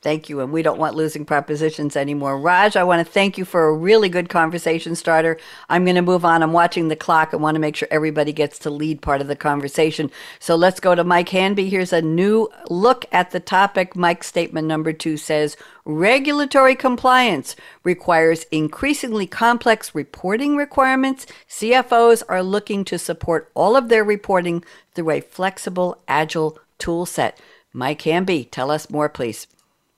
Thank 0.01 0.29
you. 0.29 0.39
And 0.39 0.51
we 0.51 0.63
don't 0.63 0.79
want 0.79 0.95
losing 0.95 1.25
propositions 1.25 1.95
anymore. 1.95 2.39
Raj, 2.39 2.75
I 2.75 2.83
want 2.83 3.05
to 3.05 3.13
thank 3.13 3.37
you 3.37 3.45
for 3.45 3.67
a 3.67 3.73
really 3.73 4.09
good 4.09 4.29
conversation 4.29 4.95
starter. 4.95 5.37
I'm 5.69 5.85
going 5.85 5.95
to 5.95 6.01
move 6.01 6.25
on. 6.25 6.41
I'm 6.41 6.53
watching 6.53 6.87
the 6.87 6.95
clock. 6.95 7.29
I 7.33 7.37
want 7.37 7.53
to 7.53 7.59
make 7.59 7.75
sure 7.75 7.87
everybody 7.91 8.33
gets 8.33 8.57
to 8.59 8.71
lead 8.71 9.03
part 9.03 9.21
of 9.21 9.27
the 9.27 9.35
conversation. 9.35 10.09
So 10.39 10.55
let's 10.55 10.79
go 10.79 10.95
to 10.95 11.03
Mike 11.03 11.29
Hamby. 11.29 11.69
Here's 11.69 11.93
a 11.93 12.01
new 12.01 12.49
look 12.67 13.05
at 13.11 13.29
the 13.29 13.39
topic. 13.39 13.95
Mike's 13.95 14.25
statement 14.25 14.67
number 14.67 14.91
two 14.91 15.17
says 15.17 15.55
regulatory 15.85 16.73
compliance 16.73 17.55
requires 17.83 18.45
increasingly 18.45 19.27
complex 19.27 19.93
reporting 19.93 20.55
requirements. 20.55 21.27
CFOs 21.47 22.23
are 22.27 22.41
looking 22.41 22.83
to 22.85 22.97
support 22.97 23.51
all 23.53 23.75
of 23.75 23.89
their 23.89 24.03
reporting 24.03 24.63
through 24.95 25.11
a 25.11 25.21
flexible, 25.21 26.01
agile 26.07 26.57
tool 26.79 27.05
set. 27.05 27.39
Mike 27.71 28.01
Hamby, 28.01 28.45
tell 28.45 28.71
us 28.71 28.89
more, 28.89 29.07
please. 29.07 29.45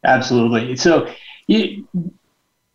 Absolutely. 0.04 0.76
So, 0.76 1.14
it, 1.48 1.84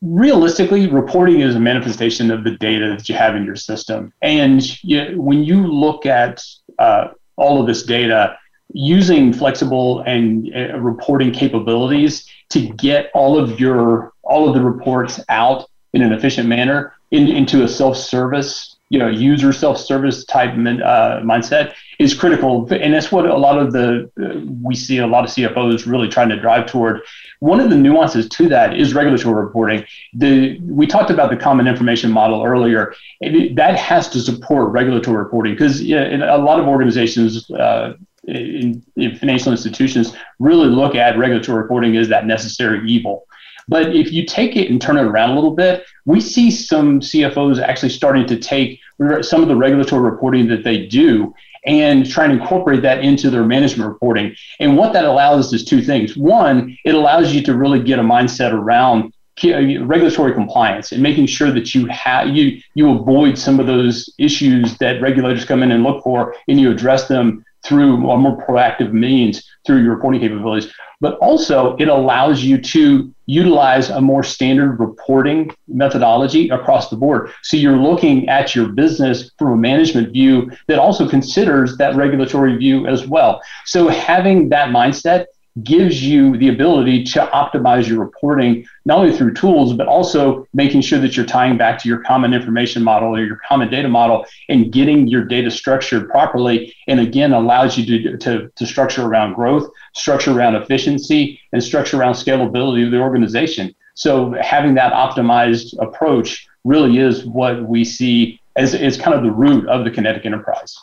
realistically, 0.03 0.87
reporting 0.87 1.41
is 1.41 1.55
a 1.55 1.61
manifestation 1.61 2.31
of 2.31 2.45
the 2.45 2.53
data 2.53 2.95
that 2.97 3.09
you 3.09 3.15
have 3.15 3.35
in 3.35 3.45
your 3.45 3.57
system. 3.57 4.13
And 4.23 4.63
you, 4.85 5.21
when 5.21 5.45
you 5.45 5.67
look 5.67 6.07
at 6.07 6.43
uh, 6.79 7.09
all 7.37 7.61
of 7.61 7.67
this 7.67 7.83
data, 7.83 8.39
using 8.73 9.33
flexible 9.33 10.01
and 10.01 10.53
uh, 10.55 10.79
reporting 10.79 11.33
capabilities 11.33 12.27
to 12.51 12.69
get 12.75 13.11
all 13.15 13.39
of 13.39 13.59
your 13.59 14.13
all 14.23 14.47
of 14.47 14.55
the 14.55 14.61
reports 14.61 15.21
out 15.29 15.69
in 15.95 16.03
an 16.03 16.13
efficient 16.13 16.47
manner 16.49 16.93
in, 17.11 17.29
into 17.29 17.63
a 17.63 17.69
self-service 17.69 18.77
you 18.91 18.99
know 18.99 19.09
user 19.09 19.53
self-service 19.55 20.25
type 20.27 20.51
uh, 20.51 21.21
mindset 21.23 21.73
is 21.99 22.15
critical. 22.15 22.73
And 22.73 22.95
that's 22.95 23.11
what 23.11 23.27
a 23.27 23.37
lot 23.37 23.59
of 23.59 23.73
the 23.73 24.11
uh, 24.21 24.41
we 24.63 24.75
see 24.75 24.99
a 24.99 25.07
lot 25.07 25.25
of 25.25 25.31
cfos 25.31 25.87
really 25.87 26.09
trying 26.09 26.29
to 26.29 26.39
drive 26.39 26.67
toward. 26.67 27.01
One 27.41 27.61
of 27.61 27.71
the 27.71 27.77
nuances 27.77 28.29
to 28.31 28.49
that 28.49 28.77
is 28.77 28.95
regulatory 28.95 29.43
reporting. 29.43 29.85
The 30.15 30.59
we 30.61 30.87
talked 30.87 31.11
about 31.11 31.31
the 31.31 31.37
common 31.37 31.67
information 31.67 32.11
model 32.11 32.45
earlier. 32.45 32.95
It, 33.21 33.57
that 33.57 33.77
has 33.77 34.09
to 34.11 34.21
support 34.21 34.71
regulatory 34.71 35.17
reporting 35.17 35.55
because 35.55 35.81
a 35.81 36.39
lot 36.39 36.61
of 36.61 36.69
organizations 36.69 37.51
uh, 37.51 37.95
in, 38.25 38.83
in 38.97 39.17
financial 39.17 39.53
institutions 39.53 40.15
really 40.39 40.69
look 40.69 40.95
at 40.95 41.19
regulatory 41.19 41.63
reporting 41.63 41.97
as 41.97 42.09
that 42.09 42.27
necessary 42.27 42.89
evil. 42.89 43.27
But 43.69 43.95
if 43.95 44.13
you 44.13 44.25
take 44.25 44.57
it 44.57 44.71
and 44.71 44.81
turn 44.81 44.97
it 44.97 45.03
around 45.03 45.31
a 45.31 45.35
little 45.35 45.55
bit, 45.55 45.85
we 46.07 46.21
see 46.21 46.51
some 46.51 47.01
CFOs 47.01 47.63
actually 47.63 47.91
starting 47.91 48.27
to 48.27 48.39
take 48.39 48.81
some 49.21 49.43
of 49.43 49.49
the 49.49 49.57
regulatory 49.57 50.03
reporting 50.03 50.49
that 50.49 50.65
they 50.65 50.87
do 50.87 51.35
and 51.69 52.09
try 52.09 52.25
and 52.25 52.33
incorporate 52.33 52.83
that 52.83 53.05
into 53.05 53.31
their 53.31 53.45
management 53.45 53.89
reporting. 53.89 54.35
And 54.59 54.77
what 54.77 54.95
that 54.95 55.05
allows 55.05 55.53
is 55.53 55.65
two 55.65 55.83
things. 55.83 56.17
One, 56.17 56.77
it 56.85 56.95
allows 56.95 57.35
you 57.35 57.43
to 57.43 57.55
really 57.55 57.83
get 57.83 57.99
a 57.99 58.03
mindset 58.03 58.53
around 58.53 59.13
uh, 59.45 59.85
regulatory 59.85 60.33
compliance 60.33 60.91
and 60.91 61.01
making 61.01 61.27
sure 61.27 61.53
that 61.53 61.73
you 61.73 61.87
have 61.87 62.27
you 62.29 62.61
you 62.75 62.91
avoid 62.91 63.39
some 63.39 63.61
of 63.61 63.69
those 63.69 64.13
issues 64.19 64.77
that 64.79 65.01
regulators 65.01 65.45
come 65.45 65.63
in 65.63 65.71
and 65.71 65.85
look 65.85 66.03
for 66.03 66.35
and 66.49 66.59
you 66.59 66.73
address 66.73 67.07
them 67.07 67.45
through 67.65 68.11
a 68.11 68.17
more 68.17 68.45
proactive 68.45 68.93
means 68.93 69.49
through 69.65 69.81
your 69.81 69.95
reporting 69.95 70.21
capabilities 70.21 70.73
but 71.01 71.17
also 71.19 71.77
it 71.77 71.89
allows 71.89 72.43
you 72.43 72.61
to 72.61 73.13
utilize 73.27 73.91
a 73.91 74.01
more 74.01 74.23
standard 74.23 74.81
reporting 74.81 75.51
methodology 75.69 76.49
across 76.49 76.89
the 76.89 76.97
board. 76.97 77.31
So 77.43 77.57
you're 77.57 77.77
looking 77.77 78.29
at 78.29 78.55
your 78.55 78.69
business 78.69 79.31
from 79.39 79.53
a 79.53 79.57
management 79.57 80.13
view 80.13 80.51
that 80.67 80.79
also 80.79 81.09
considers 81.09 81.77
that 81.77 81.95
regulatory 81.95 82.57
view 82.57 82.87
as 82.87 83.07
well. 83.07 83.43
So 83.67 83.89
having 83.89 84.49
that 84.49 84.71
mindset 84.71 85.27
gives 85.63 86.03
you 86.03 86.37
the 86.37 86.49
ability 86.49 87.05
to 87.05 87.27
optimize 87.27 87.89
your 87.89 87.99
reporting, 87.99 88.67
not 88.85 88.99
only 88.99 89.17
through 89.17 89.35
tools, 89.35 89.73
but 89.73 89.87
also 89.87 90.47
making 90.53 90.81
sure 90.81 90.99
that 90.99 91.17
you're 91.17 91.27
tying 91.27 91.57
back 91.57 91.79
to 91.79 91.89
your 91.89 92.03
common 92.05 92.35
information 92.35 92.83
model 92.83 93.15
or 93.15 93.25
your 93.25 93.41
common 93.49 93.71
data 93.71 93.89
model 93.89 94.27
and 94.49 94.73
getting 94.73 95.07
your 95.09 95.25
data 95.25 95.51
structured 95.51 96.09
properly. 96.09 96.75
And 96.87 97.01
again, 97.01 97.33
allows 97.33 97.79
you 97.79 97.87
to, 97.87 98.19
to, 98.19 98.53
to 98.55 98.67
structure 98.67 99.05
around 99.05 99.35
growth, 99.35 99.71
structure 99.95 100.33
around 100.37 100.55
efficiency, 100.57 101.41
and 101.53 101.63
structure 101.63 101.99
around 101.99 102.15
scalability 102.15 102.85
of 102.85 102.91
the 102.91 102.99
organization. 102.99 103.75
So 103.95 104.35
having 104.41 104.75
that 104.75 104.93
optimized 104.93 105.75
approach 105.81 106.47
really 106.65 106.99
is 106.99 107.25
what 107.25 107.67
we 107.69 107.85
see 107.85 108.41
as, 108.57 108.75
as 108.75 108.97
kind 108.97 109.15
of 109.17 109.23
the 109.23 109.31
root 109.31 109.67
of 109.69 109.85
the 109.85 109.91
kinetic 109.91 110.27
enterprise. 110.27 110.77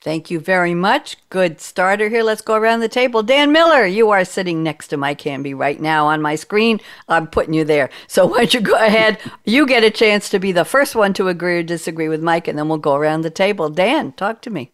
Thank 0.00 0.30
you 0.30 0.38
very 0.38 0.74
much. 0.74 1.16
Good 1.28 1.60
starter 1.60 2.08
here. 2.08 2.22
Let's 2.22 2.40
go 2.40 2.54
around 2.54 2.80
the 2.80 2.88
table. 2.88 3.24
Dan 3.24 3.50
Miller, 3.50 3.84
you 3.84 4.10
are 4.10 4.24
sitting 4.24 4.62
next 4.62 4.88
to 4.88 4.96
Mike 4.96 5.20
Hamby 5.22 5.54
right 5.54 5.80
now 5.80 6.06
on 6.06 6.22
my 6.22 6.36
screen. 6.36 6.80
I'm 7.08 7.26
putting 7.26 7.52
you 7.52 7.64
there. 7.64 7.90
So 8.06 8.24
why 8.28 8.38
don't 8.38 8.54
you 8.54 8.60
go 8.60 8.76
ahead? 8.76 9.18
You 9.44 9.66
get 9.66 9.82
a 9.82 9.90
chance 9.90 10.28
to 10.30 10.38
be 10.38 10.52
the 10.52 10.64
first 10.64 10.94
one 10.94 11.14
to 11.14 11.26
agree 11.26 11.58
or 11.58 11.62
disagree 11.64 12.08
with 12.08 12.22
Mike, 12.22 12.46
and 12.46 12.56
then 12.56 12.68
we'll 12.68 12.78
go 12.78 12.94
around 12.94 13.22
the 13.22 13.30
table. 13.30 13.68
Dan, 13.70 14.12
talk 14.12 14.40
to 14.42 14.50
me. 14.50 14.70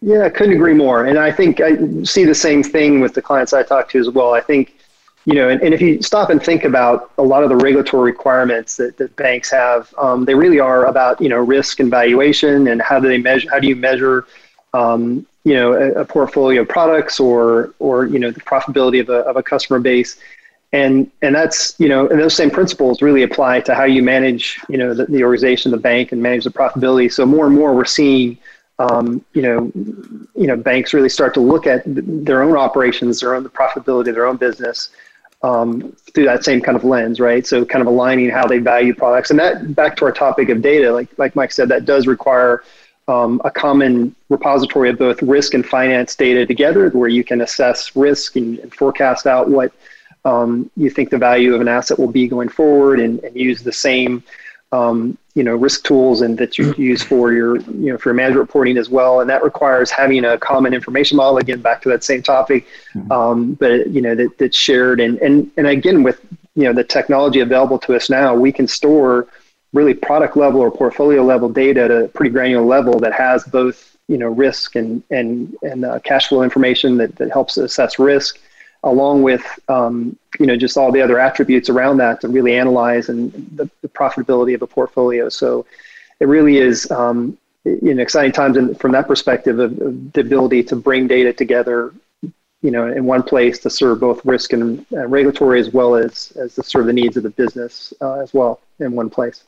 Yeah, 0.00 0.24
I 0.24 0.30
couldn't 0.30 0.54
agree 0.54 0.74
more. 0.74 1.04
And 1.04 1.16
I 1.16 1.30
think 1.30 1.60
I 1.60 1.76
see 2.02 2.24
the 2.24 2.34
same 2.34 2.64
thing 2.64 3.00
with 3.00 3.14
the 3.14 3.22
clients 3.22 3.52
I 3.52 3.62
talk 3.62 3.88
to 3.90 4.00
as 4.00 4.10
well. 4.10 4.34
I 4.34 4.40
think 4.40 4.74
you 5.24 5.34
know, 5.34 5.48
and, 5.48 5.62
and 5.62 5.72
if 5.72 5.80
you 5.80 6.02
stop 6.02 6.30
and 6.30 6.42
think 6.42 6.64
about 6.64 7.12
a 7.18 7.22
lot 7.22 7.44
of 7.44 7.48
the 7.48 7.56
regulatory 7.56 8.10
requirements 8.10 8.76
that, 8.76 8.96
that 8.96 9.14
banks 9.14 9.50
have, 9.50 9.92
um, 9.96 10.24
they 10.24 10.34
really 10.34 10.58
are 10.58 10.86
about, 10.86 11.20
you 11.20 11.28
know, 11.28 11.38
risk 11.38 11.78
and 11.78 11.90
valuation 11.90 12.66
and 12.68 12.82
how 12.82 12.98
do 12.98 13.08
they 13.08 13.18
measure, 13.18 13.48
how 13.50 13.60
do 13.60 13.68
you 13.68 13.76
measure, 13.76 14.26
um, 14.74 15.24
you 15.44 15.54
know, 15.54 15.74
a, 15.74 15.92
a, 16.00 16.04
portfolio 16.04 16.62
of 16.62 16.68
products 16.68 17.20
or, 17.20 17.72
or, 17.78 18.06
you 18.06 18.18
know, 18.18 18.30
the 18.30 18.40
profitability 18.40 19.00
of 19.00 19.10
a, 19.10 19.18
of 19.18 19.36
a 19.36 19.42
customer 19.42 19.78
base. 19.78 20.18
And, 20.72 21.10
and 21.20 21.34
that's, 21.34 21.78
you 21.78 21.88
know, 21.88 22.08
and 22.08 22.18
those 22.18 22.34
same 22.34 22.50
principles 22.50 23.02
really 23.02 23.22
apply 23.22 23.60
to 23.60 23.74
how 23.74 23.84
you 23.84 24.02
manage, 24.02 24.58
you 24.68 24.78
know, 24.78 24.94
the, 24.94 25.04
the 25.04 25.22
organization, 25.22 25.70
the 25.70 25.76
bank 25.76 26.12
and 26.12 26.22
manage 26.22 26.44
the 26.44 26.50
profitability. 26.50 27.12
So 27.12 27.26
more 27.26 27.46
and 27.46 27.54
more 27.54 27.74
we're 27.74 27.84
seeing, 27.84 28.38
um, 28.78 29.24
you 29.34 29.42
know, 29.42 29.70
you 30.34 30.46
know, 30.46 30.56
banks 30.56 30.94
really 30.94 31.10
start 31.10 31.34
to 31.34 31.40
look 31.40 31.66
at 31.66 31.82
their 31.86 32.42
own 32.42 32.56
operations, 32.56 33.20
their 33.20 33.34
own 33.34 33.42
the 33.42 33.50
profitability 33.50 34.08
of 34.08 34.14
their 34.14 34.26
own 34.26 34.36
business, 34.36 34.90
um, 35.42 35.92
through 36.14 36.24
that 36.24 36.44
same 36.44 36.60
kind 36.60 36.76
of 36.76 36.84
lens, 36.84 37.18
right? 37.20 37.46
So 37.46 37.64
kind 37.64 37.80
of 37.80 37.88
aligning 37.88 38.30
how 38.30 38.46
they 38.46 38.58
value 38.58 38.94
products, 38.94 39.30
and 39.30 39.38
that 39.40 39.74
back 39.74 39.96
to 39.96 40.04
our 40.04 40.12
topic 40.12 40.48
of 40.48 40.62
data, 40.62 40.92
like 40.92 41.08
like 41.18 41.34
Mike 41.34 41.52
said, 41.52 41.68
that 41.68 41.84
does 41.84 42.06
require 42.06 42.62
um, 43.08 43.40
a 43.44 43.50
common 43.50 44.14
repository 44.28 44.90
of 44.90 44.98
both 44.98 45.20
risk 45.22 45.54
and 45.54 45.66
finance 45.66 46.14
data 46.14 46.46
together, 46.46 46.88
where 46.90 47.08
you 47.08 47.24
can 47.24 47.40
assess 47.40 47.96
risk 47.96 48.36
and, 48.36 48.58
and 48.60 48.72
forecast 48.74 49.26
out 49.26 49.50
what 49.50 49.72
um, 50.24 50.70
you 50.76 50.88
think 50.88 51.10
the 51.10 51.18
value 51.18 51.54
of 51.54 51.60
an 51.60 51.68
asset 51.68 51.98
will 51.98 52.12
be 52.12 52.28
going 52.28 52.48
forward, 52.48 53.00
and, 53.00 53.18
and 53.24 53.34
use 53.34 53.62
the 53.62 53.72
same 53.72 54.22
um, 54.70 55.18
you 55.34 55.42
know 55.42 55.56
risk 55.56 55.84
tools 55.84 56.20
and 56.22 56.36
that 56.38 56.58
you 56.58 56.74
use 56.78 57.02
for 57.02 57.32
your 57.32 57.60
you 57.60 57.92
know 57.92 57.98
for 57.98 58.10
your 58.10 58.14
management 58.14 58.40
reporting 58.40 58.76
as 58.76 58.88
well. 58.88 59.20
And 59.20 59.30
that 59.30 59.42
requires 59.42 59.90
having 59.90 60.24
a 60.24 60.38
common 60.38 60.74
information 60.74 61.16
model. 61.16 61.38
Again 61.38 61.60
back 61.60 61.82
to 61.82 61.88
that 61.90 62.04
same 62.04 62.22
topic 62.22 62.66
mm-hmm. 62.94 63.10
um, 63.12 63.54
but 63.54 63.88
you 63.90 64.00
know 64.00 64.14
that, 64.14 64.38
that's 64.38 64.56
shared. 64.56 65.00
And 65.00 65.18
and 65.18 65.50
and 65.56 65.66
again 65.66 66.02
with 66.02 66.20
you 66.54 66.64
know 66.64 66.72
the 66.72 66.84
technology 66.84 67.40
available 67.40 67.78
to 67.80 67.94
us 67.94 68.10
now 68.10 68.34
we 68.34 68.52
can 68.52 68.68
store 68.68 69.26
really 69.72 69.94
product 69.94 70.36
level 70.36 70.60
or 70.60 70.70
portfolio 70.70 71.22
level 71.24 71.48
data 71.48 71.84
at 71.84 71.90
a 71.90 72.08
pretty 72.08 72.30
granular 72.30 72.64
level 72.64 72.98
that 73.00 73.12
has 73.12 73.44
both 73.44 73.96
you 74.08 74.18
know 74.18 74.28
risk 74.28 74.76
and 74.76 75.02
and 75.10 75.56
and 75.62 75.84
uh, 75.84 75.98
cash 76.00 76.28
flow 76.28 76.42
information 76.42 76.96
that, 76.98 77.14
that 77.16 77.30
helps 77.30 77.56
assess 77.56 77.98
risk 77.98 78.38
along 78.84 79.22
with 79.22 79.44
um, 79.68 80.16
you 80.38 80.46
know 80.46 80.56
just 80.56 80.76
all 80.76 80.92
the 80.92 81.00
other 81.00 81.18
attributes 81.18 81.68
around 81.68 81.98
that 81.98 82.20
to 82.20 82.28
really 82.28 82.54
analyze 82.54 83.08
and 83.08 83.32
the, 83.56 83.70
the 83.80 83.88
profitability 83.88 84.54
of 84.54 84.62
a 84.62 84.66
portfolio. 84.66 85.28
So 85.28 85.66
it 86.20 86.26
really 86.26 86.58
is 86.58 86.90
um, 86.90 87.38
you 87.64 87.94
know 87.94 88.02
exciting 88.02 88.32
times 88.32 88.56
in, 88.56 88.74
from 88.74 88.92
that 88.92 89.06
perspective 89.06 89.58
of, 89.58 89.80
of, 89.80 90.12
the 90.12 90.20
ability 90.20 90.64
to 90.64 90.76
bring 90.76 91.06
data 91.06 91.32
together 91.32 91.94
you 92.62 92.70
know 92.70 92.86
in 92.86 93.04
one 93.04 93.22
place 93.22 93.58
to 93.60 93.70
serve 93.70 94.00
both 94.00 94.24
risk 94.24 94.52
and 94.52 94.86
uh, 94.92 95.06
regulatory 95.06 95.60
as 95.60 95.70
well 95.72 95.94
as 95.94 96.32
as 96.36 96.54
to 96.54 96.62
serve 96.62 96.86
the 96.86 96.92
needs 96.92 97.16
of 97.16 97.22
the 97.22 97.30
business 97.30 97.92
uh, 98.00 98.20
as 98.20 98.32
well 98.34 98.60
in 98.78 98.92
one 98.92 99.10
place. 99.10 99.44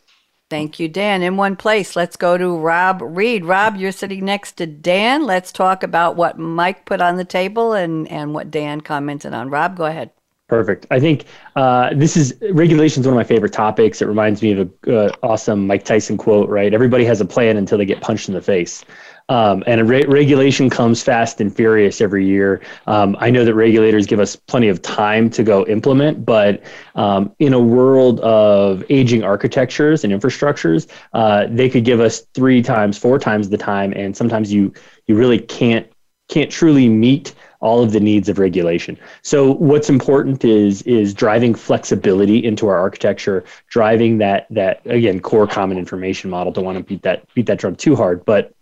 Thank 0.51 0.79
you, 0.79 0.89
Dan. 0.89 1.23
In 1.23 1.37
one 1.37 1.57
place, 1.57 1.97
let's 1.97 2.17
go 2.17 2.37
to 2.37 2.57
Rob 2.57 3.01
Ried. 3.03 3.45
Rob, 3.45 3.77
you're 3.77 3.93
sitting 3.93 4.25
next 4.25 4.53
to 4.59 4.67
Dan. 4.67 5.25
Let's 5.25 5.51
talk 5.51 5.83
about 5.83 6.17
what 6.17 6.39
Mike 6.39 6.85
put 6.85 7.01
on 7.01 7.17
the 7.17 7.25
table 7.25 7.73
and, 7.73 8.07
and 8.09 8.35
what 8.35 8.51
Dan 8.51 8.81
commented 8.83 9.33
on. 9.33 9.49
Rob, 9.51 9.77
go 9.77 9.87
ahead. 9.87 10.11
Perfect. 10.47 10.87
I 10.91 11.01
think 11.01 11.25
uh, 11.57 11.95
this 11.95 12.17
is 12.19 12.35
regulation 12.51 13.01
is 13.01 13.07
one 13.07 13.15
of 13.15 13.17
my 13.17 13.25
favorite 13.25 13.55
topics. 13.55 14.03
It 14.03 14.07
reminds 14.07 14.43
me 14.43 14.53
of 14.53 14.59
an 14.61 14.95
uh, 14.95 15.09
awesome 15.23 15.67
Mike 15.67 15.87
Tyson 15.87 16.19
quote, 16.19 16.51
right? 16.51 16.75
Everybody 16.75 17.07
has 17.07 17.23
a 17.23 17.25
plan 17.25 17.57
until 17.57 17.79
they 17.79 17.87
get 17.87 18.03
punched 18.03 18.29
in 18.29 18.35
the 18.35 18.43
face. 18.43 18.85
Um, 19.31 19.65
and 19.67 19.89
re- 19.89 20.05
regulation 20.05 20.69
comes 20.69 21.03
fast 21.03 21.41
and 21.41 21.55
furious 21.55 22.03
every 22.03 22.27
year. 22.27 22.61
Um, 22.87 23.17
I 23.19 23.31
know 23.31 23.45
that 23.45 23.55
regulators 23.55 24.07
give 24.07 24.21
us 24.21 24.37
plenty 24.37 24.69
of 24.69 24.83
time 24.83 25.31
to 25.31 25.43
go 25.43 25.65
implement, 25.67 26.27
but 26.27 26.63
um, 26.95 27.35
in 27.39 27.55
a 27.55 27.61
world 27.61 28.21
of 28.21 28.85
aging 28.91 29.25
architectures 29.25 30.05
and 30.05 30.13
infrastructures, 30.13 30.91
uh, 31.15 31.47
they 31.49 31.71
could 31.71 31.85
give 31.87 32.01
us 32.01 32.27
three 32.35 32.61
times, 32.61 32.99
four 32.99 33.19
times 33.19 33.49
the 33.49 33.57
time, 33.57 33.93
and 33.93 34.15
sometimes 34.15 34.53
you 34.53 34.73
you 35.07 35.17
really 35.17 35.39
can't 35.39 35.87
can't 36.29 36.51
truly 36.51 36.89
meet 36.89 37.35
all 37.61 37.83
of 37.83 37.93
the 37.93 38.01
needs 38.01 38.29
of 38.29 38.39
regulation. 38.39 38.99
So 39.23 39.53
what's 39.53 39.89
important 39.89 40.45
is 40.45 40.83
is 40.83 41.15
driving 41.15 41.55
flexibility 41.55 42.45
into 42.45 42.69
our 42.69 42.79
architecture, 42.79 43.45
driving 43.69 44.19
that 44.19 44.47
that 44.51 44.83
again 44.85 45.21
core 45.21 45.47
common 45.47 45.79
information 45.79 46.29
model. 46.29 46.53
Don't 46.53 46.65
want 46.65 46.77
to 46.77 46.85
beat 46.85 47.03
that 47.03 47.27
beat 47.35 47.47
that 47.47 47.59
drum 47.59 47.75
too 47.75 47.97
hard, 47.97 48.23
but 48.27 48.53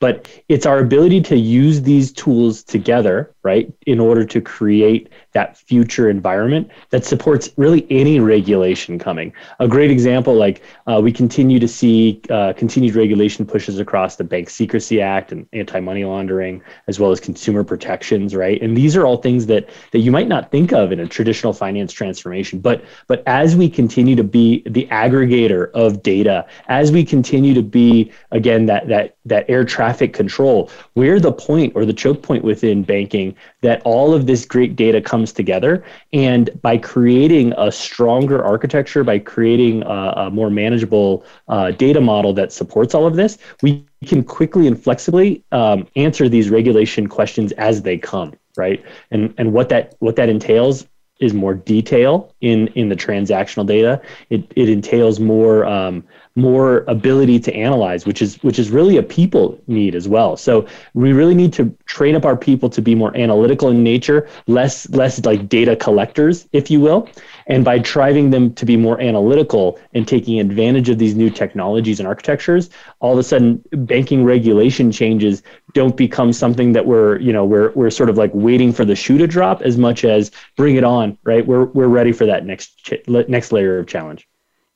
but 0.00 0.28
it's 0.48 0.66
our 0.66 0.78
ability 0.80 1.20
to 1.20 1.36
use 1.36 1.82
these 1.82 2.10
tools 2.10 2.64
together 2.64 3.32
right 3.42 3.72
in 3.86 3.98
order 3.98 4.24
to 4.24 4.40
create 4.40 5.08
that 5.32 5.56
future 5.56 6.10
environment 6.10 6.70
that 6.90 7.04
supports 7.04 7.50
really 7.56 7.86
any 7.90 8.20
regulation 8.20 8.98
coming. 8.98 9.32
A 9.60 9.68
great 9.68 9.90
example 9.90 10.34
like 10.34 10.62
uh, 10.86 11.00
we 11.02 11.12
continue 11.12 11.58
to 11.58 11.68
see 11.68 12.20
uh, 12.30 12.52
continued 12.54 12.94
regulation 12.94 13.46
pushes 13.46 13.78
across 13.78 14.16
the 14.16 14.24
bank 14.24 14.50
secrecy 14.50 15.00
act 15.00 15.32
and 15.32 15.46
anti-money 15.52 16.04
laundering 16.04 16.62
as 16.86 16.98
well 17.00 17.10
as 17.10 17.20
consumer 17.20 17.64
protections 17.64 18.34
right? 18.34 18.60
And 18.60 18.76
these 18.76 18.96
are 18.96 19.06
all 19.06 19.16
things 19.16 19.46
that 19.46 19.68
that 19.92 20.00
you 20.00 20.10
might 20.10 20.28
not 20.28 20.50
think 20.50 20.72
of 20.72 20.92
in 20.92 21.00
a 21.00 21.06
traditional 21.06 21.52
finance 21.52 21.92
transformation. 21.92 22.60
But 22.60 22.84
but 23.06 23.22
as 23.26 23.56
we 23.56 23.68
continue 23.68 24.16
to 24.16 24.24
be 24.24 24.62
the 24.66 24.86
aggregator 24.90 25.70
of 25.72 26.02
data 26.02 26.46
as 26.68 26.92
we 26.92 27.04
continue 27.04 27.54
to 27.54 27.62
be 27.62 28.12
again 28.30 28.66
that 28.66 28.88
that 28.88 29.16
that 29.24 29.48
air 29.48 29.64
traffic 29.64 30.12
control 30.12 30.70
we're 30.94 31.20
the 31.20 31.32
point 31.32 31.72
or 31.74 31.84
the 31.84 31.92
choke 31.92 32.22
point 32.22 32.44
within 32.44 32.82
banking 32.82 33.29
that 33.62 33.82
all 33.84 34.14
of 34.14 34.26
this 34.26 34.44
great 34.44 34.76
data 34.76 35.00
comes 35.00 35.32
together. 35.32 35.84
And 36.12 36.50
by 36.62 36.78
creating 36.78 37.52
a 37.56 37.70
stronger 37.70 38.44
architecture, 38.44 39.04
by 39.04 39.18
creating 39.18 39.82
a, 39.82 40.12
a 40.16 40.30
more 40.30 40.50
manageable 40.50 41.24
uh, 41.48 41.72
data 41.72 42.00
model 42.00 42.32
that 42.34 42.52
supports 42.52 42.94
all 42.94 43.06
of 43.06 43.16
this, 43.16 43.38
we 43.62 43.84
can 44.06 44.22
quickly 44.22 44.66
and 44.66 44.82
flexibly 44.82 45.44
um, 45.52 45.86
answer 45.96 46.28
these 46.28 46.50
regulation 46.50 47.06
questions 47.06 47.52
as 47.52 47.82
they 47.82 47.98
come 47.98 48.32
right 48.56 48.84
and 49.10 49.32
and 49.38 49.52
what 49.52 49.68
that 49.68 49.94
what 50.00 50.16
that 50.16 50.28
entails 50.28 50.86
is 51.20 51.34
more 51.34 51.54
detail 51.54 52.34
in 52.40 52.68
in 52.68 52.88
the 52.88 52.96
transactional 52.96 53.66
data. 53.66 54.00
It 54.30 54.50
it 54.56 54.68
entails 54.68 55.20
more 55.20 55.64
um, 55.66 56.04
more 56.34 56.84
ability 56.88 57.38
to 57.40 57.54
analyze, 57.54 58.06
which 58.06 58.22
is 58.22 58.42
which 58.42 58.58
is 58.58 58.70
really 58.70 58.96
a 58.96 59.02
people 59.02 59.60
need 59.66 59.94
as 59.94 60.08
well. 60.08 60.36
So 60.36 60.66
we 60.94 61.12
really 61.12 61.34
need 61.34 61.52
to 61.54 61.74
train 61.86 62.16
up 62.16 62.24
our 62.24 62.36
people 62.36 62.70
to 62.70 62.82
be 62.82 62.94
more 62.94 63.16
analytical 63.16 63.68
in 63.68 63.82
nature, 63.82 64.28
less 64.46 64.88
less 64.90 65.24
like 65.24 65.48
data 65.48 65.76
collectors, 65.76 66.48
if 66.52 66.70
you 66.70 66.80
will. 66.80 67.08
And 67.50 67.64
by 67.64 67.78
driving 67.78 68.30
them 68.30 68.54
to 68.54 68.64
be 68.64 68.76
more 68.76 69.00
analytical 69.00 69.78
and 69.92 70.06
taking 70.06 70.38
advantage 70.40 70.88
of 70.88 70.98
these 70.98 71.14
new 71.14 71.30
technologies 71.30 71.98
and 71.98 72.06
architectures, 72.06 72.70
all 73.00 73.12
of 73.12 73.18
a 73.18 73.22
sudden 73.22 73.62
banking 73.72 74.24
regulation 74.24 74.92
changes 74.92 75.42
don't 75.74 75.96
become 75.96 76.32
something 76.32 76.72
that 76.72 76.86
we're, 76.86 77.18
you 77.18 77.32
know, 77.32 77.44
we're 77.44 77.70
we're 77.72 77.90
sort 77.90 78.08
of 78.08 78.16
like 78.16 78.30
waiting 78.34 78.72
for 78.72 78.84
the 78.84 78.96
shoe 78.96 79.18
to 79.18 79.26
drop 79.26 79.62
as 79.62 79.76
much 79.76 80.04
as 80.04 80.30
bring 80.56 80.76
it 80.76 80.84
on, 80.84 81.18
right? 81.24 81.46
We're 81.46 81.64
we're 81.64 81.88
ready 81.88 82.12
for 82.12 82.26
that 82.26 82.46
next 82.46 82.90
next 83.06 83.52
layer 83.52 83.78
of 83.78 83.86
challenge. 83.86 84.28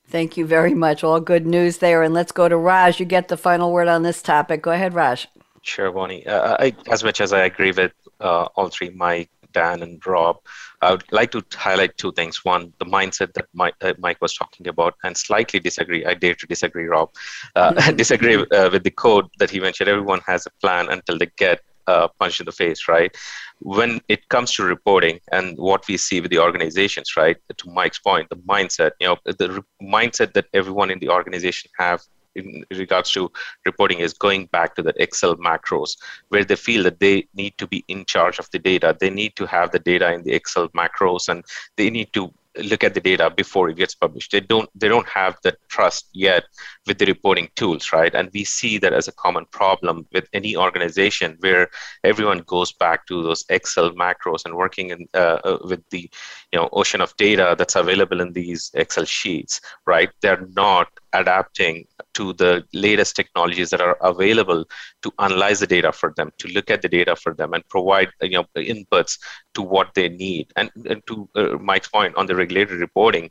Thank 0.09 0.37
you 0.37 0.47
very 0.47 0.75
much. 0.75 1.03
All 1.03 1.21
good 1.21 1.47
news 1.47 1.79
there. 1.79 2.03
And 2.03 2.15
let's 2.15 2.31
go 2.31 2.49
to 2.49 2.57
Raj. 2.57 3.01
You 3.01 3.07
get 3.07 3.29
the 3.29 3.37
final 3.37 3.73
word 3.73 3.89
on 3.89 4.03
this 4.03 4.23
topic. 4.23 4.63
Go 4.63 4.71
ahead, 4.71 4.95
Raj. 4.95 5.27
Sure, 5.63 5.91
Bonnie. 5.91 6.27
Uh, 6.27 6.57
I, 6.61 6.77
as 6.91 7.03
much 7.03 7.21
as 7.21 7.33
I 7.33 7.45
agree 7.45 7.73
with 7.73 7.93
uh, 8.21 8.45
all 8.55 8.69
three, 8.69 8.91
Mike, 8.91 9.31
Dan, 9.53 9.83
and 9.83 10.05
Rob, 10.07 10.41
I 10.85 10.91
would 10.93 11.05
like 11.13 11.31
to 11.33 11.43
highlight 11.55 11.97
two 11.97 12.13
things. 12.13 12.45
One, 12.45 12.73
the 12.79 12.85
mindset 12.85 13.33
that 13.35 13.47
Mike, 13.55 13.75
uh, 13.81 13.95
Mike 13.99 14.21
was 14.21 14.35
talking 14.35 14.69
about, 14.69 14.95
and 15.05 15.17
slightly 15.17 15.61
disagree. 15.61 16.05
I 16.05 16.15
dare 16.15 16.35
to 16.35 16.47
disagree, 16.47 16.87
Rob. 16.87 17.11
Uh, 17.57 17.91
disagree 18.03 18.37
uh, 18.37 18.71
with 18.71 18.85
the 18.85 18.91
code 18.91 19.27
that 19.39 19.51
he 19.51 19.61
mentioned. 19.61 19.89
Everyone 19.89 20.21
has 20.27 20.47
a 20.47 20.51
plan 20.61 20.89
until 20.91 21.19
they 21.19 21.31
get 21.37 21.61
uh, 21.87 22.09
punched 22.19 22.41
in 22.41 22.47
the 22.47 22.53
face, 22.53 22.89
right? 22.89 23.15
When 23.61 24.01
it 24.09 24.29
comes 24.29 24.53
to 24.55 24.65
reporting 24.65 25.21
and 25.33 25.57
what 25.59 25.87
we 25.89 25.97
see 25.97 26.21
with 26.21 26.31
the 26.31 26.39
organizations, 26.39 27.17
right? 27.17 27.37
To 27.57 27.71
Mike's 27.71 27.99
point, 27.99 28.29
the 28.31 28.37
mindset, 28.37 28.93
you 29.01 29.09
know, 29.09 29.17
the 29.25 29.51
re- 29.53 29.87
mindset 29.97 30.33
that 30.35 30.47
everyone 30.55 30.91
in 30.91 30.99
the 30.99 31.09
organization 31.09 31.71
have 31.79 32.03
in 32.35 32.65
regards 32.71 33.11
to 33.13 33.31
reporting 33.65 34.01
is 34.01 34.15
going 34.15 34.47
back 34.47 34.75
to 34.75 34.83
the 34.83 34.95
Excel 35.03 35.37
macros, 35.37 35.97
where 36.29 36.45
they 36.45 36.57
feel 36.57 36.83
that 36.85 37.01
they 37.01 37.27
need 37.35 37.57
to 37.59 37.67
be 37.67 37.85
in 37.89 38.05
charge 38.05 38.39
of 38.39 38.51
the 38.51 38.59
data. 38.59 38.97
They 38.99 39.11
need 39.11 39.37
to 39.37 39.47
have 39.47 39.71
the 39.71 39.79
data 39.79 40.13
in 40.13 40.23
the 40.23 40.33
Excel 40.33 40.69
macros, 40.71 41.29
and 41.29 41.45
they 41.77 41.91
need 41.91 42.13
to 42.15 42.33
look 42.63 42.85
at 42.85 42.95
the 42.95 43.01
data 43.01 43.31
before 43.31 43.69
it 43.69 43.77
gets 43.77 43.95
published. 43.95 44.33
They 44.33 44.41
don't 44.41 44.69
they 44.75 44.89
don't 44.89 45.09
have 45.09 45.37
the 45.43 45.57
trust 45.69 46.09
yet 46.13 46.45
with 46.87 46.99
the 46.99 47.07
reporting 47.07 47.49
tools, 47.57 47.93
right? 47.93 48.15
And 48.15 48.31
we 48.33 48.45
see 48.45 48.79
that 48.79 48.93
as 48.93 49.09
a 49.09 49.13
common 49.13 49.47
problem 49.47 50.07
with 50.13 50.29
any 50.33 50.57
organization 50.57 51.37
where 51.41 51.69
everyone 52.05 52.41
goes 52.47 52.73
back 52.73 53.07
to 53.07 53.23
those 53.23 53.45
Excel 53.49 53.91
macros 53.91 54.45
and 54.45 54.55
working 54.55 54.91
in, 54.91 55.09
uh, 55.15 55.41
uh, 55.45 55.59
with 55.65 55.83
the 55.91 56.11
you 56.53 56.59
know 56.59 56.69
ocean 56.73 57.01
of 57.01 57.17
data 57.17 57.55
that's 57.59 57.77
available 57.77 58.21
in 58.21 58.33
these 58.33 58.71
Excel 58.75 59.05
sheets, 59.05 59.61
right? 59.87 60.11
They're 60.21 60.47
not 60.55 60.89
adapting 61.15 61.87
to 62.15 62.33
the 62.35 62.65
latest 62.73 63.17
technologies 63.17 63.71
that 63.71 63.81
are 63.81 63.97
available 64.03 64.65
to 65.03 65.13
analyze 65.19 65.61
the 65.61 65.67
data 65.67 65.93
for 65.93 66.13
them, 66.17 66.31
to 66.39 66.49
look 66.49 66.71
at 66.71 66.83
the 66.83 66.89
data 66.89 67.17
for 67.17 67.35
them, 67.35 67.55
and 67.55 67.69
provide 67.69 68.09
you 68.23 68.31
know 68.31 68.45
inputs 68.57 69.19
to 69.55 69.63
what 69.63 69.95
they 69.95 70.09
need. 70.09 70.53
And, 70.57 70.71
and 70.89 71.07
to 71.07 71.29
uh, 71.35 71.59
Mike's 71.61 71.89
point 71.89 72.17
on 72.17 72.27
the 72.27 72.37
regulatory 72.37 72.79
reporting, 72.79 73.31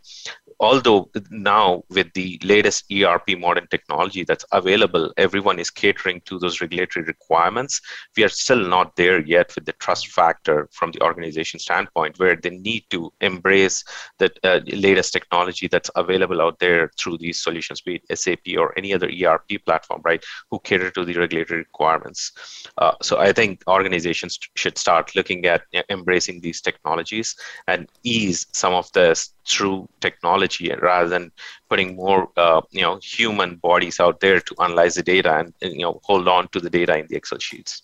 although 0.60 1.10
now 1.30 1.84
with 1.90 2.12
the 2.14 2.40
latest 2.44 2.92
ERP 2.92 3.38
modern 3.38 3.68
technology 3.68 4.24
that's 4.24 4.46
available, 4.52 5.12
everyone 5.18 5.60
is 5.60 5.70
catering 5.70 6.22
to 6.26 6.40
those 6.40 6.62
regulatory 6.62 7.06
requirements. 7.06 7.82
We 8.16 8.24
are 8.24 8.30
still 8.30 8.68
not 8.68 8.96
there 8.96 9.22
yet 9.22 9.54
with 9.56 9.66
the 9.66 9.74
trust 9.74 10.08
factor 10.08 10.70
from 10.72 10.92
the 10.92 11.02
organization 11.02 11.60
standpoint, 11.60 12.20
where 12.20 12.36
they 12.36 12.52
need 12.52 12.86
to 12.92 13.12
embrace 13.22 13.84
the 14.18 14.32
uh, 14.44 14.60
latest 14.68 15.14
technology 15.14 15.68
that's 15.68 15.92
available 15.96 16.42
out 16.42 16.60
there 16.60 16.92
through 17.00 17.18
these 17.18 17.42
solutions, 17.42 17.82
be 17.82 18.02
it 18.08 18.20
SAP 18.20 18.58
or 18.58 18.78
any 18.78 18.94
other 18.94 19.10
ERP 19.10 19.66
platform, 19.66 20.02
right, 20.04 20.24
who 20.52 20.60
cater 20.60 20.92
to 20.92 21.06
the 21.06 21.14
regulatory 21.14 21.60
requirements. 21.60 22.32
Uh, 22.78 22.94
so 23.02 23.20
I 23.20 23.34
think 23.34 23.64
organizations 23.68 24.40
should 24.56 24.78
start 24.78 25.16
looking 25.16 25.46
at 25.46 25.64
embracing 25.90 26.42
these 26.42 26.62
technologies 26.62 27.36
and 27.68 27.90
ease 28.04 28.46
some 28.52 28.74
of 28.74 28.92
this 28.94 29.34
through 29.46 29.88
technology 30.00 30.43
rather 30.82 31.10
than 31.10 31.32
putting 31.70 31.96
more 31.96 32.30
uh, 32.38 32.62
you 32.72 32.82
know 32.82 33.00
human 33.02 33.56
bodies 33.56 34.00
out 34.00 34.20
there 34.20 34.40
to 34.40 34.56
analyze 34.60 34.96
the 34.96 35.04
data 35.04 35.38
and, 35.40 35.54
and 35.62 35.74
you 35.74 35.82
know 35.82 36.00
hold 36.04 36.28
on 36.28 36.48
to 36.50 36.60
the 36.60 36.70
data 36.70 36.98
in 36.98 37.08
the 37.08 37.16
excel 37.16 37.40
sheets 37.40 37.84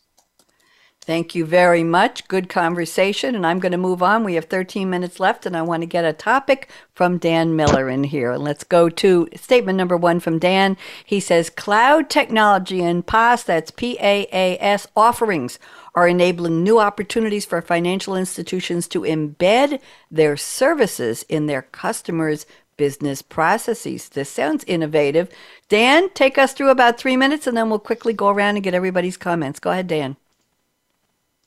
Thank 1.10 1.34
you 1.34 1.44
very 1.44 1.84
much. 1.84 2.28
Good 2.28 2.50
conversation. 2.50 3.34
And 3.34 3.44
I'm 3.44 3.58
going 3.58 3.72
to 3.72 3.80
move 3.80 4.04
on. 4.04 4.24
We 4.24 4.36
have 4.36 4.46
13 4.46 4.92
minutes 4.92 5.20
left, 5.20 5.48
and 5.48 5.58
I 5.58 5.64
want 5.64 5.82
to 5.82 5.88
get 5.88 6.06
a 6.06 6.14
topic 6.14 6.70
from 6.94 7.18
Dan 7.18 7.56
Miller 7.56 7.90
in 7.90 8.04
here. 8.04 8.32
And 8.34 8.44
let's 8.44 8.64
go 8.64 8.90
to 8.90 9.28
statement 9.36 9.76
number 9.76 9.98
one 9.98 10.20
from 10.20 10.38
Dan. 10.38 10.78
He 11.04 11.20
says 11.20 11.50
Cloud 11.50 12.12
technology 12.12 12.84
and 12.84 13.08
PaaS, 13.08 13.44
that's 13.44 13.72
P 13.72 13.98
A 14.00 14.28
A 14.32 14.58
S 14.62 14.86
offerings, 14.96 15.58
are 16.00 16.08
enabling 16.08 16.64
new 16.64 16.80
opportunities 16.80 17.44
for 17.44 17.62
financial 17.62 18.16
institutions 18.16 18.88
to 18.88 19.02
embed 19.02 19.82
their 20.10 20.38
services 20.38 21.26
in 21.28 21.46
their 21.46 21.62
customers' 21.62 22.46
business 22.78 23.22
processes. 23.22 24.08
This 24.08 24.30
sounds 24.30 24.64
innovative. 24.64 25.30
Dan, 25.68 26.10
take 26.12 26.38
us 26.38 26.54
through 26.54 26.70
about 26.70 26.98
three 26.98 27.18
minutes 27.18 27.48
and 27.48 27.58
then 27.58 27.70
we'll 27.70 27.80
quickly 27.80 28.14
go 28.14 28.30
around 28.30 28.56
and 28.56 28.64
get 28.64 28.74
everybody's 28.74 29.18
comments. 29.18 29.60
Go 29.60 29.72
ahead, 29.72 29.88
Dan. 29.88 30.16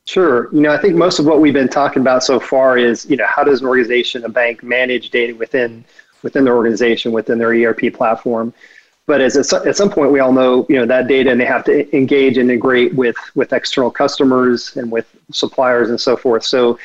Sure. 0.05 0.53
You 0.53 0.61
know, 0.61 0.75
I 0.75 0.79
think 0.79 0.97
most 0.97 1.19
of 1.19 1.25
what 1.25 1.41
we've 1.41 1.55
been 1.55 1.71
talking 1.71 2.03
about 2.03 2.23
so 2.23 2.39
far 2.39 2.77
is, 2.77 3.09
you 3.09 3.17
know, 3.17 3.27
how 3.27 3.45
does 3.45 3.63
an 3.63 3.67
organization, 3.67 4.23
a 4.27 4.29
bank, 4.29 4.63
manage 4.63 5.09
data 5.09 5.35
within 5.35 5.83
within 6.23 6.45
their 6.45 6.55
organization, 6.55 7.11
within 7.11 7.39
their 7.39 7.55
ERP 7.55 7.91
platform. 7.95 8.53
But 9.07 9.21
as 9.21 9.37
at 9.53 9.77
some 9.77 9.91
point, 9.91 10.13
we 10.13 10.21
all 10.21 10.33
know, 10.33 10.65
you 10.69 10.77
know, 10.77 10.87
that 10.87 11.09
data, 11.09 11.31
and 11.31 11.41
they 11.41 11.45
have 11.45 11.65
to 11.65 11.97
engage 11.97 12.39
and 12.39 12.49
integrate 12.51 12.95
with 12.95 13.17
with 13.35 13.53
external 13.53 13.91
customers 13.91 14.77
and 14.77 14.93
with 14.93 15.13
suppliers 15.33 15.91
and 15.91 16.01
so 16.01 16.17
forth. 16.17 16.45
So, 16.45 16.79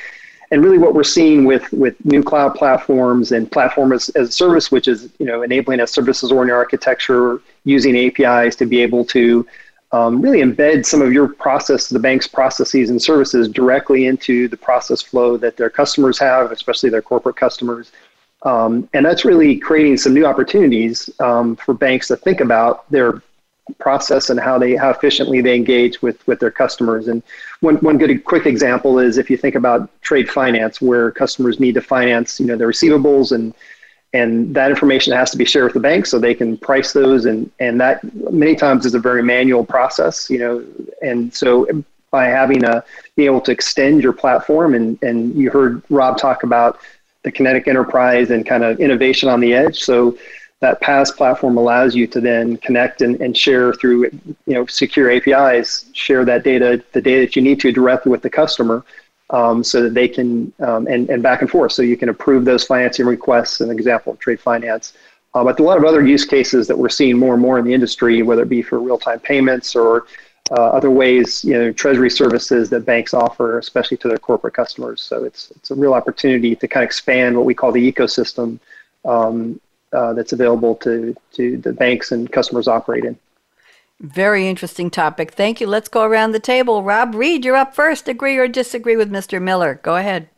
and 0.49 0.63
really, 0.63 0.79
what 0.79 0.95
we're 0.95 1.03
seeing 1.03 1.45
with 1.45 1.71
with 1.71 2.03
new 2.05 2.23
cloud 2.23 2.55
platforms 2.55 3.33
and 3.33 3.51
platform 3.51 3.93
as, 3.93 4.09
as 4.09 4.29
a 4.29 4.31
service, 4.31 4.71
which 4.71 4.87
is 4.87 5.09
you 5.19 5.27
know 5.27 5.43
enabling 5.43 5.79
a 5.79 5.87
services 5.87 6.31
oriented 6.31 6.55
architecture 6.55 7.39
using 7.65 7.95
APIs 7.95 8.55
to 8.55 8.65
be 8.65 8.81
able 8.81 9.05
to 9.05 9.45
um, 9.91 10.19
really 10.19 10.39
embed 10.39 10.85
some 10.85 11.01
of 11.01 11.13
your 11.13 11.29
process, 11.29 11.87
the 11.87 11.99
bank's 11.99 12.27
processes 12.27 12.89
and 12.89 13.01
services 13.01 13.47
directly 13.47 14.07
into 14.07 14.47
the 14.47 14.57
process 14.57 15.01
flow 15.01 15.37
that 15.37 15.55
their 15.55 15.69
customers 15.69 16.19
have, 16.19 16.51
especially 16.51 16.89
their 16.89 17.01
corporate 17.01 17.35
customers. 17.35 17.91
Um, 18.43 18.87
and 18.93 19.05
that's 19.05 19.25
really 19.25 19.57
creating 19.57 19.97
some 19.97 20.13
new 20.13 20.25
opportunities 20.25 21.09
um, 21.19 21.55
for 21.55 21.73
banks 21.73 22.07
to 22.09 22.15
think 22.15 22.39
about 22.39 22.89
their 22.91 23.21
process 23.79 24.29
and 24.29 24.39
how 24.39 24.57
they 24.57 24.75
how 24.77 24.89
efficiently 24.89 25.41
they 25.41 25.53
engage 25.55 26.01
with 26.01 26.25
with 26.27 26.39
their 26.39 26.51
customers. 26.51 27.07
And 27.07 27.21
one 27.59 27.75
one 27.77 27.97
good 27.97 28.23
quick 28.23 28.45
example 28.45 28.99
is 28.99 29.17
if 29.17 29.29
you 29.29 29.37
think 29.37 29.55
about 29.55 29.89
trade 30.01 30.29
finance, 30.29 30.79
where 30.79 31.11
customers 31.11 31.59
need 31.59 31.73
to 31.73 31.81
finance 31.81 32.39
you 32.39 32.45
know 32.45 32.55
their 32.55 32.69
receivables 32.69 33.31
and 33.31 33.53
and 34.13 34.55
that 34.55 34.69
information 34.71 35.11
has 35.13 35.31
to 35.31 35.37
be 35.37 35.43
shared 35.43 35.65
with 35.65 35.73
the 35.73 35.81
bank 35.81 36.05
so 36.05 36.17
they 36.17 36.33
can 36.33 36.57
price 36.57 36.93
those 36.93 37.25
and 37.25 37.51
and 37.59 37.81
that 37.81 38.01
many 38.31 38.55
times 38.55 38.85
is 38.85 38.93
a 38.93 38.99
very 38.99 39.21
manual 39.21 39.65
process 39.65 40.29
you 40.29 40.39
know 40.39 40.63
and 41.01 41.33
so 41.33 41.67
by 42.11 42.25
having 42.25 42.63
a 42.63 42.83
be 43.15 43.25
able 43.25 43.41
to 43.41 43.51
extend 43.51 44.01
your 44.01 44.13
platform. 44.13 44.73
And 44.73 45.01
and 45.01 45.35
you 45.35 45.49
heard 45.49 45.83
Rob 45.89 46.17
talk 46.17 46.43
about 46.43 46.79
the 47.27 47.31
Kinetic 47.31 47.67
Enterprise 47.67 48.31
and 48.31 48.45
kind 48.45 48.63
of 48.63 48.79
innovation 48.79 49.27
on 49.27 49.41
the 49.41 49.53
edge. 49.53 49.79
So 49.79 50.17
that 50.61 50.81
PaaS 50.81 51.15
platform 51.15 51.57
allows 51.57 51.93
you 51.93 52.07
to 52.07 52.21
then 52.21 52.57
connect 52.57 53.01
and, 53.01 53.19
and 53.21 53.37
share 53.37 53.73
through 53.73 54.05
you 54.45 54.53
know 54.53 54.65
secure 54.65 55.11
APIs, 55.11 55.89
share 55.93 56.23
that 56.25 56.43
data, 56.43 56.81
the 56.93 57.01
data 57.01 57.25
that 57.25 57.35
you 57.35 57.41
need 57.41 57.59
to 57.59 57.71
directly 57.71 58.11
with 58.11 58.21
the 58.21 58.29
customer, 58.29 58.83
um, 59.29 59.63
so 59.63 59.83
that 59.83 59.93
they 59.93 60.07
can 60.07 60.51
um, 60.59 60.87
and 60.87 61.09
and 61.09 61.21
back 61.21 61.41
and 61.41 61.51
forth, 61.51 61.73
so 61.73 61.81
you 61.81 61.97
can 61.97 62.09
approve 62.09 62.45
those 62.45 62.63
financing 62.63 63.05
requests. 63.05 63.59
An 63.61 63.69
example 63.69 64.13
of 64.13 64.19
trade 64.19 64.39
finance. 64.39 64.93
Uh, 65.33 65.43
but 65.43 65.59
a 65.59 65.63
lot 65.63 65.77
of 65.77 65.83
other 65.83 66.03
use 66.07 66.25
cases 66.25 66.65
that 66.67 66.75
we're 66.75 66.89
seeing 66.89 67.15
more 67.15 67.33
and 67.33 67.41
more 67.41 67.59
in 67.59 67.65
the 67.65 67.73
industry, 67.73 68.23
whether 68.23 68.41
it 68.41 68.49
be 68.49 68.63
for 68.63 68.79
real-time 68.79 69.19
payments 69.19 69.75
or 69.75 70.07
uh, 70.51 70.67
other 70.69 70.91
ways, 70.91 71.43
you 71.43 71.53
know, 71.53 71.71
treasury 71.71 72.09
services 72.09 72.69
that 72.69 72.85
banks 72.85 73.13
offer, 73.13 73.57
especially 73.57 73.97
to 73.97 74.07
their 74.07 74.17
corporate 74.17 74.53
customers. 74.53 75.01
So 75.01 75.23
it's 75.23 75.51
it's 75.51 75.71
a 75.71 75.75
real 75.75 75.93
opportunity 75.93 76.55
to 76.55 76.67
kind 76.67 76.83
of 76.83 76.87
expand 76.87 77.35
what 77.35 77.45
we 77.45 77.53
call 77.53 77.71
the 77.71 77.91
ecosystem 77.91 78.59
um, 79.05 79.59
uh, 79.93 80.13
that's 80.13 80.33
available 80.33 80.75
to 80.75 81.15
to 81.33 81.57
the 81.57 81.73
banks 81.73 82.11
and 82.11 82.31
customers 82.31 82.67
operate 82.67 83.05
in. 83.05 83.17
Very 83.99 84.47
interesting 84.47 84.91
topic. 84.91 85.31
Thank 85.31 85.59
you. 85.59 85.65
Let's 85.65 85.89
go 85.89 86.03
around 86.03 86.31
the 86.31 86.39
table. 86.39 86.83
Rob 86.83 87.15
Ried, 87.15 87.43
you're 87.43 87.55
up 87.55 87.73
first. 87.73 88.07
Agree 88.07 88.37
or 88.37 88.47
disagree 88.47 88.95
with 88.95 89.11
Mr. 89.11 89.41
Miller? 89.41 89.79
Go 89.81 89.95
ahead. 89.95 90.29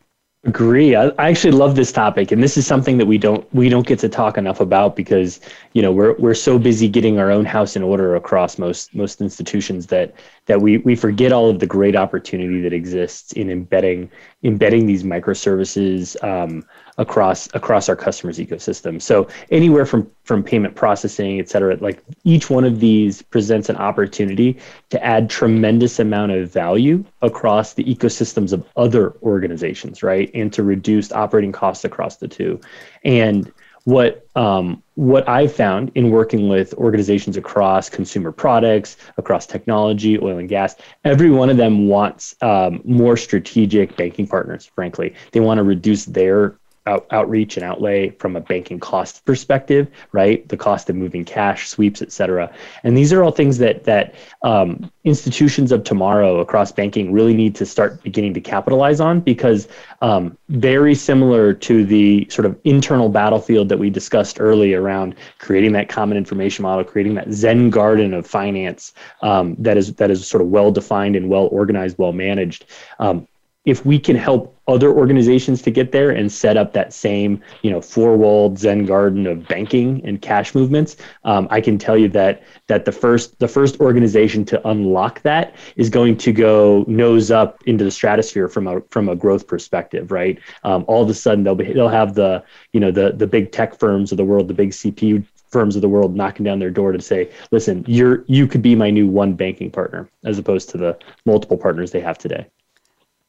Agree. 0.44 0.96
I, 0.96 1.08
I 1.18 1.28
actually 1.28 1.50
love 1.50 1.76
this 1.76 1.92
topic, 1.92 2.32
and 2.32 2.42
this 2.42 2.56
is 2.56 2.66
something 2.66 2.96
that 2.96 3.04
we 3.04 3.18
don't 3.18 3.46
we 3.52 3.68
don't 3.68 3.86
get 3.86 3.98
to 3.98 4.08
talk 4.08 4.38
enough 4.38 4.60
about 4.60 4.96
because 4.96 5.38
you 5.74 5.82
know 5.82 5.92
we're 5.92 6.14
we're 6.16 6.32
so 6.32 6.58
busy 6.58 6.88
getting 6.88 7.18
our 7.18 7.30
own 7.30 7.44
house 7.44 7.76
in 7.76 7.82
order 7.82 8.16
across 8.16 8.56
most 8.56 8.94
most 8.94 9.20
institutions 9.20 9.86
that 9.88 10.14
that 10.46 10.58
we 10.62 10.78
we 10.78 10.96
forget 10.96 11.30
all 11.30 11.50
of 11.50 11.58
the 11.58 11.66
great 11.66 11.94
opportunity 11.94 12.62
that 12.62 12.72
exists 12.72 13.32
in 13.32 13.50
embedding 13.50 14.10
embedding 14.42 14.86
these 14.86 15.02
microservices 15.02 16.16
um, 16.24 16.64
across 17.00 17.48
across 17.54 17.88
our 17.88 17.96
customers 17.96 18.38
ecosystem. 18.38 19.00
So 19.00 19.26
anywhere 19.50 19.86
from 19.86 20.08
from 20.22 20.44
payment 20.44 20.74
processing 20.76 21.40
et 21.40 21.48
cetera 21.48 21.76
like 21.80 22.04
each 22.24 22.50
one 22.50 22.64
of 22.64 22.78
these 22.78 23.22
presents 23.22 23.68
an 23.70 23.76
opportunity 23.76 24.58
to 24.90 25.02
add 25.02 25.30
tremendous 25.30 25.98
amount 25.98 26.32
of 26.32 26.52
value 26.52 27.02
across 27.22 27.72
the 27.72 27.84
ecosystems 27.84 28.52
of 28.52 28.64
other 28.76 29.14
organizations 29.22 30.02
right? 30.02 30.30
And 30.34 30.52
to 30.52 30.62
reduce 30.62 31.10
operating 31.10 31.52
costs 31.52 31.84
across 31.84 32.16
the 32.16 32.28
two. 32.28 32.60
And 33.02 33.50
what 33.84 34.26
um, 34.36 34.82
what 34.94 35.26
I've 35.28 35.54
found 35.54 35.90
in 35.94 36.10
working 36.10 36.48
with 36.48 36.74
organizations 36.74 37.38
across 37.38 37.88
consumer 37.88 38.30
products, 38.30 38.98
across 39.16 39.46
technology, 39.46 40.18
oil 40.18 40.38
and 40.38 40.48
gas, 40.48 40.76
every 41.04 41.30
one 41.30 41.48
of 41.48 41.56
them 41.56 41.88
wants 41.88 42.36
um, 42.42 42.82
more 42.84 43.16
strategic 43.16 43.96
banking 43.96 44.26
partners. 44.26 44.70
Frankly, 44.74 45.14
they 45.32 45.40
want 45.40 45.58
to 45.58 45.64
reduce 45.64 46.04
their 46.04 46.59
out, 46.90 47.06
outreach 47.10 47.56
and 47.56 47.64
outlay 47.64 48.10
from 48.10 48.36
a 48.36 48.40
banking 48.40 48.80
cost 48.80 49.24
perspective, 49.24 49.88
right? 50.12 50.46
The 50.48 50.56
cost 50.56 50.90
of 50.90 50.96
moving 50.96 51.24
cash, 51.24 51.68
sweeps, 51.68 52.02
et 52.02 52.12
cetera. 52.12 52.52
And 52.84 52.96
these 52.96 53.12
are 53.12 53.22
all 53.22 53.30
things 53.30 53.58
that 53.58 53.84
that 53.84 54.14
um, 54.42 54.90
institutions 55.04 55.72
of 55.72 55.84
tomorrow 55.84 56.40
across 56.40 56.72
banking 56.72 57.12
really 57.12 57.34
need 57.34 57.54
to 57.54 57.64
start 57.64 58.02
beginning 58.02 58.34
to 58.34 58.40
capitalize 58.40 59.00
on 59.00 59.20
because 59.20 59.68
um, 60.02 60.36
very 60.48 60.94
similar 60.94 61.54
to 61.54 61.84
the 61.84 62.26
sort 62.28 62.46
of 62.46 62.58
internal 62.64 63.08
battlefield 63.08 63.68
that 63.68 63.78
we 63.78 63.88
discussed 63.88 64.40
early 64.40 64.74
around 64.74 65.14
creating 65.38 65.72
that 65.72 65.88
common 65.88 66.16
information 66.18 66.62
model, 66.62 66.84
creating 66.84 67.14
that 67.14 67.32
Zen 67.32 67.70
garden 67.70 68.12
of 68.12 68.26
finance 68.26 68.92
um, 69.22 69.54
that 69.58 69.76
is 69.76 69.94
that 69.94 70.10
is 70.10 70.26
sort 70.26 70.42
of 70.42 70.48
well 70.48 70.70
defined 70.70 71.16
and 71.16 71.28
well 71.28 71.46
organized, 71.52 71.96
well 71.98 72.12
managed. 72.12 72.66
Um, 72.98 73.26
if 73.66 73.84
we 73.84 73.98
can 73.98 74.16
help 74.16 74.56
other 74.66 74.90
organizations 74.90 75.60
to 75.60 75.70
get 75.70 75.92
there 75.92 76.10
and 76.10 76.32
set 76.32 76.56
up 76.56 76.72
that 76.72 76.92
same, 76.94 77.42
you 77.62 77.70
know, 77.70 77.80
four-walled 77.80 78.58
Zen 78.58 78.86
garden 78.86 79.26
of 79.26 79.46
banking 79.48 80.00
and 80.04 80.22
cash 80.22 80.54
movements, 80.54 80.96
um, 81.24 81.46
I 81.50 81.60
can 81.60 81.76
tell 81.76 81.98
you 81.98 82.08
that 82.10 82.42
that 82.68 82.86
the 82.86 82.92
first 82.92 83.38
the 83.38 83.48
first 83.48 83.78
organization 83.80 84.46
to 84.46 84.68
unlock 84.68 85.20
that 85.22 85.56
is 85.76 85.90
going 85.90 86.16
to 86.18 86.32
go 86.32 86.84
nose 86.88 87.30
up 87.30 87.62
into 87.66 87.84
the 87.84 87.90
stratosphere 87.90 88.48
from 88.48 88.66
a 88.66 88.80
from 88.90 89.10
a 89.10 89.16
growth 89.16 89.46
perspective, 89.46 90.10
right? 90.10 90.38
Um, 90.64 90.84
all 90.88 91.02
of 91.02 91.10
a 91.10 91.14
sudden 91.14 91.44
they'll 91.44 91.54
be 91.54 91.72
they'll 91.72 91.88
have 91.88 92.14
the 92.14 92.42
you 92.72 92.80
know 92.80 92.90
the 92.90 93.12
the 93.12 93.26
big 93.26 93.52
tech 93.52 93.78
firms 93.78 94.10
of 94.10 94.16
the 94.16 94.24
world, 94.24 94.48
the 94.48 94.54
big 94.54 94.70
CPU 94.70 95.22
firms 95.50 95.76
of 95.76 95.82
the 95.82 95.88
world 95.88 96.14
knocking 96.14 96.44
down 96.44 96.60
their 96.60 96.70
door 96.70 96.92
to 96.92 97.00
say, 97.00 97.30
listen, 97.50 97.84
you're 97.86 98.24
you 98.26 98.46
could 98.46 98.62
be 98.62 98.74
my 98.74 98.88
new 98.88 99.06
one 99.06 99.34
banking 99.34 99.70
partner, 99.70 100.08
as 100.24 100.38
opposed 100.38 100.70
to 100.70 100.78
the 100.78 100.96
multiple 101.26 101.58
partners 101.58 101.90
they 101.90 102.00
have 102.00 102.16
today. 102.16 102.46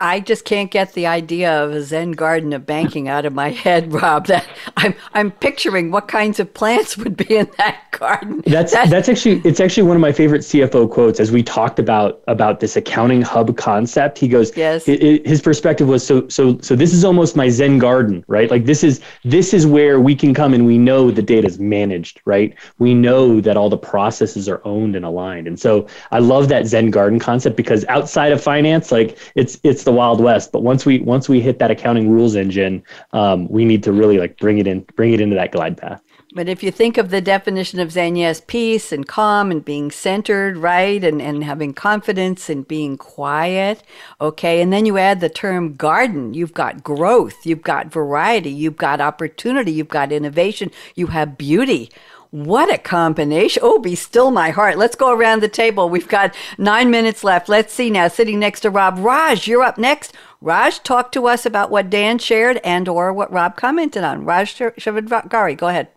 I 0.02 0.20
just 0.20 0.45
can't 0.45 0.72
get 0.72 0.93
the 0.93 1.06
idea 1.06 1.64
of 1.64 1.72
a 1.72 1.82
Zen 1.84 2.14
garden 2.14 2.54
of 2.54 2.66
banking 2.66 3.08
out 3.08 3.24
of 3.24 3.34
my 3.34 3.49
head, 3.52 3.93
Rob. 3.93 4.26
That 4.26 4.47
I'm 4.76 4.95
I'm 5.14 5.32
picturing 5.32 5.91
what 5.91 6.08
kinds 6.08 6.39
of 6.39 6.52
plants 6.54 6.97
would 6.97 7.16
be 7.16 7.38
in 7.38 7.49
that 7.58 7.84
garden. 7.91 8.41
That's 8.47 8.74
that's, 8.74 8.89
that's 8.89 9.10
actually 9.10 9.41
it's 9.45 9.60
actually 9.60 9.84
one 9.84 9.95
of 9.95 10.02
my 10.02 10.12
favorite 10.12 10.41
CFO 10.41 10.89
quotes. 10.89 11.20
As 11.20 11.32
we 11.32 11.43
talked 11.43 11.78
about 11.78 12.24
about 12.28 12.62
this 12.62 12.76
accounting 12.76 13.22
hub 13.22 13.56
concept, 13.58 14.18
he 14.18 14.28
goes, 14.28 14.56
yes. 14.58 14.86
his 14.86 15.39
perspective 15.39 15.88
was 15.88 16.06
so 16.06 16.28
so 16.30 16.58
so. 16.62 16.76
This 16.76 16.93
is 16.93 17.06
almost 17.06 17.36
my 17.36 17.49
Zen 17.49 17.78
garden, 17.78 18.26
right? 18.28 18.49
Like 18.49 18.66
this 18.66 18.84
is 18.84 19.02
this 19.24 19.54
is 19.54 19.68
where 19.68 19.99
we 19.99 20.16
can 20.16 20.34
come 20.34 20.56
and 20.56 20.66
we 20.66 20.80
know 20.80 21.12
the 21.12 21.22
data 21.22 21.47
is 21.47 21.60
managed, 21.60 22.22
right? 22.26 22.56
We 22.80 22.95
know 22.95 23.39
that 23.41 23.56
all 23.56 23.70
the 23.70 23.78
processes 23.78 24.49
are 24.49 24.62
owned 24.66 24.95
and 24.95 25.06
aligned, 25.06 25.45
and 25.45 25.60
so 25.60 25.86
I 26.10 26.20
love 26.20 26.49
that 26.49 26.66
Zen 26.66 26.89
garden 26.89 27.20
concept 27.20 27.56
because 27.56 27.86
outside 27.86 28.32
of 28.32 28.41
finance, 28.41 28.91
like 28.91 29.20
it's 29.36 29.60
it's 29.64 29.84
the 29.84 29.91
the 29.92 29.98
wild 29.98 30.22
west 30.22 30.52
but 30.52 30.64
once 30.64 30.86
we 30.86 31.00
once 31.00 31.28
we 31.28 31.42
hit 31.42 31.60
that 31.60 31.70
accounting 31.70 32.10
rules 32.10 32.36
engine 32.36 32.84
um, 33.14 33.48
we 33.50 33.66
need 33.66 33.84
to 33.84 33.92
really 33.92 34.18
like 34.18 34.38
bring 34.38 34.58
it 34.58 34.68
in 34.68 34.80
bring 34.96 35.12
it 35.14 35.20
into 35.20 35.36
that 35.36 35.52
glide 35.52 35.78
path 35.78 36.02
but 36.34 36.48
if 36.48 36.64
you 36.64 36.72
think 36.72 36.98
of 36.98 37.10
the 37.10 37.20
definition 37.20 37.82
of 37.82 37.92
Zen, 37.92 38.16
yes, 38.16 38.42
peace 38.48 38.94
and 38.94 39.06
calm 39.06 39.52
and 39.52 39.66
being 39.66 39.92
centered, 39.92 40.56
right? 40.56 41.04
And, 41.04 41.22
and 41.22 41.44
having 41.44 41.74
confidence 41.74 42.50
and 42.50 42.66
being 42.66 42.98
quiet. 42.98 43.84
Okay. 44.22 44.62
And 44.62 44.72
then 44.72 44.86
you 44.86 44.98
add 44.98 45.20
the 45.20 45.28
term 45.28 45.74
garden. 45.76 46.34
You've 46.34 46.54
got 46.54 46.84
growth. 46.86 47.46
You've 47.46 47.64
got 47.64 47.92
variety. 47.92 48.50
You've 48.50 48.78
got 48.78 49.02
opportunity. 49.02 49.74
You've 49.74 49.89
got 49.89 50.14
innovation. 50.14 50.72
You 50.96 51.08
have 51.08 51.38
beauty. 51.38 51.89
What 52.32 52.74
a 52.74 52.78
combination. 52.78 53.62
Oh, 53.62 53.78
be 53.78 53.94
still 53.94 54.32
my 54.32 54.52
heart. 54.52 54.78
Let's 54.78 54.96
go 54.96 55.12
around 55.12 55.42
the 55.42 55.50
table. 55.50 55.90
We've 55.90 56.08
got 56.08 56.34
nine 56.58 56.90
minutes 56.90 57.26
left. 57.26 57.50
Let's 57.50 57.74
see 57.74 57.90
now. 57.90 58.08
Sitting 58.08 58.40
next 58.40 58.62
to 58.62 58.70
Rob. 58.70 59.00
Raj, 59.00 59.50
you're 59.50 59.64
up 59.64 59.78
next. 59.78 60.16
Raj, 60.40 60.82
talk 60.82 61.12
to 61.12 61.28
us 61.28 61.46
about 61.46 61.72
what 61.72 61.90
Dan 61.90 62.20
shared 62.20 62.62
and 62.64 62.88
or 62.88 63.12
what 63.12 63.34
Rob 63.34 63.58
commented 63.58 64.06
on. 64.06 64.24
Raj 64.24 64.56
Shivangari, 64.56 65.58
go 65.58 65.68
ahead. 65.68 65.90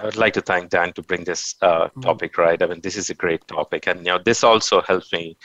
I 0.00 0.04
would 0.06 0.16
like 0.16 0.32
to 0.34 0.40
thank 0.40 0.70
Dan 0.70 0.92
to 0.94 1.02
bring 1.02 1.24
this 1.24 1.56
uh, 1.60 1.88
mm-hmm. 1.88 2.00
topic 2.00 2.38
right. 2.38 2.62
I 2.62 2.66
mean, 2.66 2.80
this 2.80 2.96
is 2.96 3.10
a 3.10 3.14
great 3.14 3.46
topic, 3.46 3.86
and 3.86 4.00
you 4.00 4.12
know, 4.12 4.18
this 4.18 4.42
also 4.42 4.80
helps 4.80 5.12
me 5.12 5.36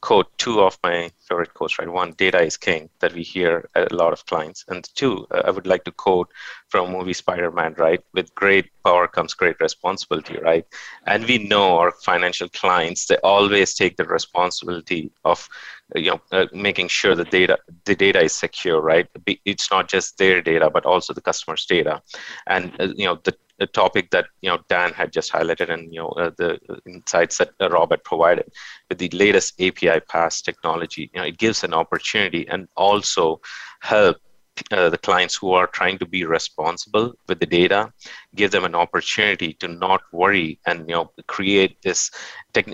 quote 0.00 0.26
two 0.38 0.60
of 0.60 0.78
my 0.84 1.10
favorite 1.28 1.52
quotes. 1.54 1.78
Right, 1.78 1.88
one, 1.88 2.12
"Data 2.12 2.40
is 2.40 2.56
king," 2.56 2.88
that 3.00 3.12
we 3.12 3.22
hear 3.22 3.68
a 3.74 3.92
lot 3.92 4.12
of 4.12 4.24
clients, 4.26 4.64
and 4.68 4.88
two, 4.94 5.26
uh, 5.32 5.42
I 5.44 5.50
would 5.50 5.66
like 5.66 5.84
to 5.84 5.90
quote 5.92 6.30
from 6.68 6.92
movie 6.92 7.12
Spider-Man. 7.12 7.74
Right, 7.76 8.00
with 8.12 8.34
great 8.34 8.70
power 8.84 9.08
comes 9.08 9.34
great 9.34 9.60
responsibility. 9.60 10.38
Right, 10.38 10.64
and 11.06 11.24
we 11.26 11.38
know 11.38 11.78
our 11.78 11.90
financial 11.90 12.48
clients 12.48 13.06
they 13.06 13.16
always 13.18 13.74
take 13.74 13.96
the 13.96 14.04
responsibility 14.04 15.10
of 15.24 15.48
you 15.94 16.10
know 16.10 16.20
uh, 16.32 16.46
making 16.52 16.88
sure 16.88 17.14
the 17.14 17.24
data 17.24 17.58
the 17.84 17.94
data 17.94 18.22
is 18.22 18.32
secure 18.32 18.80
right 18.80 19.06
it's 19.44 19.70
not 19.70 19.88
just 19.88 20.16
their 20.16 20.40
data 20.40 20.70
but 20.70 20.86
also 20.86 21.12
the 21.12 21.20
customer's 21.20 21.66
data 21.66 22.00
and 22.46 22.72
uh, 22.80 22.88
you 22.96 23.04
know 23.04 23.18
the 23.24 23.34
the 23.58 23.66
topic 23.66 24.10
that 24.10 24.26
you 24.40 24.50
know 24.50 24.58
Dan 24.68 24.92
had 24.92 25.12
just 25.12 25.32
highlighted 25.32 25.70
and 25.70 25.92
you 25.92 26.00
know 26.00 26.08
uh, 26.08 26.30
the 26.36 26.58
insights 26.86 27.38
that 27.38 27.50
uh, 27.60 27.68
Robert 27.70 28.04
provided 28.04 28.50
with 28.88 28.98
the 28.98 29.08
latest 29.10 29.60
API 29.60 30.00
PaaS 30.10 30.42
technology. 30.42 31.10
You 31.14 31.20
know, 31.20 31.26
it 31.26 31.38
gives 31.38 31.64
an 31.64 31.74
opportunity 31.74 32.46
and 32.48 32.68
also 32.76 33.40
help 33.80 34.18
uh, 34.70 34.88
the 34.88 34.98
clients 34.98 35.34
who 35.34 35.52
are 35.52 35.66
trying 35.66 35.98
to 35.98 36.06
be 36.06 36.24
responsible 36.24 37.12
with 37.28 37.40
the 37.40 37.46
data 37.46 37.92
give 38.36 38.50
them 38.50 38.64
an 38.64 38.74
opportunity 38.74 39.52
to 39.54 39.68
not 39.68 40.02
worry 40.12 40.58
and 40.66 40.88
you 40.88 40.94
know 40.94 41.10
create 41.26 41.76
this 41.82 42.10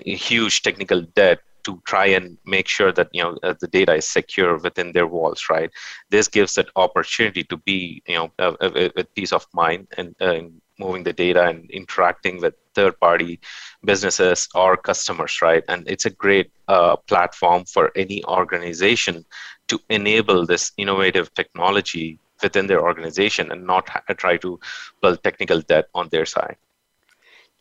huge 0.05 0.61
technical 0.61 1.01
debt 1.15 1.39
to 1.63 1.81
try 1.85 2.05
and 2.07 2.37
make 2.45 2.67
sure 2.67 2.91
that 2.91 3.09
you 3.13 3.23
know 3.23 3.37
uh, 3.43 3.53
the 3.59 3.67
data 3.67 3.93
is 3.95 4.07
secure 4.07 4.57
within 4.57 4.91
their 4.91 5.07
walls 5.07 5.45
right 5.49 5.71
this 6.09 6.27
gives 6.27 6.53
that 6.55 6.69
opportunity 6.75 7.43
to 7.43 7.57
be 7.57 8.01
you 8.07 8.15
know 8.15 8.31
a, 8.39 8.55
a, 8.61 8.91
a 9.01 9.03
peace 9.15 9.33
of 9.33 9.45
mind 9.53 9.87
and 9.97 10.15
uh, 10.21 10.41
moving 10.83 11.03
the 11.03 11.13
data 11.25 11.43
and 11.51 11.69
interacting 11.79 12.35
with 12.41 12.53
third 12.75 12.95
party 12.99 13.39
businesses 13.91 14.47
or 14.55 14.77
customers 14.89 15.33
right 15.41 15.63
and 15.71 15.79
it's 15.93 16.05
a 16.05 16.15
great 16.23 16.49
uh, 16.67 16.95
platform 17.11 17.61
for 17.65 17.85
any 17.95 18.19
organization 18.25 19.15
to 19.69 19.79
enable 19.89 20.45
this 20.45 20.71
innovative 20.77 21.33
technology 21.33 22.07
within 22.43 22.67
their 22.67 22.81
organization 22.81 23.51
and 23.51 23.65
not 23.73 23.87
ha- 23.89 24.03
try 24.23 24.35
to 24.37 24.59
build 25.01 25.23
technical 25.23 25.59
debt 25.71 25.85
on 25.93 26.09
their 26.09 26.25
side 26.25 26.57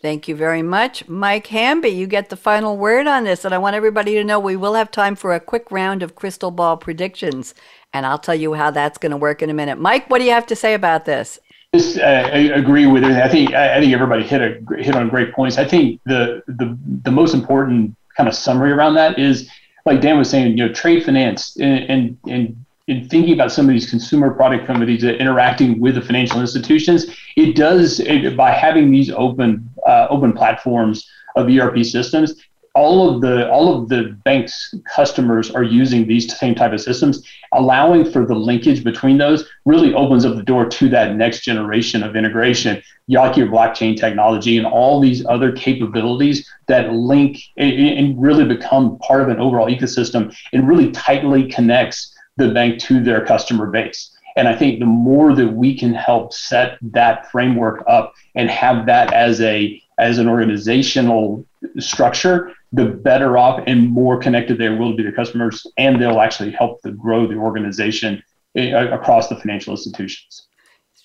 Thank 0.02 0.28
you 0.28 0.34
very 0.34 0.62
much. 0.62 1.06
Mike 1.08 1.48
Hamby, 1.48 1.90
you 1.90 2.06
get 2.06 2.30
the 2.30 2.36
final 2.36 2.78
word 2.78 3.06
on 3.06 3.24
this. 3.24 3.44
And 3.44 3.54
I 3.54 3.58
want 3.58 3.76
everybody 3.76 4.14
to 4.14 4.24
know 4.24 4.40
we 4.40 4.56
will 4.56 4.72
have 4.72 4.90
time 4.90 5.14
for 5.14 5.34
a 5.34 5.40
quick 5.40 5.70
round 5.70 6.02
of 6.02 6.14
crystal 6.14 6.50
ball 6.50 6.78
predictions. 6.78 7.54
And 7.92 8.06
I'll 8.06 8.18
tell 8.18 8.34
you 8.34 8.54
how 8.54 8.70
that's 8.70 8.96
going 8.96 9.10
to 9.10 9.18
work 9.18 9.42
in 9.42 9.50
a 9.50 9.54
minute. 9.54 9.78
Mike, 9.78 10.08
what 10.08 10.18
do 10.18 10.24
you 10.24 10.30
have 10.30 10.46
to 10.46 10.56
say 10.56 10.72
about 10.72 11.04
this? 11.04 11.38
Just, 11.72 11.98
uh, 11.98 12.02
I 12.02 12.38
agree 12.56 12.86
with 12.86 13.04
it. 13.04 13.12
I 13.12 13.28
think 13.28 13.54
I 13.54 13.78
think 13.78 13.92
everybody 13.92 14.24
hit 14.24 14.40
a 14.42 14.82
hit 14.82 14.96
on 14.96 15.08
great 15.08 15.32
points. 15.32 15.56
I 15.56 15.64
think 15.64 16.00
the 16.04 16.42
the 16.48 16.76
the 17.04 17.12
most 17.12 17.32
important 17.32 17.94
kind 18.16 18.28
of 18.28 18.34
summary 18.34 18.72
around 18.72 18.94
that 18.94 19.20
is, 19.20 19.48
like 19.86 20.00
Dan 20.00 20.18
was 20.18 20.28
saying, 20.28 20.58
you 20.58 20.66
know, 20.66 20.72
trade 20.72 21.04
finance 21.04 21.56
and 21.60 21.88
and, 21.88 22.18
and 22.28 22.64
in 22.88 23.08
thinking 23.08 23.34
about 23.34 23.52
some 23.52 23.68
of 23.68 23.72
these 23.72 23.88
consumer 23.88 24.34
product 24.34 24.66
companies 24.66 25.02
that 25.02 25.20
interacting 25.20 25.80
with 25.80 25.94
the 25.94 26.02
financial 26.02 26.40
institutions, 26.40 27.06
it 27.36 27.54
does 27.54 28.00
it, 28.00 28.36
by 28.36 28.50
having 28.50 28.90
these 28.90 29.10
open 29.12 29.70
uh, 29.86 30.08
open 30.10 30.32
platforms 30.32 31.08
of 31.36 31.48
ERP 31.48 31.84
systems. 31.84 32.34
All 32.80 33.10
of 33.10 33.20
the 33.20 33.50
all 33.50 33.66
of 33.76 33.90
the 33.90 34.16
bank's 34.24 34.74
customers 34.96 35.50
are 35.50 35.62
using 35.62 36.06
these 36.06 36.34
same 36.38 36.54
type 36.54 36.72
of 36.72 36.80
systems, 36.80 37.22
allowing 37.52 38.10
for 38.10 38.24
the 38.24 38.34
linkage 38.34 38.82
between 38.82 39.18
those 39.18 39.46
really 39.66 39.92
opens 39.92 40.24
up 40.24 40.34
the 40.36 40.42
door 40.42 40.64
to 40.66 40.88
that 40.88 41.14
next 41.14 41.44
generation 41.44 42.02
of 42.02 42.16
integration, 42.16 42.82
your 43.06 43.48
blockchain 43.48 43.98
technology 43.98 44.56
and 44.56 44.66
all 44.66 44.98
these 44.98 45.26
other 45.26 45.52
capabilities 45.52 46.48
that 46.68 46.92
link 46.92 47.38
and, 47.58 47.72
and 47.72 48.22
really 48.22 48.46
become 48.46 48.98
part 49.00 49.20
of 49.20 49.28
an 49.28 49.38
overall 49.38 49.68
ecosystem 49.68 50.34
and 50.54 50.66
really 50.66 50.90
tightly 50.92 51.48
connects 51.48 52.14
the 52.38 52.48
bank 52.48 52.80
to 52.80 53.02
their 53.02 53.26
customer 53.26 53.66
base. 53.66 54.10
And 54.36 54.48
I 54.48 54.56
think 54.56 54.78
the 54.78 54.86
more 54.86 55.34
that 55.34 55.52
we 55.52 55.76
can 55.76 55.92
help 55.92 56.32
set 56.32 56.78
that 56.80 57.30
framework 57.30 57.84
up 57.86 58.14
and 58.34 58.48
have 58.48 58.86
that 58.86 59.12
as 59.12 59.40
a 59.42 59.82
as 59.98 60.16
an 60.16 60.28
organizational 60.28 61.44
structure, 61.78 62.54
the 62.72 62.86
better 62.86 63.36
off 63.36 63.62
and 63.66 63.88
more 63.88 64.18
connected 64.18 64.58
they 64.58 64.68
will 64.68 64.96
be 64.96 65.02
to 65.02 65.12
customers, 65.12 65.66
and 65.76 66.00
they'll 66.00 66.20
actually 66.20 66.52
help 66.52 66.80
to 66.82 66.92
grow 66.92 67.26
the 67.26 67.34
organization 67.34 68.22
eh, 68.56 68.70
across 68.70 69.28
the 69.28 69.36
financial 69.36 69.72
institutions. 69.72 70.46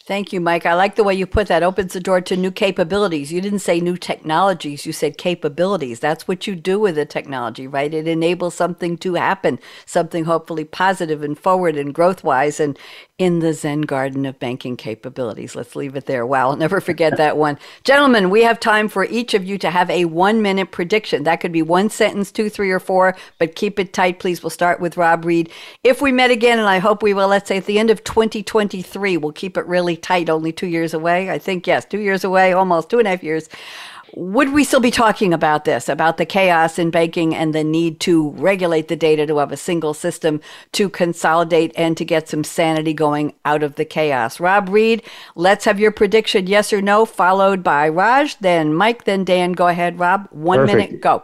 Thank 0.07 0.31
you, 0.31 0.39
Mike. 0.39 0.67
I 0.67 0.75
like 0.75 0.97
the 0.97 1.03
way 1.03 1.15
you 1.15 1.25
put 1.25 1.47
that. 1.47 1.63
Opens 1.63 1.93
the 1.93 1.99
door 1.99 2.21
to 2.21 2.37
new 2.37 2.51
capabilities. 2.51 3.33
You 3.33 3.41
didn't 3.41 3.59
say 3.59 3.79
new 3.79 3.97
technologies, 3.97 4.85
you 4.85 4.93
said 4.93 5.17
capabilities. 5.17 5.99
That's 5.99 6.27
what 6.27 6.45
you 6.45 6.55
do 6.55 6.79
with 6.79 6.93
the 6.93 7.07
technology, 7.07 7.65
right? 7.65 7.91
It 7.91 8.07
enables 8.07 8.53
something 8.53 8.99
to 8.99 9.15
happen, 9.15 9.57
something 9.87 10.25
hopefully 10.25 10.63
positive 10.63 11.23
and 11.23 11.35
forward 11.35 11.75
and 11.75 11.91
growth 11.91 12.23
wise. 12.23 12.59
And 12.59 12.77
in 13.17 13.39
the 13.39 13.53
Zen 13.53 13.81
garden 13.81 14.25
of 14.25 14.37
banking 14.39 14.75
capabilities. 14.75 15.55
Let's 15.55 15.73
leave 15.73 15.95
it 15.95 16.05
there. 16.05 16.25
Wow, 16.25 16.49
I'll 16.49 16.57
never 16.57 16.81
forget 16.81 17.15
that 17.15 17.37
one. 17.45 17.57
Gentlemen, 17.85 18.29
we 18.29 18.43
have 18.43 18.59
time 18.59 18.89
for 18.89 19.05
each 19.05 19.33
of 19.33 19.45
you 19.45 19.57
to 19.59 19.71
have 19.71 19.89
a 19.89 20.03
one 20.03 20.41
minute 20.41 20.71
prediction. 20.71 21.23
That 21.23 21.37
could 21.37 21.53
be 21.53 21.61
one 21.61 21.89
sentence, 21.89 22.29
two, 22.29 22.49
three, 22.49 22.71
or 22.71 22.79
four, 22.79 23.15
but 23.39 23.55
keep 23.55 23.79
it 23.79 23.93
tight, 23.93 24.19
please. 24.19 24.43
We'll 24.43 24.49
start 24.49 24.81
with 24.81 24.97
Rob 24.97 25.23
Ried. 25.23 25.49
If 25.81 26.01
we 26.01 26.11
met 26.11 26.29
again, 26.29 26.59
and 26.59 26.67
I 26.67 26.79
hope 26.79 27.01
we 27.01 27.13
will, 27.13 27.29
let's 27.29 27.47
say 27.47 27.57
at 27.57 27.65
the 27.65 27.79
end 27.79 27.89
of 27.89 28.03
2023, 28.03 29.15
we'll 29.15 29.31
keep 29.31 29.55
it 29.55 29.65
really 29.65 29.95
tight, 29.95 30.29
only 30.29 30.51
two 30.51 30.67
years 30.67 30.93
away. 30.93 31.29
I 31.31 31.37
think, 31.37 31.67
yes, 31.67 31.85
two 31.85 31.99
years 31.99 32.25
away, 32.25 32.51
almost 32.51 32.89
two 32.89 32.99
and 32.99 33.07
a 33.07 33.11
half 33.11 33.23
years 33.23 33.47
would 34.15 34.53
we 34.53 34.63
still 34.63 34.79
be 34.79 34.91
talking 34.91 35.33
about 35.33 35.65
this, 35.65 35.89
about 35.89 36.17
the 36.17 36.25
chaos 36.25 36.79
in 36.79 36.89
banking 36.89 37.35
and 37.35 37.53
the 37.53 37.63
need 37.63 37.99
to 38.01 38.29
regulate 38.31 38.87
the 38.87 38.95
data 38.95 39.25
to 39.25 39.37
have 39.37 39.51
a 39.51 39.57
single 39.57 39.93
system 39.93 40.41
to 40.71 40.89
consolidate 40.89 41.73
and 41.75 41.97
to 41.97 42.05
get 42.05 42.29
some 42.29 42.43
sanity 42.43 42.93
going 42.93 43.33
out 43.43 43.61
of 43.61 43.75
the 43.75 43.85
chaos? 43.85 44.39
Rob 44.39 44.69
Ried, 44.69 45.03
let's 45.35 45.65
have 45.65 45.79
your 45.79 45.91
prediction, 45.91 46.47
yes 46.47 46.71
or 46.71 46.81
no, 46.81 47.05
followed 47.05 47.63
by 47.63 47.89
Raj, 47.89 48.37
then 48.39 48.73
Mike, 48.73 49.03
then 49.03 49.25
Dan. 49.25 49.51
Go 49.51 49.67
ahead, 49.67 49.99
Rob. 49.99 50.27
One 50.31 50.59
Perfect. 50.59 50.77
minute, 50.77 51.01
go. 51.01 51.23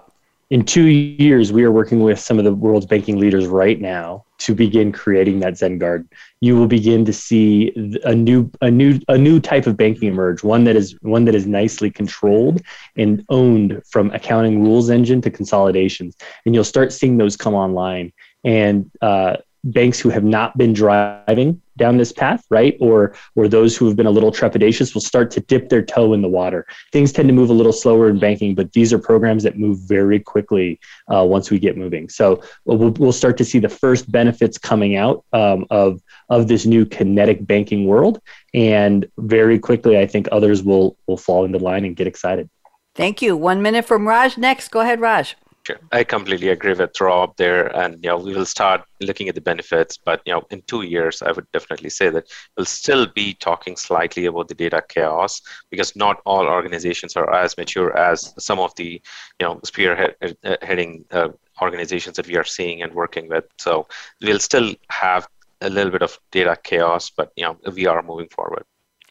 In 0.49 0.65
two 0.65 0.87
years, 0.87 1.53
we 1.53 1.63
are 1.63 1.71
working 1.71 2.01
with 2.01 2.19
some 2.19 2.37
of 2.37 2.43
the 2.43 2.53
world's 2.53 2.85
banking 2.85 3.17
leaders 3.17 3.47
right 3.47 3.79
now 3.79 4.25
to 4.43 4.55
begin 4.55 4.91
creating 4.91 5.39
that 5.39 5.57
Zen 5.57 5.77
Guard. 5.77 6.07
You 6.39 6.55
will 6.57 6.67
begin 6.67 7.05
to 7.05 7.13
see 7.13 7.71
a 8.03 8.15
new 8.15 8.49
a 8.61 8.71
new 8.71 8.99
a 9.07 9.17
new 9.17 9.39
type 9.39 9.67
of 9.67 9.77
banking 9.77 10.09
emerge, 10.09 10.43
one 10.43 10.63
that 10.63 10.75
is 10.75 10.95
one 11.01 11.25
that 11.25 11.35
is 11.35 11.45
nicely 11.45 11.91
controlled 11.91 12.61
and 12.97 13.23
owned 13.29 13.81
from 13.89 14.11
accounting 14.11 14.63
rules 14.63 14.89
engine 14.89 15.21
to 15.21 15.29
consolidations, 15.29 16.15
and 16.45 16.55
you'll 16.55 16.63
start 16.63 16.91
seeing 16.91 17.17
those 17.17 17.37
come 17.37 17.53
online. 17.53 18.11
And 18.43 18.89
uh, 19.01 19.37
banks 19.63 19.99
who 19.99 20.09
have 20.09 20.23
not 20.23 20.57
been 20.57 20.73
driving 20.73 21.61
down 21.83 21.97
this 21.97 22.13
path, 22.23 22.41
right? 22.57 22.75
Or 22.79 22.99
or 23.37 23.47
those 23.47 23.71
who 23.75 23.85
have 23.87 23.95
been 23.99 24.11
a 24.13 24.15
little 24.17 24.31
trepidatious 24.31 24.93
will 24.93 25.07
start 25.13 25.27
to 25.31 25.39
dip 25.51 25.63
their 25.69 25.85
toe 25.95 26.13
in 26.15 26.21
the 26.21 26.33
water. 26.41 26.61
Things 26.93 27.11
tend 27.11 27.27
to 27.27 27.33
move 27.33 27.49
a 27.49 27.57
little 27.61 27.77
slower 27.83 28.05
in 28.09 28.19
banking, 28.27 28.55
but 28.59 28.71
these 28.77 28.93
are 28.93 28.99
programs 29.11 29.43
that 29.43 29.57
move 29.57 29.77
very 29.97 30.19
quickly 30.33 30.79
uh, 31.13 31.25
once 31.35 31.51
we 31.51 31.57
get 31.59 31.75
moving. 31.83 32.07
So 32.09 32.25
we'll, 32.65 32.91
we'll 33.01 33.19
start 33.23 33.35
to 33.41 33.45
see 33.51 33.59
the 33.59 33.73
first 33.83 34.03
benefits 34.19 34.57
coming 34.57 34.95
out 34.95 35.25
um, 35.33 35.65
of 35.69 36.01
of 36.29 36.47
this 36.47 36.65
new 36.65 36.85
kinetic 36.85 37.45
banking 37.45 37.81
world, 37.85 38.21
and 38.53 39.05
very 39.17 39.57
quickly, 39.59 39.97
I 39.97 40.05
think 40.07 40.27
others 40.31 40.63
will 40.63 40.95
will 41.07 41.17
fall 41.17 41.45
into 41.45 41.57
line 41.57 41.83
and 41.85 41.95
get 41.95 42.07
excited. 42.07 42.49
Thank 42.93 43.21
you. 43.21 43.37
One 43.37 43.61
minute 43.61 43.85
from 43.85 44.07
Raj. 44.07 44.37
Next, 44.37 44.69
go 44.69 44.81
ahead, 44.81 44.99
Raj. 44.99 45.35
Sure. 45.63 45.77
I 45.91 46.03
completely 46.03 46.49
agree 46.49 46.73
with 46.73 46.99
Rob 46.99 47.37
there, 47.37 47.67
and 47.77 48.03
you 48.03 48.09
know 48.09 48.17
we 48.17 48.33
will 48.33 48.47
start 48.47 48.81
looking 48.99 49.29
at 49.29 49.35
the 49.35 49.41
benefits. 49.41 49.95
But 49.95 50.21
you 50.25 50.33
know, 50.33 50.43
in 50.49 50.63
two 50.63 50.81
years, 50.81 51.21
I 51.21 51.31
would 51.31 51.45
definitely 51.51 51.91
say 51.91 52.09
that 52.09 52.31
we'll 52.57 52.65
still 52.65 53.05
be 53.05 53.35
talking 53.35 53.75
slightly 53.75 54.25
about 54.25 54.47
the 54.47 54.55
data 54.55 54.81
chaos 54.89 55.39
because 55.69 55.95
not 55.95 56.19
all 56.25 56.47
organizations 56.47 57.15
are 57.15 57.31
as 57.31 57.55
mature 57.57 57.95
as 57.95 58.33
some 58.39 58.59
of 58.59 58.73
the 58.75 58.99
you 59.39 59.45
know 59.45 59.55
spearheading 59.57 61.03
uh, 61.11 61.29
organizations 61.61 62.15
that 62.15 62.27
we 62.27 62.37
are 62.37 62.43
seeing 62.43 62.81
and 62.81 62.91
working 62.95 63.29
with. 63.29 63.45
So 63.59 63.87
we'll 64.19 64.39
still 64.39 64.73
have 64.89 65.27
a 65.61 65.69
little 65.69 65.91
bit 65.91 66.01
of 66.01 66.19
data 66.31 66.57
chaos, 66.63 67.11
but 67.11 67.31
you 67.35 67.43
know 67.43 67.57
we 67.71 67.85
are 67.85 68.01
moving 68.01 68.29
forward. 68.29 68.63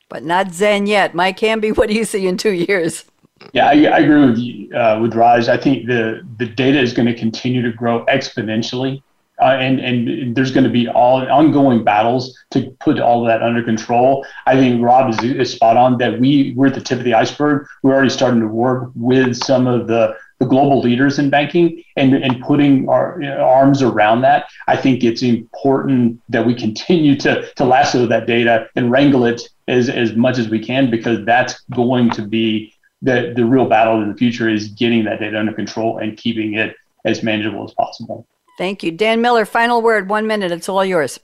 But 0.09 0.25
not 0.25 0.53
Zen 0.53 0.89
yet. 0.89 1.15
Mike 1.15 1.39
Hamby, 1.39 1.71
what 1.79 1.89
do 1.89 1.95
you 1.95 2.05
see 2.05 2.27
in 2.27 2.37
two 2.37 2.51
years? 2.51 3.05
Yeah, 3.53 3.67
I, 3.67 3.73
I 3.73 3.99
agree 4.01 4.27
with 4.27 4.39
you, 4.39 4.77
uh, 4.77 4.99
with 5.01 5.15
Raj. 5.15 5.49
I 5.49 5.57
think 5.57 5.87
the 5.87 6.27
the 6.39 6.47
data 6.47 6.79
is 6.79 6.93
going 6.93 7.07
to 7.07 7.15
continue 7.15 7.63
to 7.63 7.73
grow 7.73 8.05
exponentially, 8.07 9.03
uh, 9.41 9.57
and 9.59 9.81
and 9.81 10.37
there's 10.37 10.53
going 10.53 10.65
to 10.65 10.71
be 10.71 10.89
all 10.89 11.27
ongoing 11.31 11.83
battles 11.83 12.39
to 12.51 12.71
put 12.81 13.01
all 13.01 13.23
of 13.23 13.29
that 13.29 13.43
under 13.43 13.63
control. 13.63 14.27
I 14.47 14.57
think 14.57 14.83
Rob 14.83 15.11
is, 15.11 15.23
is 15.25 15.53
spot 15.53 15.77
on 15.77 15.99
that 15.99 16.21
we 16.21 16.53
we're 16.55 16.69
at 16.69 16.75
the 16.75 16.81
tip 16.81 16.99
of 16.99 17.05
the 17.05 17.15
iceberg. 17.15 17.67
We're 17.83 17.95
already 17.95 18.11
starting 18.11 18.41
to 18.41 18.47
work 18.47 18.91
with 18.95 19.37
some 19.37 19.67
of 19.67 19.87
the 19.89 20.17
the 20.39 20.47
global 20.47 20.81
leaders 20.81 21.19
in 21.19 21.29
banking 21.29 21.85
and, 21.97 22.15
and 22.15 22.41
putting 22.41 22.89
our 22.89 23.19
you 23.21 23.29
know, 23.29 23.41
arms 23.43 23.83
around 23.83 24.23
that. 24.23 24.47
I 24.69 24.77
think 24.77 25.05
it's 25.05 25.23
important 25.23 26.19
that 26.31 26.47
we 26.47 26.55
continue 26.55 27.15
to, 27.17 27.47
to 27.57 27.65
lasso 27.65 28.07
that 28.07 28.27
data 28.27 28.67
and 28.75 28.91
wrangle 28.91 29.27
it 29.27 29.43
as, 29.69 29.91
as 29.91 30.17
much 30.17 30.39
as 30.39 30.49
we 30.49 30.59
can 30.59 30.91
because 30.91 31.27
that's 31.27 31.61
going 31.75 32.09
to 32.13 32.23
be 32.23 32.73
the, 33.03 33.33
the 33.35 33.45
real 33.45 33.67
battle 33.67 34.03
in 34.03 34.09
the 34.09 34.15
future 34.15 34.49
is 34.49 34.69
getting 34.69 35.05
that 35.05 35.21
data 35.21 35.39
under 35.39 35.53
control 35.53 35.99
and 35.99 36.17
keeping 36.17 36.55
it 36.55 36.77
as 37.05 37.23
manageable 37.23 37.65
as 37.65 37.73
possible. 37.73 38.27
Thank 38.59 38.83
you. 38.83 38.91
Dan 38.91 39.23
Miller, 39.23 39.47
final 39.47 39.81
word, 39.81 40.11
one 40.11 40.27
minute. 40.27 40.53
It's 40.53 40.69
all 40.69 40.85
yours. 40.85 41.19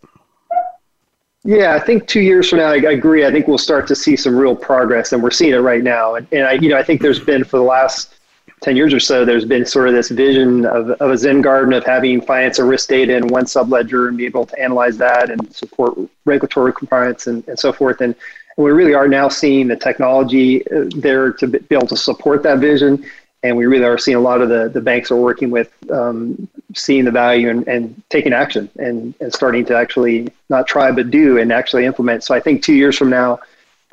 Yeah, 1.45 1.75
I 1.75 1.79
think 1.79 2.09
two 2.09 2.21
years 2.21 2.49
from 2.49 2.59
now, 2.59 2.71
I, 2.71 2.77
agree. 2.77 3.25
I 3.25 3.31
think 3.31 3.47
we'll 3.47 3.59
start 3.59 3.87
to 3.89 3.95
see 3.95 4.17
some 4.17 4.35
real 4.35 4.57
progress, 4.57 5.13
and 5.13 5.23
we're 5.23 5.31
seeing 5.31 5.53
it 5.53 5.59
right 5.59 5.83
now. 5.83 6.17
And, 6.17 6.27
and 6.33 6.45
I, 6.45 6.53
you 6.53 6.69
know, 6.69 6.77
I 6.77 6.83
think 6.83 7.03
there's 7.03 7.21
been 7.21 7.45
for 7.45 7.59
the 7.59 7.63
last 7.63 8.17
10 8.63 8.75
years 8.75 8.93
or 8.95 8.99
so, 8.99 9.25
there's 9.25 9.45
been 9.45 9.67
sort 9.67 9.87
of 9.87 9.95
this 9.95 10.09
vision 10.09 10.65
of, 10.65 10.91
of 10.91 11.11
a 11.11 11.19
Zen 11.19 11.43
garden 11.43 11.75
of 11.75 11.85
having 11.85 12.21
finance 12.23 12.59
and 12.59 12.69
risk 12.69 12.89
data 12.89 13.15
in 13.15 13.29
one 13.29 13.45
subledger 13.45 14.09
and 14.09 14.17
be 14.17 14.25
able 14.25 14.47
to 14.47 14.59
analyze 14.59 14.97
that 14.97 15.31
and 15.31 15.55
support 15.55 15.97
regulatory 16.25 16.73
compliance 16.73 17.27
and, 17.27 17.47
and 17.49 17.59
so 17.59 17.73
forth. 17.73 18.01
And 18.01 18.15
and 18.15 18.17
we 18.57 18.71
really 18.71 18.95
are 18.95 19.09
now 19.09 19.29
seeing 19.29 19.69
the 19.69 19.77
technology 19.77 20.67
uh, 20.71 20.85
there 20.97 21.33
to 21.33 21.47
be 21.47 21.75
able 21.75 21.87
to 21.87 21.97
support 21.97 22.43
that 22.45 22.59
vision. 22.59 23.05
And 23.43 23.57
we 23.57 23.67
really 23.67 23.85
are 23.85 23.99
seeing 23.99 24.17
a 24.17 24.21
lot 24.21 24.41
of 24.41 24.49
the, 24.49 24.69
the 24.69 24.81
banks 24.81 25.11
are 25.11 25.17
working 25.17 25.51
with 25.51 25.71
um, 25.91 26.49
seeing 26.75 27.05
the 27.05 27.11
value 27.11 27.51
and, 27.51 27.69
and 27.69 28.03
taking 28.09 28.33
action 28.33 28.69
and, 28.79 29.15
and 29.21 29.33
starting 29.33 29.65
to 29.67 29.77
actually 29.77 30.33
not 30.49 30.67
try 30.67 30.91
but 30.91 31.11
do 31.11 31.39
and 31.39 31.53
actually 31.53 31.85
implement. 31.85 32.25
So 32.25 32.35
I 32.35 32.41
think 32.41 32.63
two 32.63 32.75
years 32.75 32.97
from 32.97 33.11
now, 33.11 33.39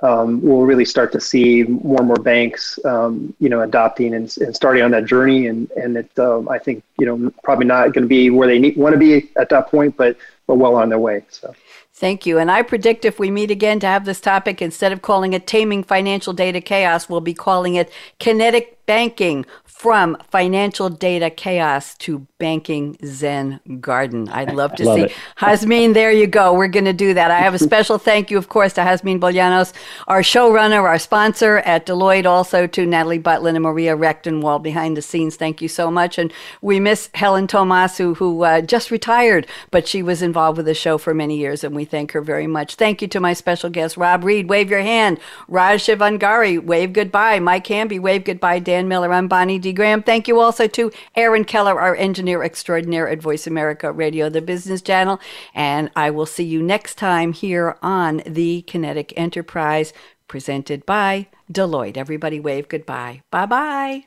um, 0.02 0.42
we'll 0.42 0.64
really 0.64 0.86
start 0.86 1.12
to 1.14 1.22
see 1.22 1.64
more 1.64 2.00
and 2.00 2.08
more 2.08 2.18
banks, 2.18 2.78
um, 2.84 3.34
you 3.40 3.48
know, 3.48 3.62
adopting 3.62 4.14
and, 4.16 4.36
and, 4.38 4.54
starting 4.54 4.84
on 4.84 4.92
that 4.92 5.06
journey. 5.06 5.48
And 5.48 5.72
and 5.72 5.96
it, 5.96 6.20
um, 6.20 6.50
I 6.50 6.60
think, 6.60 6.84
you 7.00 7.06
know, 7.06 7.32
probably 7.44 7.66
not 7.66 7.94
going 7.94 8.04
to 8.04 8.08
be 8.08 8.30
where 8.30 8.48
they 8.48 8.60
need, 8.60 8.76
want 8.76 8.94
to 8.94 9.00
be 9.00 9.30
at 9.38 9.48
that 9.50 9.70
point, 9.70 9.96
but 9.96 10.18
but 10.46 10.56
well 10.56 10.76
on 10.76 10.90
their 10.90 11.00
way. 11.00 11.24
So. 11.30 11.54
Thank 11.96 12.26
you. 12.26 12.40
And 12.40 12.50
I 12.50 12.64
predict 12.64 13.06
if 13.06 13.20
we 13.20 13.30
meet 13.30 13.52
again 13.52 13.80
to 13.82 13.88
have 13.88 14.04
this 14.04 14.20
topic, 14.20 14.64
instead 14.64 14.92
of 14.92 15.04
calling 15.04 15.34
it 15.34 15.46
taming 15.46 15.84
financial 15.84 16.34
data 16.34 16.60
chaos, 16.60 17.08
we'll 17.08 17.22
be 17.22 17.36
calling 17.36 17.76
it 17.76 17.92
kinetic 18.20 18.83
banking 18.86 19.46
from 19.84 20.16
financial 20.30 20.88
data 20.88 21.30
chaos 21.30 21.98
to 21.98 22.26
banking 22.38 22.96
zen 23.06 23.60
garden. 23.82 24.30
I'd 24.30 24.54
love 24.54 24.76
to 24.76 24.86
love 24.86 24.98
see. 24.98 25.06
It. 25.06 25.12
Hasmin, 25.38 25.94
there 25.94 26.12
you 26.12 26.26
go. 26.26 26.54
We're 26.54 26.70
going 26.70 26.86
to 26.86 26.94
do 26.94 27.14
that. 27.14 27.32
I 27.32 27.40
have 27.40 27.54
a 27.54 27.60
special 27.60 27.98
thank 28.10 28.32
you, 28.32 28.38
of 28.38 28.48
course, 28.48 28.74
to 28.74 28.82
Hasmin 28.82 29.20
Bolianos, 29.20 29.74
our 30.08 30.22
showrunner, 30.22 30.84
our 30.84 31.00
sponsor 31.00 31.58
at 31.60 31.86
Deloitte, 31.86 32.26
also 32.26 32.66
to 32.68 32.86
Natalie 32.86 33.20
Butlin 33.20 33.56
and 33.56 33.64
Maria 33.64 33.98
Rechtenwald 33.98 34.64
behind 34.64 34.96
the 34.96 35.02
scenes. 35.02 35.36
Thank 35.36 35.62
you 35.62 35.68
so 35.68 35.92
much. 35.92 36.18
And 36.18 36.32
we 36.62 36.80
miss 36.80 37.10
Helen 37.14 37.48
Tomasu, 37.48 38.16
who 38.16 38.44
uh, 38.44 38.62
just 38.62 38.90
retired, 38.90 39.48
but 39.70 39.88
she 39.88 40.02
was 40.02 40.22
involved 40.22 40.58
with 40.58 40.66
the 40.66 40.74
show 40.74 40.98
for 40.98 41.14
many 41.14 41.38
years, 41.38 41.64
and 41.64 41.76
we 41.76 41.84
thank 41.84 42.14
her 42.14 42.22
very 42.22 42.48
much. 42.48 42.76
Thank 42.76 43.02
you 43.02 43.08
to 43.10 43.20
my 43.20 43.34
special 43.34 43.70
guest, 43.70 43.98
Rob 43.98 44.24
Ried. 44.24 44.50
Wave 44.50 44.70
your 44.70 44.82
hand. 44.82 45.20
Raj 45.50 45.84
Shivangari, 45.84 46.64
wave 46.64 46.94
goodbye. 46.94 47.40
Mike 47.40 47.68
Hamby, 47.68 48.00
wave 48.00 48.24
goodbye. 48.24 48.60
Dan 48.74 48.88
Miller, 48.88 49.14
I'm 49.14 49.28
Bonnie 49.28 49.60
D. 49.60 49.72
Graham. 49.72 50.02
Thank 50.02 50.28
you 50.28 50.40
also 50.40 50.66
to 50.66 50.92
Aaron 51.16 51.46
Keller, 51.46 51.80
our 51.80 51.96
engineer 51.96 52.42
extraordinaire 52.42 53.08
at 53.08 53.22
Voice 53.22 53.46
America 53.46 53.92
Radio, 53.92 54.30
the 54.30 54.42
business 54.42 54.82
channel. 54.82 55.20
And 55.54 55.92
I 55.96 56.10
will 56.10 56.26
see 56.26 56.44
you 56.44 56.60
next 56.60 56.96
time 56.96 57.34
here 57.34 57.78
on 57.84 58.24
the 58.26 58.64
Kinetic 58.64 59.14
Enterprise, 59.16 59.94
presented 60.28 60.88
by 60.88 61.28
Deloitte. 61.52 61.98
Everybody 61.98 62.40
wave 62.40 62.68
goodbye. 62.68 63.22
Bye 63.30 63.46
bye. 63.46 64.06